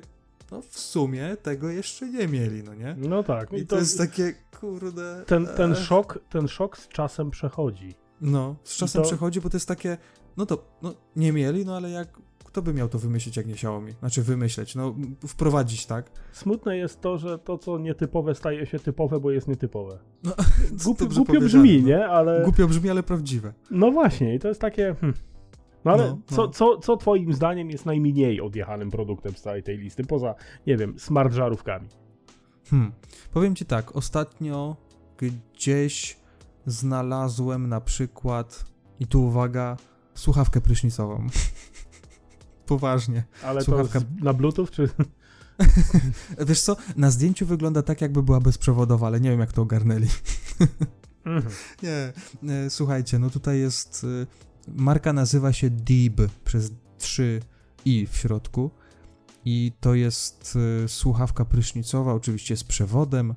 [0.50, 2.96] no w sumie tego jeszcze nie mieli, no nie?
[2.98, 3.52] No tak.
[3.52, 5.24] I, I to, to, jest takie, kurde...
[5.26, 7.94] Ten, ten, szok, ten szok z czasem przechodzi.
[8.20, 9.08] No, z czasem to...
[9.08, 9.98] przechodzi, bo to jest takie,
[10.36, 13.52] no to, no nie mieli, no ale jak, kto by miał to wymyślić, jak nie
[13.52, 13.92] Xiaomi?
[13.92, 14.94] Znaczy wymyśleć, no
[15.26, 16.10] wprowadzić, tak?
[16.32, 19.98] Smutne jest to, że to, co nietypowe staje się typowe, bo jest nietypowe.
[20.24, 20.32] No,
[20.84, 21.88] Głupi, głupio brzmi, no.
[21.88, 22.06] nie?
[22.06, 22.42] Ale...
[22.44, 23.52] Głupio brzmi, ale prawdziwe.
[23.70, 24.94] No właśnie, i to jest takie...
[25.00, 25.14] Hm.
[25.84, 26.36] No ale no, no.
[26.36, 30.34] Co, co, co twoim zdaniem jest najmniej odjechanym produktem z całej tej listy, poza,
[30.66, 31.88] nie wiem, smart żarówkami?
[32.70, 32.92] Hmm.
[33.32, 34.76] Powiem ci tak, ostatnio
[35.16, 36.16] gdzieś
[36.66, 38.64] znalazłem na przykład,
[39.00, 39.76] i tu uwaga,
[40.14, 41.26] słuchawkę prysznicową.
[42.66, 43.24] Poważnie.
[43.44, 44.00] Ale Słuchawka...
[44.00, 44.88] to na bluetooth, czy...
[46.48, 50.06] Wiesz co, na zdjęciu wygląda tak, jakby była bezprzewodowa, ale nie wiem, jak to ogarnęli.
[51.24, 51.54] Mhm.
[52.42, 54.04] Nie, słuchajcie, no tutaj jest...
[54.04, 54.26] Y,
[54.68, 57.40] marka nazywa się Deeb przez 3
[57.84, 58.70] i w środku
[59.44, 63.34] i to jest y, słuchawka prysznicowa, oczywiście z przewodem,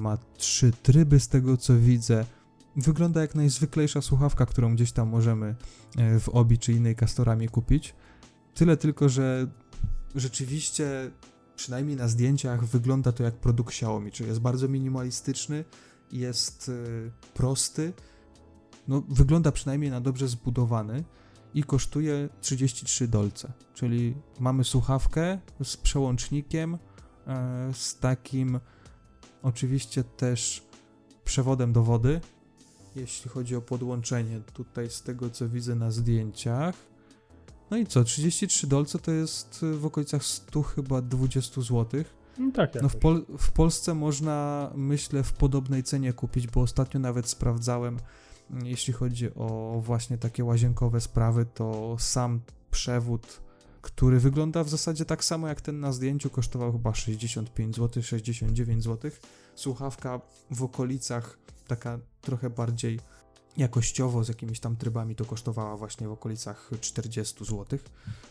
[0.00, 2.24] ma trzy tryby z tego co widzę,
[2.76, 5.54] wygląda jak najzwyklejsza słuchawka, którą gdzieś tam możemy
[5.96, 7.94] e, w Obi czy innej Castorami kupić.
[8.54, 9.46] Tyle tylko, że
[10.14, 11.10] rzeczywiście,
[11.56, 15.64] przynajmniej na zdjęciach, wygląda to jak produkt Xiaomi, czyli jest bardzo minimalistyczny,
[16.12, 16.72] jest e,
[17.34, 17.92] prosty,
[18.88, 21.04] no wygląda przynajmniej na dobrze zbudowany
[21.54, 26.78] i kosztuje 33 dolce, czyli mamy słuchawkę z przełącznikiem,
[27.26, 28.60] e, z takim
[29.42, 30.66] oczywiście też
[31.24, 32.20] przewodem do wody,
[32.96, 36.74] jeśli chodzi o podłączenie tutaj z tego co widzę na zdjęciach.
[37.70, 42.04] No i co, 33 dolce to jest y, w okolicach 100 chyba 20 zł.
[42.38, 47.00] No tak, no w, Pol w Polsce można, myślę, w podobnej cenie kupić, bo ostatnio
[47.00, 47.98] nawet sprawdzałem,
[48.50, 52.40] mm, jeśli chodzi o właśnie takie łazienkowe sprawy, to sam
[52.70, 53.40] przewód,
[53.82, 58.84] który wygląda w zasadzie tak samo jak ten na zdjęciu, kosztował chyba 65 zł, 69
[58.84, 59.10] zł.
[59.54, 60.20] Słuchawka
[60.50, 62.98] w okolicach taka trochę bardziej
[63.56, 67.78] jakościowo, z jakimiś tam trybami, to kosztowała właśnie w okolicach 40 zł,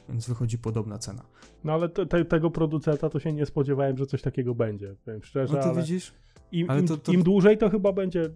[0.09, 1.25] więc wychodzi podobna cena.
[1.63, 5.23] No ale te, te, tego producenta to się nie spodziewałem, że coś takiego będzie, powiem
[5.23, 6.13] szczerze, no to ale widzisz?
[6.51, 7.11] Im, ale to, to...
[7.11, 8.29] im dłużej to chyba będzie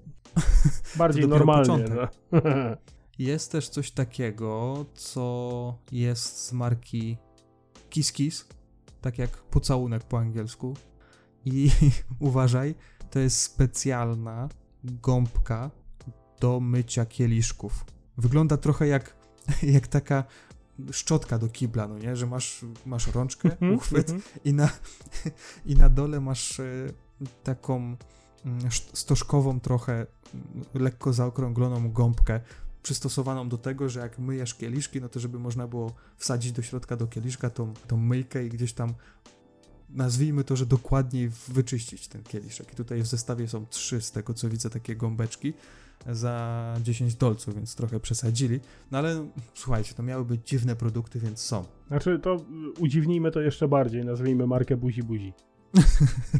[0.97, 1.85] bardziej normalnie.
[1.89, 2.39] No.
[3.19, 7.17] jest też coś takiego, co jest z marki
[7.89, 8.47] Kiss Kiss,
[9.01, 10.73] tak jak pocałunek po angielsku
[11.45, 11.69] i
[12.19, 12.75] uważaj,
[13.11, 14.49] to jest specjalna
[14.83, 15.71] gąbka
[16.39, 17.85] do mycia kieliszków.
[18.17, 19.15] Wygląda trochę jak,
[19.75, 20.23] jak taka
[20.91, 22.15] szczotka do kibla, no nie?
[22.15, 24.39] Że masz, masz rączkę, mhm, uchwyt mhm.
[24.45, 24.69] i, na,
[25.65, 26.65] i na dole masz e,
[27.43, 27.95] taką
[28.45, 28.59] mm,
[28.93, 32.41] stożkową trochę mm, lekko zaokrągloną gąbkę
[32.83, 36.95] przystosowaną do tego, że jak myjesz kieliszki, no to żeby można było wsadzić do środka
[36.95, 38.93] do kieliszka tą, tą myjkę i gdzieś tam
[39.89, 42.73] nazwijmy to, że dokładniej wyczyścić ten kieliszek.
[42.73, 45.53] I tutaj w zestawie są trzy z tego, co widzę, takie gąbeczki
[46.07, 48.59] za 10 dolców, więc trochę przesadzili.
[48.91, 51.65] No ale słuchajcie, to miały być dziwne produkty, więc są.
[51.87, 52.45] Znaczy, to
[52.79, 55.33] udziwnijmy to jeszcze bardziej, nazwijmy markę Buzi Buzi.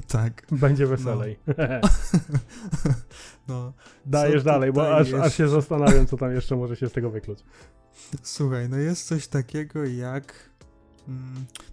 [0.08, 0.48] tak.
[0.52, 1.40] Będzie weselej.
[3.48, 3.56] No.
[3.56, 3.74] no.
[4.06, 7.40] Dajesz dalej, bo aż, aż się zastanawiam, co tam jeszcze może się z tego wykluć.
[8.24, 10.49] Słuchaj, no jest coś takiego jak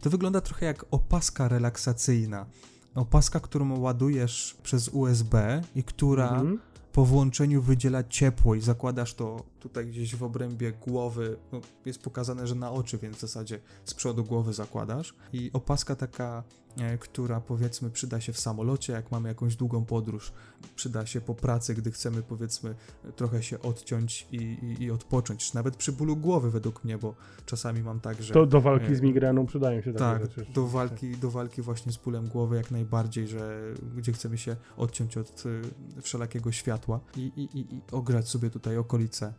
[0.01, 2.47] to wygląda trochę jak opaska relaksacyjna.
[2.95, 6.59] Opaska, którą ładujesz przez USB i która mhm.
[6.93, 11.37] po włączeniu wydziela ciepło i zakładasz to tutaj gdzieś w obrębie głowy.
[11.53, 15.15] No, jest pokazane, że na oczy, więc w zasadzie z przodu głowy zakładasz.
[15.33, 16.45] I opaska taka
[16.81, 20.33] E, która powiedzmy przyda się w samolocie, jak mamy jakąś długą podróż,
[20.75, 22.75] przyda się po pracy, gdy chcemy powiedzmy
[23.17, 27.15] trochę się odciąć i, i, i odpocząć, czy nawet przy bólu głowy według mnie, bo
[27.47, 28.35] czasami mam tak, że...
[28.35, 30.47] To do walki z e, migreną przydają się takie Tak, rzeczy.
[30.55, 35.17] do walki, do walki właśnie z bólem głowy jak najbardziej, że gdzie chcemy się odciąć
[35.17, 39.35] od y, wszelakiego światła i, i, i, ogrzać sobie tutaj okolice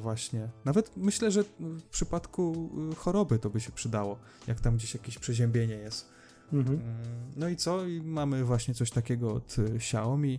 [0.00, 0.48] właśnie.
[0.64, 5.74] Nawet myślę, że w przypadku choroby to by się przydało, jak tam gdzieś jakieś przeziębienie
[5.74, 6.14] jest
[6.52, 6.80] Mhm.
[6.80, 6.96] Mm,
[7.36, 7.86] no i co?
[7.86, 10.38] I mamy właśnie coś takiego od y, Xiaomi,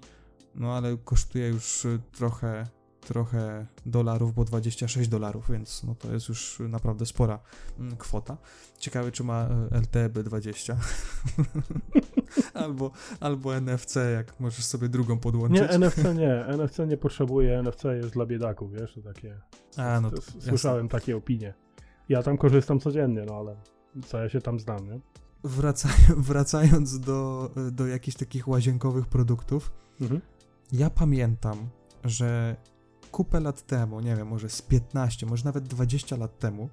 [0.55, 2.67] no ale kosztuje już y, trochę
[3.05, 7.39] trochę dolarów, bo 26 dolarów, więc no to jest już naprawdę spora
[7.79, 8.37] mm, kwota.
[8.77, 10.75] Ciekawe, czy ma e, LTB20
[12.53, 15.61] albo, albo NFC, jak możesz sobie drugą podłączyć.
[15.61, 19.39] Nie, NFC nie, NFC nie potrzebuje, NFC jest dla biedaków, wiesz, to takie...
[19.77, 20.99] A, no to, to, słyszałem jasne.
[20.99, 21.53] takie opinie.
[22.09, 23.55] Ja tam korzystam codziennie, no ale
[24.05, 24.99] co ja się tam znam, nie?
[25.43, 29.71] Wraca, wracając do, do jakichś takich łazienkowych produktów,
[30.01, 30.21] Mhm.
[30.71, 31.69] ja pamiętam,
[32.03, 32.55] że
[33.15, 36.69] kupę lat temu, nie wiem, może z 15, może nawet 20 lat temu,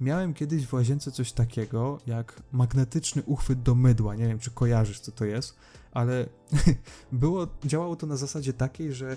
[0.00, 4.14] miałem kiedyś w łazience coś takiego jak magnetyczny uchwyt do mydła.
[4.14, 5.56] Nie wiem, czy kojarzysz, co to jest,
[5.92, 6.26] ale
[7.12, 9.16] było, działało to na zasadzie takiej, że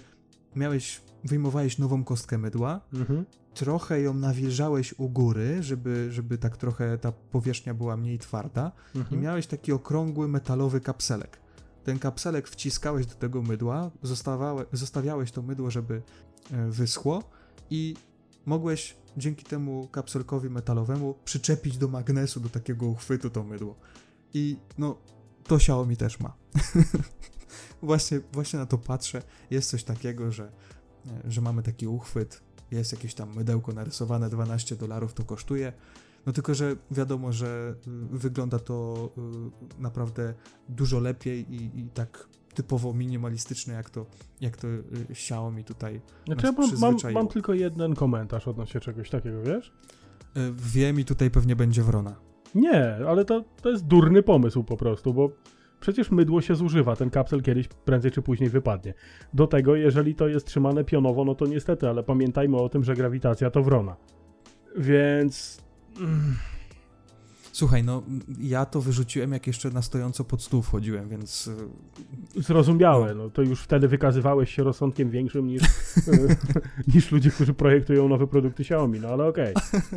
[0.55, 3.25] miałeś, wyjmowałeś nową kostkę mydła, Mhm.
[3.53, 8.97] trochę ją nawilżałeś u góry, żeby, żeby tak trochę ta powierzchnia była mniej twarda i
[8.97, 9.21] Mhm.
[9.21, 11.39] miałeś taki okrągły metalowy kapselek.
[11.83, 13.91] Ten kapselek wciskałeś do tego mydła,
[14.73, 16.01] zostawiałeś to mydło, żeby
[16.69, 17.23] wyschło
[17.69, 17.95] i
[18.45, 23.75] mogłeś dzięki temu kapselkowi metalowemu przyczepić do magnesu, do takiego uchwytu to mydło.
[24.33, 24.97] I no,
[25.43, 26.33] to Xiaomi też ma.
[27.81, 29.21] właśnie, właśnie na to patrzę.
[29.49, 30.51] Jest coś takiego, że,
[31.25, 32.41] e, że mamy taki uchwyt,
[32.71, 35.73] jest jakieś tam mydełko narysowane, 12 dolarów to kosztuje.
[36.25, 39.09] No tylko, że wiadomo, że y, wygląda to
[39.77, 40.33] y, naprawdę
[40.69, 42.27] dużo lepiej i, i tak
[42.57, 44.05] typowo minimalistyczne, jak to,
[44.41, 49.09] jak to y, Xiaomi tutaj Znaczy nas ja mam, mam, tylko jeden komentarz odnośnie czegoś
[49.09, 49.73] takiego, wiesz?
[50.37, 52.15] y, wiem i tutaj pewnie będzie wrona.
[52.55, 55.29] Nie, ale to, to jest durny pomysł po prostu, bo
[55.79, 58.93] przecież mydło się zużywa, ten kapsel kiedyś prędzej czy później wypadnie.
[59.33, 62.93] Do tego, jeżeli to jest trzymane pionowo, no to niestety, ale pamiętajmy o tym, że
[62.93, 63.95] grawitacja to wrona.
[64.77, 65.63] Więc...
[65.99, 66.35] mm,
[67.57, 68.03] Słuchaj, no
[68.39, 73.41] ja to wyrzuciłem, jak jeszcze na stojąco pod stół wchodziłem, więc y, Zrozumiałe, no to
[73.41, 75.61] już wtedy wykazywałeś się rozsądkiem większym niż,
[76.93, 79.53] niż ludzie, którzy projektują nowe produkty Xiaomi, no ale okej.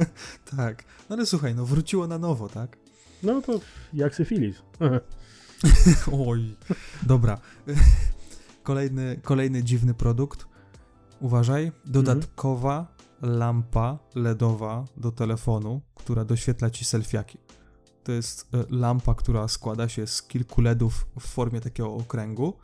[0.57, 0.85] tak.
[1.11, 2.77] No ale słuchaj, no wróciło na nowo, tak?
[3.23, 3.61] No to
[3.93, 4.57] jak syfilis.
[6.27, 6.57] Oj.
[7.03, 7.41] Dobra.
[8.62, 10.47] Kolejny, kolejny dziwny produkt.
[11.20, 11.73] Uważaj.
[11.85, 17.38] Dodatkowa lampa LEDowa do telefonu, która doświetla ci selfiaki.
[18.05, 22.55] To jest e, lampa, która składa się z kilku LEDów w formie takiego okręgu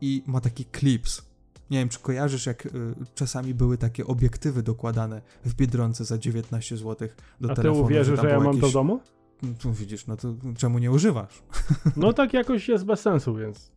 [0.00, 1.22] i ma taki klips.
[1.70, 2.70] Nie wiem, czy kojarzysz, jak y,
[3.14, 7.08] czasami były takie obiektywy dokładane w Biedronce za 19 zł
[7.40, 7.84] do A ty telefonu.
[7.84, 9.00] uwierzysz, że ja mam to w jakieś- domu?
[9.42, 11.42] No, Tu widzisz, no to czemu nie używasz?
[11.96, 13.72] No tak jakoś jest bez sensu, więc...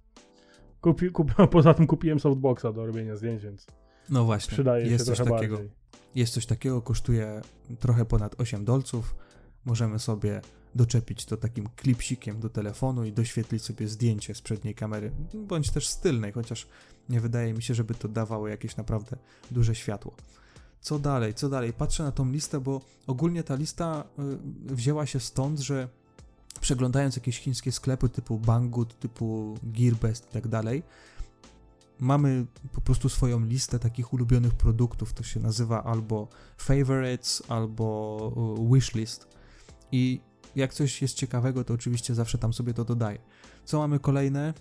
[0.81, 3.67] Kupi, kup, poza tym kupiłem softboxa do robienia zdjęć, więc
[4.09, 5.55] No właśnie, przydaje jest się coś trochę takiego.
[5.55, 5.73] bardziej.
[6.17, 7.41] Jest coś takiego, kosztuje
[7.79, 9.15] trochę ponad 8 dolców.
[9.65, 10.41] Możemy sobie
[10.75, 15.87] doczepić to takim klipsikiem do telefonu i doświetlić sobie zdjęcie z przedniej kamery, bądź też
[15.87, 16.67] z tylnej, chociaż
[17.09, 19.17] nie wydaje mi się, żeby to dawało jakieś naprawdę
[19.51, 20.13] duże światło.
[20.81, 21.73] Co dalej, co dalej?
[21.73, 24.03] Patrzę na tą listę, bo ogólnie ta lista
[24.69, 25.89] y, wzięła się stąd, że
[26.61, 30.83] przeglądając jakieś chińskie sklepy typu Banggood, typu Gearbest i tak dalej,
[31.99, 35.13] mamy po prostu swoją listę takich ulubionych produktów.
[35.13, 39.27] To się nazywa albo favorites, albo y, wishlist.
[39.91, 40.21] I
[40.55, 43.19] jak coś jest ciekawego, to oczywiście zawsze tam sobie to dodaję.
[43.65, 44.53] Co mamy kolejne?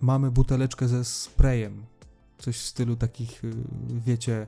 [0.00, 1.84] Mamy buteleczkę ze sprayem.
[2.38, 3.52] Coś w stylu takich, y,
[4.06, 4.46] wiecie,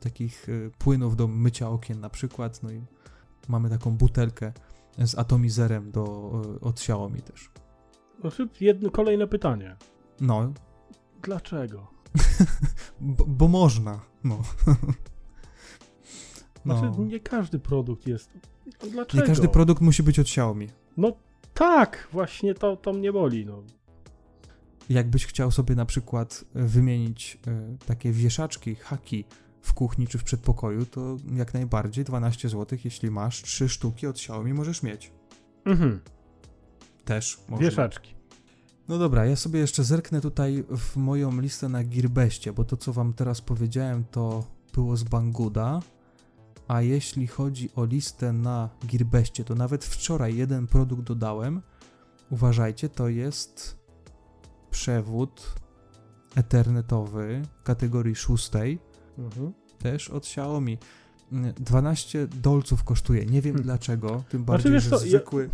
[0.00, 2.62] takich y, płynów do mycia okien na przykład.
[2.62, 2.82] No i
[3.48, 4.52] mamy taką butelkę
[4.98, 6.04] z atomizerem do,
[6.60, 7.50] od Xiaomi też.
[8.60, 9.76] Jedno, kolejne pytanie.
[10.20, 10.52] No,
[11.24, 11.86] Dlaczego?
[13.00, 14.00] bo, bo można.
[14.24, 14.42] No.
[16.64, 17.04] Znaczy, No.
[17.04, 18.30] nie każdy produkt jest...
[18.90, 19.22] Dlaczego?
[19.22, 20.68] Nie każdy produkt musi być od Xiaomi.
[20.96, 21.12] No
[21.54, 23.62] tak, właśnie to, to mnie boli, no.
[24.88, 29.24] Jakbyś chciał sobie na przykład e, wymienić e, takie wieszaczki, haki
[29.62, 34.16] w kuchni czy w przedpokoju, to jak najbardziej 12 zł, jeśli masz 3 sztuki od
[34.16, 35.12] Xiaomi możesz mieć.
[35.64, 36.00] Mhm.
[37.04, 37.66] Też można.
[37.66, 38.14] Wieszaczki.
[38.88, 42.92] No dobra, ja sobie jeszcze zerknę tutaj w moją listę na Gearbestie, bo to co
[42.92, 44.44] wam teraz powiedziałem to
[44.74, 45.80] było z Banggoda,
[46.68, 51.62] a jeśli chodzi o listę na Gearbestie, to nawet wczoraj jeden produkt dodałem.
[52.30, 53.78] Uważajcie, to jest
[54.70, 55.54] przewód
[56.34, 58.78] ethernetowy kategorii szóstej,
[59.18, 59.52] Mhm.
[59.78, 60.78] też od Xiaomi.
[61.32, 63.26] Mm, 12 dolców kosztuje.
[63.26, 63.62] Nie wiem Hmm.
[63.62, 65.50] dlaczego, tym bardziej, wiesz że co, ja- zwykły...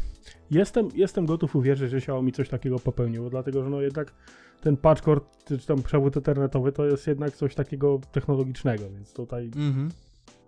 [0.51, 4.12] Jestem, jestem gotów uwierzyć, że Xiaomi coś takiego popełniło, dlatego że no jednak
[4.60, 9.44] ten patchcord, czy tam przewód ethernetowy to jest jednak coś takiego technologicznego, więc tutaj...
[9.44, 9.90] Mhm.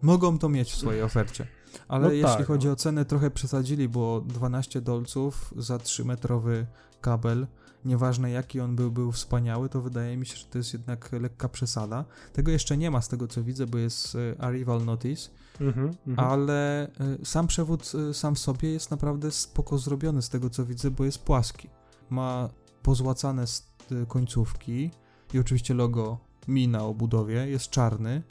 [0.02, 1.46] Mogą to mieć w swojej ofercie.
[1.88, 2.72] Ale No jeśli tak, chodzi no.
[2.72, 6.64] o cenę, trochę przesadzili, bo 12 dolców za 3-metrowy
[7.00, 7.46] kabel
[7.84, 11.48] nieważne jaki on był, był wspaniały, to wydaje mi się, że to jest jednak lekka
[11.48, 12.04] przesada.
[12.32, 15.30] Tego jeszcze nie ma z tego co widzę, bo jest e, Arrival Notice,
[15.60, 16.28] Mhm, mhm.
[16.28, 16.90] ale e,
[17.24, 21.04] sam przewód e, sam w sobie jest naprawdę spoko zrobiony z tego co widzę, bo
[21.04, 21.68] jest płaski.
[22.10, 22.48] Ma
[22.82, 23.44] pozłacane
[24.08, 24.90] końcówki
[25.34, 26.18] i oczywiście logo
[26.48, 28.22] Mi na obudowie, jest czarny,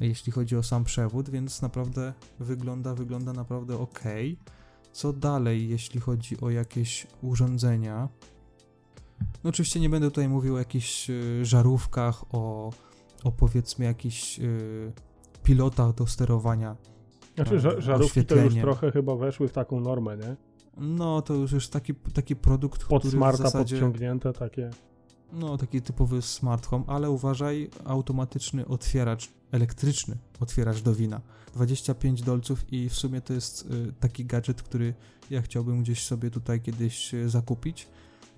[0.00, 4.00] jeśli chodzi o sam przewód, więc naprawdę wygląda, wygląda naprawdę ok.
[4.92, 8.08] Co dalej, jeśli chodzi o jakieś urządzenia?
[9.44, 12.72] No oczywiście nie będę tutaj mówił o jakichś y, żarówkach, o,
[13.24, 14.92] o powiedzmy jakichś y,
[15.42, 16.76] pilotach do sterowania.
[17.34, 20.36] Znaczy, e, ża- żarówki to już trochę chyba weszły w taką normę, nie?
[20.76, 23.74] No to już jest taki, taki produkt, Pod który w smarta zasadzie...
[23.76, 24.70] podciągnięte takie.
[25.32, 31.20] No, taki typowy smart home, ale uważaj, automatyczny otwieracz, elektryczny otwieracz do wina.
[31.54, 33.68] 25 dolców i w sumie to jest
[34.00, 34.94] taki gadżet, który
[35.30, 37.88] ja chciałbym gdzieś sobie tutaj kiedyś zakupić.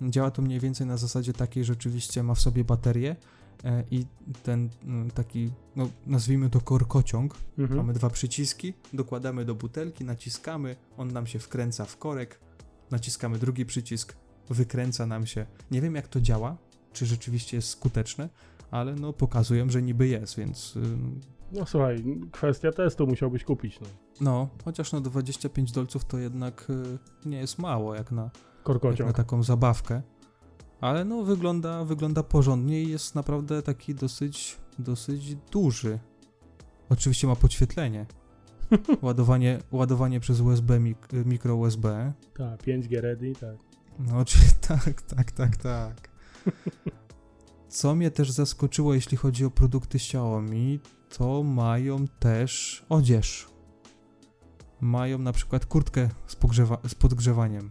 [0.02, 3.16] Działa to mniej więcej na zasadzie takiej, że oczywiście ma w sobie baterię
[3.64, 4.06] e, i
[4.43, 7.35] ten mm, taki, no nazwijmy to korkociąg.
[7.59, 7.77] Mhm.
[7.77, 12.40] Mamy dwa przyciski, dokładamy do butelki, naciskamy, on nam się wkręca w korek,
[12.90, 14.16] naciskamy drugi przycisk,
[14.51, 15.47] wykręca nam się.
[15.70, 16.56] Nie wiem jak to działa,
[16.93, 18.28] czy rzeczywiście jest skuteczne,
[18.70, 20.78] ale no pokazują, że niby jest, więc
[21.52, 23.86] No słuchaj, kwestia testu musiałbyś kupić, no.
[24.20, 28.31] no, chociaż no 25 dolców to jednak y, nie jest mało jak na,
[28.68, 29.12] jak na Korkociąg.
[29.12, 30.02] taką zabawkę.
[30.80, 35.98] Ale no wygląda, wygląda porządnie i jest naprawdę taki dosyć, dosyć duży.
[36.88, 38.06] Oczywiście ma podświetlenie.
[39.02, 42.12] ładowanie, ładowanie przez USB, mik, mikro USB.
[42.34, 43.56] Tak, 5G ready, tak.
[43.98, 46.09] No, czyli tak, tak, tak, tak.
[47.68, 50.80] Co mnie też zaskoczyło, jeśli chodzi o produkty Xiaomi,
[51.18, 53.48] to mają też odzież.
[54.80, 56.36] Mają na przykład kurtkę z,
[56.88, 57.70] z podgrzewaniem.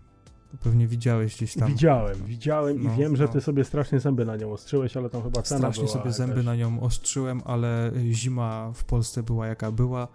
[0.59, 1.69] Pewnie widziałeś gdzieś tam.
[1.71, 3.29] Widziałem, widziałem No, i wiem, że no.
[3.29, 6.43] ty sobie strasznie zęby na nią ostrzyłeś, ale tam chyba cena Strasznie była sobie zęby
[6.43, 10.07] na nią ostrzyłem, ale zima w Polsce była jaka była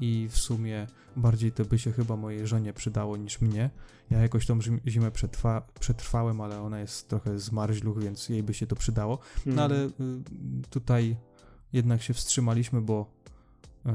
[0.00, 0.86] i w sumie
[1.16, 3.70] bardziej to by się chyba mojej żonie przydało niż mnie.
[4.10, 8.54] Ja jakoś tą zim- zimę przetrwa, przetrwałem, ale ona jest trochę zmarzluch, więc jej by
[8.54, 9.18] się to przydało.
[9.46, 9.90] No ale y,
[10.70, 11.16] tutaj
[11.72, 13.06] jednak się wstrzymali,śmy bo
[13.86, 13.90] y,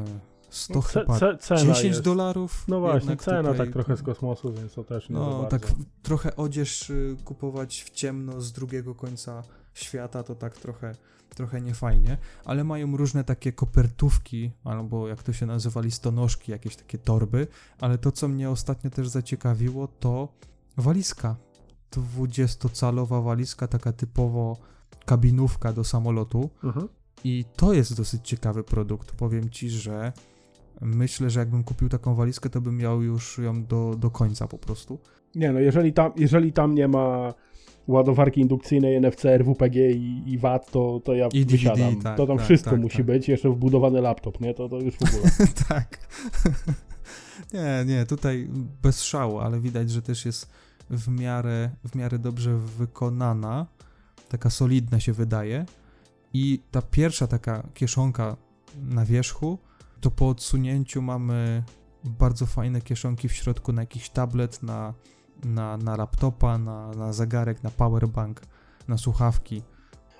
[0.50, 2.02] 100 No, ce- chyba ce- cena 10 jest.
[2.02, 2.64] dolarów.
[2.68, 5.72] No właśnie, cena tak trochę z kosmosu, więc to też no, tak
[6.04, 9.44] trochę odzież y, kupować w ciemno z drugiego końca
[9.74, 10.96] świata, to tak trochę,
[11.36, 16.98] trochę niefajnie, ale mają różne takie kopertówki, albo jak to się nazywa, listonoszki, jakieś takie
[16.98, 17.48] torby,
[17.82, 20.28] ale to, co mnie ostatnio też zaciekawiło, to
[20.78, 21.36] walizka.
[21.92, 24.58] 20-calowa walizka, taka typowo
[25.06, 26.88] kabinówka do samolotu Mhm.
[27.24, 29.12] i to jest dosyć ciekawy produkt.
[29.12, 30.14] Powiem ci, że
[30.82, 34.58] myślę, że jakbym kupił taką walizkę, to bym miał już ją do, do końca po
[34.58, 35.00] prostu.
[35.36, 37.34] Nie no, jeżeli tam, jeżeli tam nie ma
[37.88, 42.02] ładowarki indukcyjnej NFC, RWPG i, i VAT, to, to ja I DVD, wysiadam.
[42.02, 43.06] tak, to tam tak, wszystko tak, musi tak.
[43.06, 44.54] być, jeszcze wbudowany laptop, nie?
[44.54, 45.32] To, to już w ogóle.
[45.70, 46.08] tak.
[47.54, 48.50] nie, nie, tutaj
[48.84, 50.50] bez szału, ale widać, że też jest
[50.90, 53.66] w miarę, w miarę dobrze wykonana.
[54.30, 55.66] Taka solidna się wydaje.
[56.34, 58.38] I ta pierwsza taka kieszonka
[58.76, 59.58] na wierzchu,
[60.02, 61.64] to po odsunięciu mamy
[62.04, 64.94] bardzo fajne kieszonki w środku na jakiś tablet, na,
[65.46, 68.42] na, na laptopa, na, na zegarek, na powerbank,
[68.88, 69.62] na słuchawki.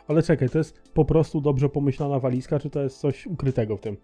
[0.08, 3.82] Ale czekaj, to jest po prostu dobrze pomyślana walizka, czy to jest coś ukrytego w
[3.82, 3.98] tym?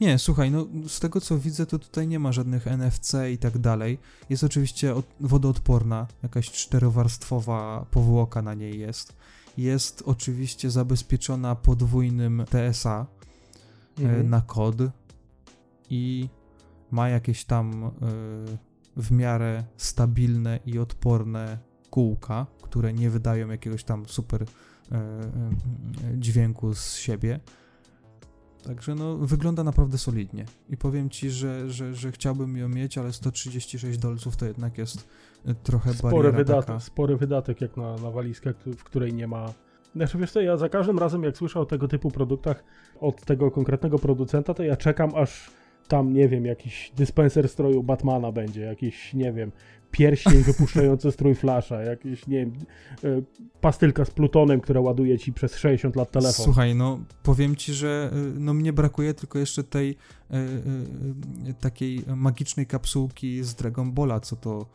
[0.00, 3.58] Nie, słuchaj, no z tego co widzę, to tutaj nie ma żadnych NFC i tak
[3.58, 3.98] dalej.
[4.30, 9.16] Jest oczywiście od, wodoodporna, jakaś czterowarstwowa powłoka na niej jest.
[9.56, 13.06] Jest oczywiście zabezpieczona podwójnym TSA
[13.98, 14.30] e, Mhm.
[14.30, 14.76] na kod
[15.90, 16.28] i
[16.90, 17.90] ma jakieś tam e,
[18.96, 21.58] w miarę stabilne i odporne
[21.90, 25.30] kółka, które nie wydają jakiegoś tam super e, e,
[26.18, 27.40] dźwięku z siebie.
[28.66, 30.44] Także no, wygląda naprawdę solidnie.
[30.68, 35.08] I powiem ci, że, że, że chciałbym ją mieć, ale 136 dolców to jednak jest
[35.62, 36.80] trochę Spory wydatek, taka.
[36.80, 39.52] spory wydatek jak na, na walizkę, w której nie ma...
[39.96, 42.64] Znaczy wiesz co, ja za każdym razem jak słyszę o tego typu produktach
[43.00, 45.50] od tego konkretnego producenta, to ja czekam aż
[45.88, 49.52] tam, nie wiem, jakiś dyspenser stroju Batmana będzie, jakiś, nie wiem,
[49.90, 52.52] pierścień wypuszczający strój Flasha, jakiś, nie wiem,
[53.04, 53.22] e,
[53.60, 56.44] pastylka z Plutonem, która ładuje ci przez 60 lat telefon.
[56.44, 60.36] Słuchaj, no powiem ci, że y, no mnie brakuje tylko jeszcze tej y,
[61.50, 64.66] y, takiej magicznej kapsułki z Dragon Balla, co to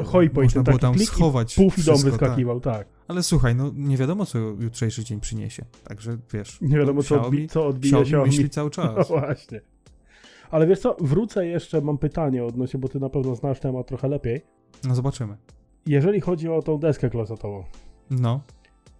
[0.00, 2.74] y, Hoi można było taki tam schować Puf i dom wszystko, wyskakiwał, tak.
[2.78, 2.86] Tak.
[3.08, 5.64] Ale słuchaj, no nie wiadomo, co jutrzejszy dzień przyniesie.
[5.84, 6.58] Także wiesz.
[6.60, 8.30] Nie wiadomo, co, odbi- co odbije Xiaomi Xiaomi.
[8.30, 9.08] myśli cały No czas.
[9.08, 9.60] właśnie.
[10.52, 14.08] Ale wiesz co, wrócę jeszcze, mam pytanie odnośnie, bo ty na pewno znasz temat trochę
[14.08, 14.40] lepiej.
[14.84, 15.36] No zobaczymy.
[15.86, 17.64] Jeżeli chodzi o tą deskę klozetową,
[18.10, 18.40] No.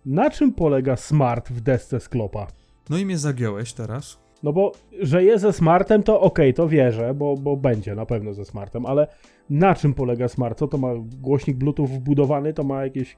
[0.06, 2.46] Na czym polega smart w desce sklopa?
[2.90, 4.18] No i mnie zagiąłeś teraz.
[4.42, 8.34] No bo, że jest ze smartem, to okej, to wierzę, bo, bo będzie na pewno
[8.34, 9.06] ze smartem, ale
[9.50, 10.58] na czym polega smart?
[10.58, 10.88] Co to ma?
[11.20, 13.16] Głośnik Bluetooth wbudowany, to ma jakiś e,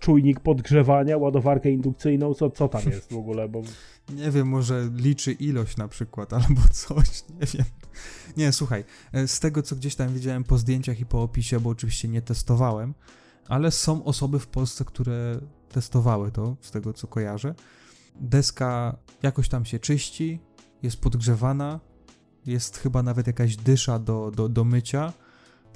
[0.00, 3.48] czujnik podgrzewania, ładowarkę indukcyjną, co, co tam jest w ogóle?
[3.48, 3.62] Bo
[4.14, 7.66] Nie wiem, może liczy ilość na przykład, albo coś, nie wiem.
[8.36, 11.70] Nie, słuchaj, e, z tego co gdzieś tam widziałem po zdjęciach i po opisie, bo
[11.70, 12.94] oczywiście nie testowałem,
[13.48, 17.54] ale są osoby w Polsce, które testowały to, z tego co kojarzę.
[18.20, 20.40] Deska jakoś tam się czyści,
[20.82, 21.80] jest podgrzewana,
[22.46, 25.12] jest chyba nawet jakaś dysza do, do, do mycia.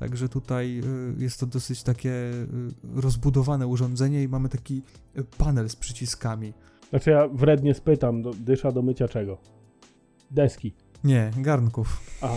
[0.01, 0.81] Także tutaj
[1.19, 2.47] y, jest to dosyć takie y,
[2.95, 4.83] rozbudowane urządzenie i mamy taki
[5.19, 6.53] y, panel z przyciskami.
[6.91, 9.39] Znaczy ja wrednie spytam, do, dysza do mycia czego?
[10.31, 10.73] Deski.
[11.05, 12.01] Nie, garnków.
[12.23, 12.37] Aha.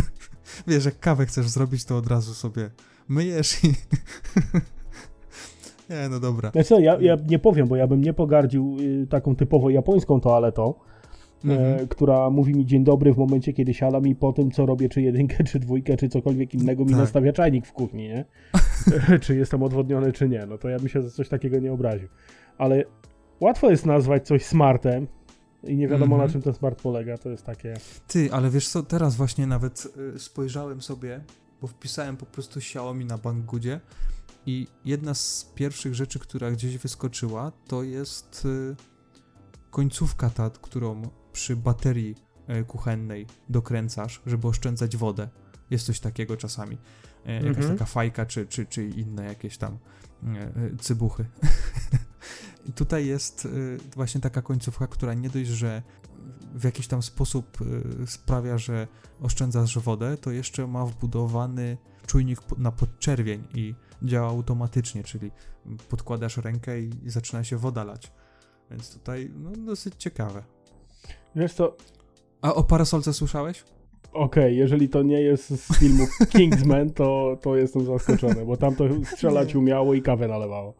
[0.68, 2.70] Wiesz, jak kawę chcesz zrobić, to od razu sobie
[3.08, 3.68] myjesz i...
[5.90, 6.50] nie, no dobra.
[6.50, 8.76] Znaczy ja, ja nie powiem, bo ja bym nie pogardził
[9.08, 10.74] taką typowo japońską toaletą,
[11.44, 11.80] Mhm.
[11.80, 14.88] e, która mówi mi dzień dobry w momencie, kiedy siadam i po tym, co robię,
[14.88, 16.98] czy jedynkę, czy dwójkę, czy cokolwiek innego mi Tak.
[16.98, 18.24] nastawia czajnik w kuchni, nie?
[19.22, 20.46] czy jestem odwodniony, czy nie.
[20.46, 22.08] No to ja bym się za coś takiego nie obraził.
[22.58, 22.84] Ale
[23.40, 25.06] łatwo jest nazwać coś smartem
[25.64, 26.26] i nie wiadomo Mhm.
[26.28, 27.74] na czym ten smart polega, to jest takie...
[28.08, 31.20] Ty, ale wiesz co, teraz właśnie nawet y, spojrzałem sobie,
[31.60, 33.80] bo wpisałem po prostu Xiaomi na Banggoodie
[34.46, 38.76] i jedna z pierwszych rzeczy, która gdzieś wyskoczyła, to jest y,
[39.70, 41.02] końcówka ta, którą
[41.36, 42.14] przy baterii
[42.60, 45.28] y, kuchennej dokręcasz, żeby oszczędzać wodę.
[45.70, 46.78] Jest coś takiego czasami.
[47.26, 47.72] Y, Jakaś Mhm.
[47.78, 49.78] taka fajka, czy, czy, czy inne jakieś tam
[50.72, 51.24] y, cybuchy.
[52.68, 53.48] I tutaj jest
[53.94, 55.82] właśnie taka końcówka, która nie dość, że
[56.54, 57.58] w jakiś tam sposób
[58.06, 58.88] sprawia, że
[59.20, 61.76] oszczędzasz wodę, to jeszcze ma wbudowany
[62.06, 65.30] czujnik na podczerwień i działa automatycznie, czyli
[65.88, 68.12] podkładasz rękę i, i zaczyna się woda lać.
[68.70, 70.55] Więc tutaj no, dosyć ciekawe.
[71.36, 71.76] Wiesz co,
[72.42, 73.64] A o parasolce słyszałeś?
[74.12, 78.84] Okej, jeżeli to nie jest z filmu Kingsman, to, to jestem zaskoczony, bo tam to
[79.04, 80.74] strzelać umiało i kawę nalewało.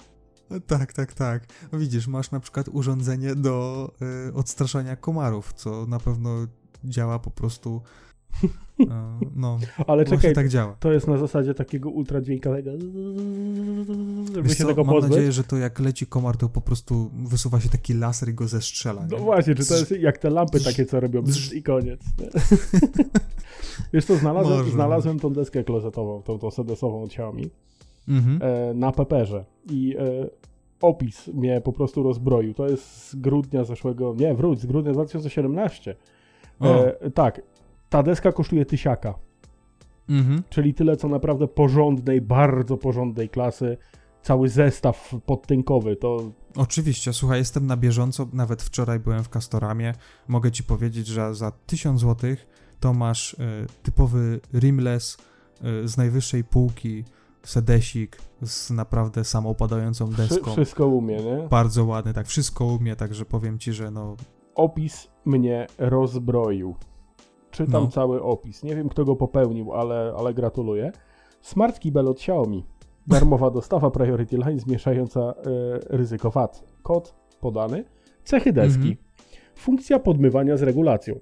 [0.66, 1.46] Tak, tak, tak.
[1.72, 3.90] No Widzisz, masz na przykład urządzenie do
[4.28, 6.46] y, odstraszania komarów, co na pewno
[6.84, 7.82] działa po prostu.
[9.36, 10.76] No, Ale czekaj, tak działa.
[10.80, 12.70] to jest na zasadzie takiego ultradźwiękowego,
[14.34, 15.10] żeby Wiesz się co, tego mam pozbyć.
[15.10, 18.48] nadzieję, że to jak leci komar, to po prostu wysuwa się taki laser i go
[18.48, 19.06] zestrzela.
[19.10, 19.22] No nie?
[19.24, 21.22] właśnie, czy to jest jak te lampy takie, co robią
[21.54, 22.00] i koniec.
[22.18, 22.28] nie?
[23.92, 27.50] Wiesz co, znalazłem, Może, znalazłem tą deskę klozetową, tą, tą sedesową od Xiaomi
[28.08, 28.38] Mhm.
[28.42, 30.02] e, na Peperze i e,
[30.80, 32.54] opis mnie po prostu rozbroił.
[32.54, 35.96] To jest z grudnia zeszłego, nie, wróć, z grudnia 2017.
[36.60, 37.42] O, E, tak,
[37.88, 39.14] ta deska kosztuje tysiaka,
[40.08, 40.42] mhm.
[40.50, 43.76] czyli tyle co naprawdę porządnej, bardzo porządnej klasy.
[44.22, 49.92] Cały zestaw podtynkowy, to Oczywiście, słuchaj, jestem na bieżąco, nawet wczoraj byłem w Castoramie.
[50.28, 52.36] Mogę ci powiedzieć, że za 1000 zł
[52.80, 53.36] to masz y,
[53.82, 55.16] typowy rimless
[55.84, 57.04] y, z najwyższej półki,
[57.42, 60.52] sedesik z naprawdę samoopadającą deską.
[60.52, 61.48] wszystko umie, nie?
[61.50, 64.16] Bardzo ładny, tak, wszystko umie, także powiem ci, że no,
[64.54, 66.74] opis mnie rozbroił.
[67.56, 67.88] Czytam No.
[67.88, 68.62] cały opis.
[68.62, 70.92] Nie wiem, kto go popełnił, ale, ale gratuluję.
[71.40, 72.64] Smart Kibel od Xiaomi.
[73.06, 75.34] Darmowa dostawa Priority Line zmniejszająca e,
[75.96, 76.64] ryzyko VAT.
[76.82, 77.84] Kod podany.
[78.24, 78.78] Cechy deski.
[78.78, 78.96] Mhm.
[79.54, 81.14] Funkcja podmywania z regulacją.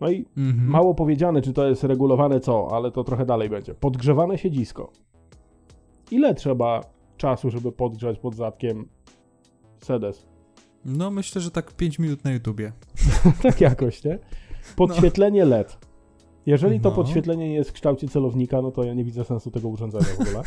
[0.00, 0.68] No i mhm.
[0.68, 3.74] mało powiedziane, czy to jest regulowane co, ale to trochę dalej będzie.
[3.74, 4.92] Podgrzewane siedzisko.
[6.10, 6.80] Ile trzeba
[7.16, 8.88] czasu, żeby podgrzać pod zadkiem
[9.80, 10.26] sedes?
[10.84, 12.72] No myślę, że tak 5 minut na YouTubie.
[13.42, 14.18] tak jakoś, nie?
[14.76, 15.78] Podświetlenie LED.
[16.46, 16.96] Jeżeli to No.
[16.96, 20.20] podświetlenie nie jest w kształcie celownika, no to ja nie widzę sensu tego urządzenia w
[20.20, 20.42] ogóle.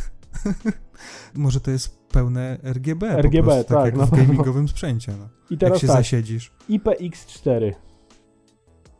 [1.36, 3.04] Może to jest pełne RGB.
[3.22, 4.06] RGB, prostu, tak, jak no.
[4.06, 5.12] w gamingowym sprzęcie.
[5.20, 5.26] No.
[5.50, 6.52] I Jak teraz się tak, zasiedzisz.
[6.70, 7.74] IPX4.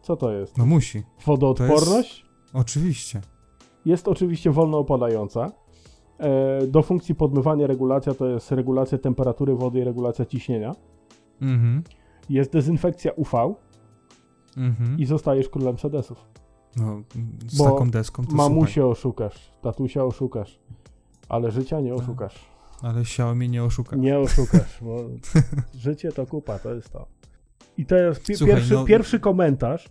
[0.02, 0.58] Co to jest?
[0.58, 1.04] No musi.
[1.26, 2.26] Wodoodporność?
[2.54, 3.22] Oczywiście.
[3.86, 5.52] Jest oczywiście wolno opadająca.
[6.20, 10.76] E, do funkcji podmywania regulacja to jest regulacja temperatury wody i regulacja ciśnienia.
[11.42, 11.84] Mhm.
[12.30, 13.54] Jest dezynfekcja UV
[14.58, 15.00] Mhm.
[15.00, 16.18] i zostajesz królem sedesów.
[16.76, 17.02] No,
[17.48, 20.60] z Bo taką deską to Mamusie oszukasz, tatusia oszukasz,
[21.30, 22.34] ale życia nie oszukasz.
[22.34, 22.58] słuchaj.
[22.92, 23.96] Ale Xiaomi nie oszuka.
[23.96, 24.96] Nie oszukasz, bo
[25.86, 27.08] życie to kupa, to jest to.
[27.78, 29.90] I to jest pi- Słuchaj, pierwszy, no- pierwszy komentarz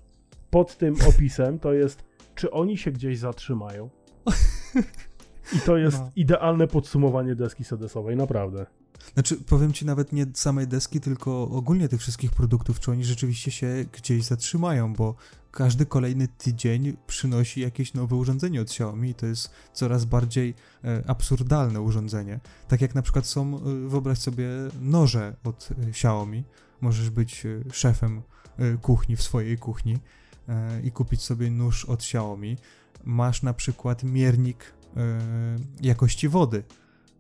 [0.51, 3.89] pod tym opisem to jest, czy oni się gdzieś zatrzymają?
[5.57, 6.11] I to jest No.
[6.17, 8.67] idealne podsumowanie deski sedesowej, naprawdę.
[9.15, 13.51] Znaczy, powiem ci nawet nie samej deski, tylko ogólnie tych wszystkich produktów, czy oni rzeczywiście
[13.51, 15.15] się gdzieś zatrzymają, bo
[15.57, 20.55] każdy kolejny tydzień przynosi jakieś nowe urządzenie od Xiaomi to jest coraz bardziej
[20.85, 22.41] e, absurdalne urządzenie.
[22.69, 24.49] Tak jak na przykład są, e, wyobraź sobie,
[24.81, 26.45] noże od e, Xiaomi.
[26.81, 28.23] Możesz być e, szefem
[28.83, 29.99] kuchni w swojej kuchni
[30.85, 32.57] i kupić sobie nóż od Xiaomi.
[33.05, 34.73] Masz na przykład miernik
[35.81, 36.65] jakości wody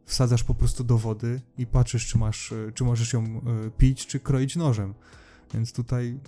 [0.07, 3.41] wsadzasz po prostu do wody i patrzysz, czy masz, e, czy możesz ją e,
[3.79, 4.95] pić, czy kroić nożem.
[5.55, 6.19] Więc tutaj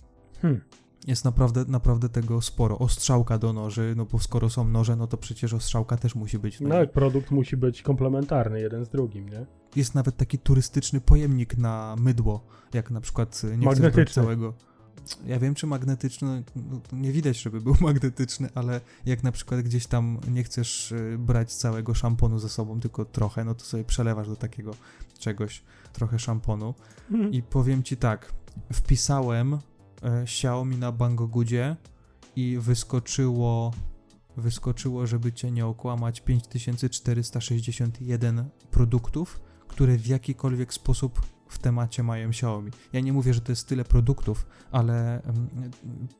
[0.42, 0.60] Hmm.
[1.06, 2.78] jest naprawdę, naprawdę tego sporo.
[2.78, 6.60] Ostrzałka do noży, no bo skoro są noże, no to przecież ostrzałka też musi być.
[6.60, 9.46] No jak produkt musi być komplementarny jeden z drugim, nie?
[9.76, 14.22] Jest nawet taki turystyczny pojemnik na mydło, jak na przykład e, nie Magnetyczny.
[14.22, 14.54] całego.
[15.26, 19.60] Ja wiem, czy magnetyczny, no, to nie widać, żeby był magnetyczny, ale jak na przykład
[19.60, 23.84] gdzieś tam nie chcesz e, brać całego szamponu ze sobą, tylko trochę, no to sobie
[23.84, 24.74] przelewasz do takiego
[25.18, 25.62] czegoś,
[25.92, 26.74] trochę szamponu.
[27.10, 27.32] Mhm.
[27.32, 28.32] I powiem ci tak,
[28.72, 29.58] wpisałem e,
[30.22, 31.76] Xiaomi na Banggoodzie
[32.36, 33.72] i wyskoczyło,
[34.36, 42.70] wyskoczyło, żeby cię nie okłamać, 5461 produktów, które w jakikolwiek sposób w temacie mają Xiaomi.
[42.92, 45.22] Ja nie mówię, że to jest tyle produktów, ale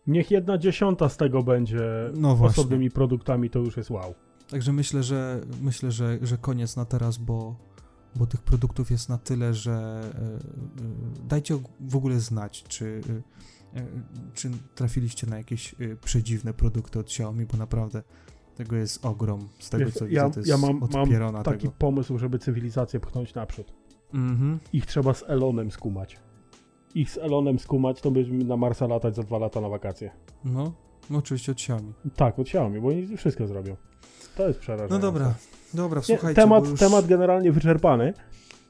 [0.06, 1.80] Niech jedna dziesiąta z tego będzie
[2.14, 2.60] no właśnie.
[2.60, 4.14] osobnymi produktami, to już jest wow.
[4.50, 7.56] Także myślę, że myślę, że, że koniec na teraz, bo,
[8.16, 13.00] bo tych produktów jest na tyle, że e, e, dajcie w ogóle znać, czy,
[13.74, 13.82] e,
[14.34, 15.74] czy trafiliście na jakieś
[16.04, 18.02] przedziwne produkty od Xiaomi, bo naprawdę
[18.54, 19.48] tego jest ogrom.
[19.58, 21.74] Z tego Wiesz, co ja- widzę, to jest ja mam- mam Taki tego.
[21.78, 23.72] pomysł, żeby cywilizację pchnąć naprzód.
[24.14, 24.58] Mhm.
[24.72, 26.16] Ich trzeba z Elonem skumać.
[26.94, 30.10] Ich z Elonem skumać, to będziemy na Marsa latać za dwa lata na wakacje.
[30.44, 30.72] No,
[31.10, 31.92] no oczywiście od Xiaomi.
[32.16, 33.76] Tak, od Xiaomi, bo oni wszystko zrobią.
[34.36, 34.94] To jest przerażające.
[34.94, 35.34] No dobra,
[35.74, 36.80] dobra, Nie, słuchajcie, temat, bo już...
[36.80, 38.14] temat generalnie wyczerpany,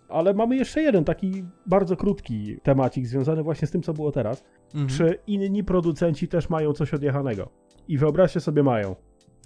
[0.08, 4.44] ale mamy jeszcze jeden taki bardzo krótki temacik związany właśnie z tym, co było teraz.
[4.74, 4.88] Mhm.
[4.88, 7.48] Czy inni producenci też mają coś odjechanego?
[7.88, 8.96] I wyobraźcie sobie mają.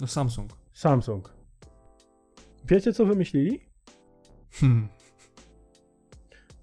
[0.01, 0.51] No Samsung.
[0.73, 1.35] Samsung.
[2.64, 3.60] Wiecie, co wymyślili?
[4.51, 4.89] Hmm.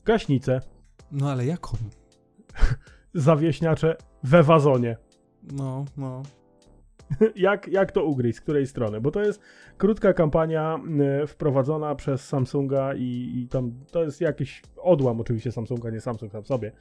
[0.09, 0.61] Gaśnicę,
[1.11, 1.77] No ale jaką?
[3.13, 4.97] zawieśniacze we wazonie.
[5.51, 6.21] No, no.
[7.35, 9.01] jak, jak to ugryźć, z której strony?
[9.01, 9.41] Bo to jest
[9.77, 10.79] krótka kampania
[11.23, 16.31] y, wprowadzona przez Samsunga i, i tam to jest jakiś odłam oczywiście Samsunga, nie Samsung
[16.31, 16.71] sam sobie,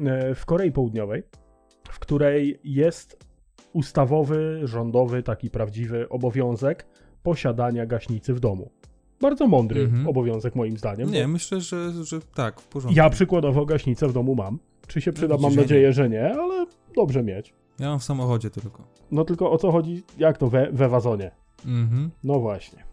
[0.00, 1.22] y, w Korei Południowej,
[1.88, 3.24] w której jest
[3.72, 6.86] ustawowy, rządowy, taki prawdziwy obowiązek
[7.22, 8.70] posiadania gaśnicy w domu.
[9.20, 10.08] Bardzo mądry Mhm.
[10.08, 11.10] obowiązek moim zdaniem.
[11.10, 12.96] Nie, bo myślę, że, że tak, w porządku.
[12.96, 14.58] Ja przykładowo gaśnicę w domu mam.
[14.86, 15.34] Czy się przyda?
[15.36, 16.66] widzisz, Mam nadzieję, że nie, ale
[16.96, 17.54] dobrze mieć.
[17.78, 18.84] Ja mam w samochodzie tylko.
[19.10, 20.02] No tylko o co chodzi?
[20.18, 21.30] Jak to we, we wazonie?
[21.66, 22.10] Mhm.
[22.24, 22.84] No właśnie.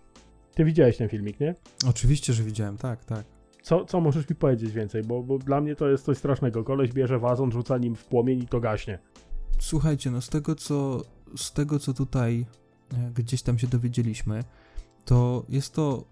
[0.55, 1.55] Ty widziałeś ten filmik, nie?
[1.89, 3.25] Oczywiście, że widziałem, tak, tak.
[3.61, 5.03] Co, co możesz mi powiedzieć więcej?
[5.03, 6.63] Bo, bo dla mnie to jest coś strasznego.
[6.63, 8.99] Koleś bierze wazon, rzuca nim w płomień i to gaśnie.
[9.59, 11.01] Słuchajcie, no z tego co,
[11.35, 12.45] z tego, co tutaj
[12.93, 14.43] e, gdzieś tam się dowiedzieliśmy,
[15.05, 16.03] to jest to,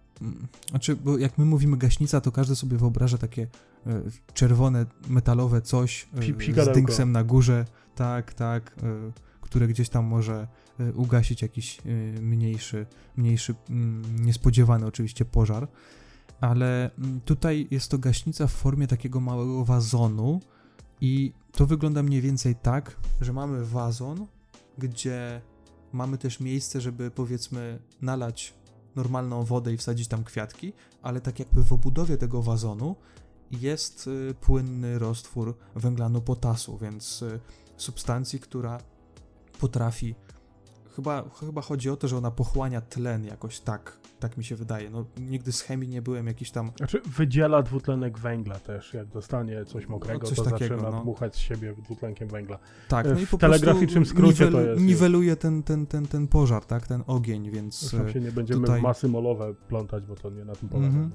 [0.70, 3.48] znaczy, bo jak my mówimy gaśnica, to każdy sobie wyobraża takie
[3.88, 4.02] e,
[4.34, 6.08] czerwone, metalowe coś
[6.58, 7.66] e, z dynksem na górze,
[7.96, 9.12] tak, tak, e,
[9.42, 10.48] które gdzieś tam może
[10.96, 11.82] ugasić jakiś
[12.22, 12.86] mniejszy,
[13.18, 15.68] mniejszy, mm, niespodziewany oczywiście pożar,
[16.42, 20.42] ale mm, tutaj jest to gaśnica w formie takiego małego wazonu
[21.02, 24.28] i to wygląda mniej więcej tak, że mamy wazon,
[24.78, 25.42] gdzie
[25.94, 28.54] mamy też miejsce, żeby powiedzmy nalać
[28.96, 32.96] normalną wodę i wsadzić tam kwiatki, ale tak jakby w obudowie tego wazonu
[33.52, 37.40] jest y, płynny roztwór węglanu potasu, więc y,
[37.78, 38.78] substancji, która
[39.60, 40.16] potrafi.
[40.96, 44.90] Chyba, chyba chodzi o to, że ona pochłania tlen jakoś tak, tak mi się wydaje.
[44.90, 48.94] No, nigdy z chemii nie byłem jakiś tam Znaczy, wydziela dwutlenek węgla też.
[48.94, 51.02] Jak dostanie coś mokrego, No, coś to takiego, zaczyna no.
[51.04, 52.60] dmuchać z siebie dwutlenkiem węgla.
[52.88, 56.08] Tak, E, no i w po telegraficznym prostu skrócie to jest- niweluje ten, ten, ten,
[56.08, 60.06] ten pożar, tak, ten ogień, więc Zresztą się nie będziemy tutaj- w masy molowe plątać,
[60.06, 60.88] bo to nie na tym polega.
[60.88, 61.12] Mhm.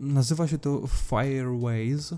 [0.00, 2.14] nazywa się to Fireways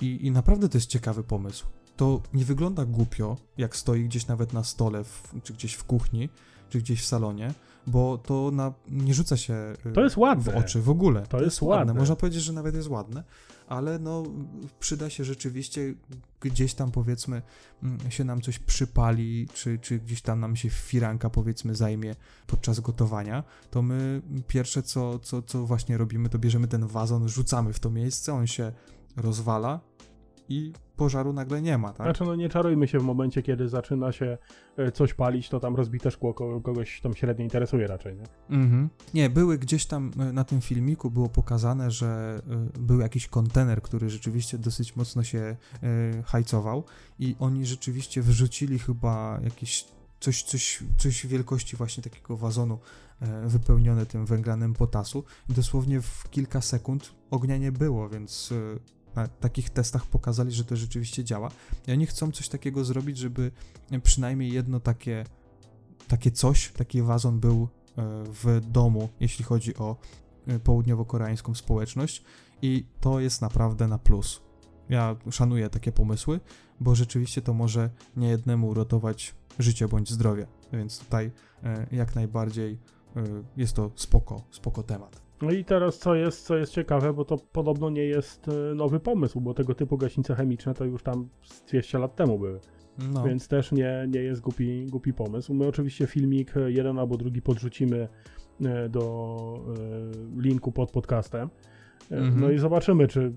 [0.00, 1.66] i, i naprawdę to jest ciekawy pomysł.
[1.96, 6.28] To nie wygląda głupio, jak stoi gdzieś nawet na stole, w, czy gdzieś w kuchni,
[6.68, 7.54] czy gdzieś w salonie,
[7.86, 9.54] bo to na, nie rzuca się
[9.86, 10.52] y, To jest ładne.
[10.52, 11.22] w oczy w ogóle.
[11.26, 11.94] To jest ładne.
[11.94, 13.24] Można powiedzieć, że nawet jest ładne,
[13.68, 14.22] ale no
[14.80, 15.94] przyda się rzeczywiście
[16.40, 17.42] gdzieś tam powiedzmy
[17.82, 22.14] mm, się nam coś przypali, czy, czy gdzieś tam nam się firanka powiedzmy zajmie
[22.46, 27.72] podczas gotowania, to my pierwsze co, co, co właśnie robimy, to bierzemy ten wazon, rzucamy
[27.72, 28.72] w to miejsce, on się
[29.16, 29.80] rozwala
[30.48, 32.06] i pożaru nagle nie ma, tak?
[32.06, 34.38] Znaczy, no nie czarujmy się w momencie, kiedy zaczyna się
[34.76, 38.56] e, coś palić, to tam rozbite szkło kogoś tam średnio interesuje raczej, nie?
[38.56, 38.88] Mhm.
[39.14, 42.40] Nie, były gdzieś tam e, na tym filmiku było pokazane, że
[42.76, 45.56] e, był jakiś kontener, który rzeczywiście dosyć mocno się
[46.24, 46.84] hajcował
[47.18, 49.84] i oni rzeczywiście wrzucili chyba jakieś
[50.20, 52.78] coś, coś, coś wielkości właśnie takiego wazonu
[53.46, 58.52] wypełnione tym węglanem potasu i dosłownie w kilka sekund ognia nie było, więc
[59.16, 61.50] na takich testach pokazali, że to rzeczywiście działa.
[61.86, 63.50] I oni chcą coś takiego zrobić, żeby
[64.02, 65.24] przynajmniej jedno takie,
[66.08, 67.68] takie coś, taki wazon był e,
[68.24, 69.96] w domu, jeśli chodzi o
[70.46, 72.22] e, południowo-koreańską społeczność
[72.62, 74.42] i to jest naprawdę na plus.
[74.88, 76.40] Ja szanuję takie pomysły,
[76.80, 81.30] bo rzeczywiście to może niejednemu uratować życie bądź zdrowie, więc tutaj
[81.62, 82.78] e, jak najbardziej
[83.56, 85.25] jest to spoko, spoko temat.
[85.42, 89.00] No i teraz co jest, co jest ciekawe, bo to podobno nie jest e, nowy
[89.00, 91.28] pomysł, bo tego typu gaśnice chemiczne to już tam
[91.68, 92.60] 200 lat temu były.
[93.12, 93.24] No.
[93.24, 95.54] Więc też nie, nie jest głupi, głupi pomysł.
[95.54, 98.08] My oczywiście filmik e, jeden albo drugi podrzucimy
[98.64, 99.36] e, do
[100.36, 101.48] linku pod podcastem.
[102.10, 102.40] Mhm.
[102.40, 103.32] No i zobaczymy, czy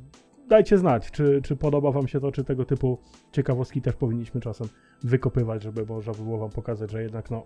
[0.47, 2.97] dajcie znać, czy, czy podoba wam się to, czy tego typu
[3.31, 4.67] ciekawostki też powinniśmy czasem
[5.03, 7.43] wykopywać, żeby można było wam pokazać, że jednak no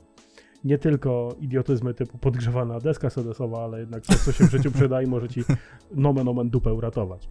[0.64, 5.02] nie tylko idiotyzmy typu podgrzewana deska sedesowa, ale jednak coś, co się w życiu przyda
[5.02, 5.44] i może ci
[5.92, 7.28] nomen omen dupę uratować.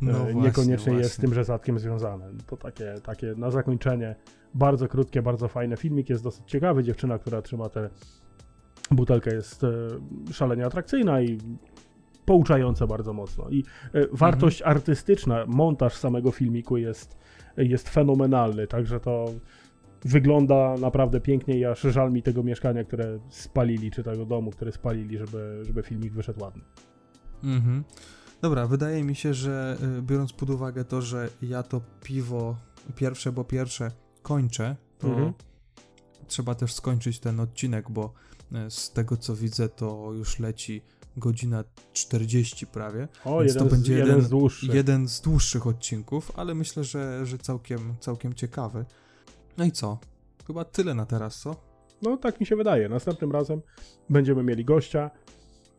[0.00, 0.98] No e, właśnie, Niekoniecznie właśnie.
[0.98, 2.30] jest z tym rzezatkiem związane.
[2.46, 4.14] To takie, takie na zakończenie
[4.54, 5.76] bardzo krótkie, bardzo fajne.
[5.76, 6.84] Filmik jest dosyć ciekawy.
[6.84, 7.90] Dziewczyna, która trzyma tę
[8.90, 9.68] butelkę jest e,
[10.32, 11.38] szalenie atrakcyjna i
[12.24, 13.50] pouczająca bardzo mocno.
[13.50, 14.76] I e, wartość mhm.
[14.76, 17.18] artystyczna, montaż samego filmiku jest,
[17.56, 19.26] jest fenomenalny, także to
[20.04, 24.72] wygląda naprawdę pięknie i aż żal mi tego mieszkania, które spalili, czy tego domu, które
[24.72, 26.62] spalili, żeby, żeby filmik wyszedł ładny.
[27.44, 27.84] Mhm.
[28.42, 32.56] Dobra, wydaje mi się, że y, biorąc pod uwagę to, że ja to piwo
[32.96, 33.90] pierwsze, bo pierwsze
[34.22, 35.32] kończę, to mhm.
[36.26, 38.12] trzeba też skończyć ten odcinek, bo
[38.66, 40.82] y, z tego co widzę, to już leci
[41.16, 43.08] godzina 40 prawie.
[43.24, 44.74] O, jeden to będzie z, jeden, jeden, z dłuższych.
[44.74, 48.84] jeden z dłuższych odcinków, ale myślę, że, że całkiem, całkiem ciekawy.
[49.56, 49.98] No i co?
[50.46, 51.56] Chyba tyle na teraz, co?
[52.02, 52.88] No tak mi się wydaje.
[52.88, 53.62] Następnym razem
[54.10, 55.10] będziemy mieli gościa.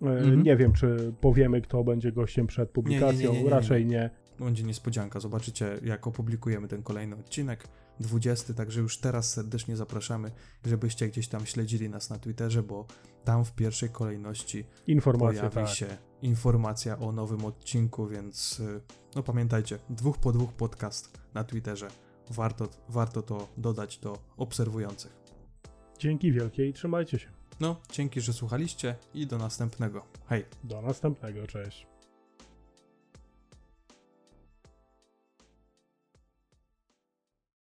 [0.02, 0.44] Mhm.
[0.44, 3.32] Nie wiem, czy powiemy, kto będzie gościem przed publikacją.
[3.32, 4.10] Nie, nie, nie, Raczej nie.
[4.40, 5.20] Będzie niespodzianka.
[5.20, 7.68] Zobaczycie, jak opublikujemy ten kolejny odcinek.
[8.00, 10.32] 20, także już teraz serdecznie zapraszamy,
[10.66, 12.86] żebyście gdzieś tam śledzili nas na Twitterze, bo
[13.24, 15.78] tam w pierwszej kolejności Informacja, pojawi tak.
[15.78, 15.88] się
[16.22, 18.82] informacja o nowym odcinku, więc y,
[19.16, 21.88] no pamiętajcie, dwóch po dwóch podcast na Twitterze
[22.30, 25.24] warto, warto to dodać do obserwujących.
[26.00, 27.30] Dzięki wielkie i trzymajcie się.
[27.60, 30.06] No, dzięki, że słuchaliście i do następnego.
[30.26, 30.46] Hej.
[30.64, 31.93] Do następnego, cześć.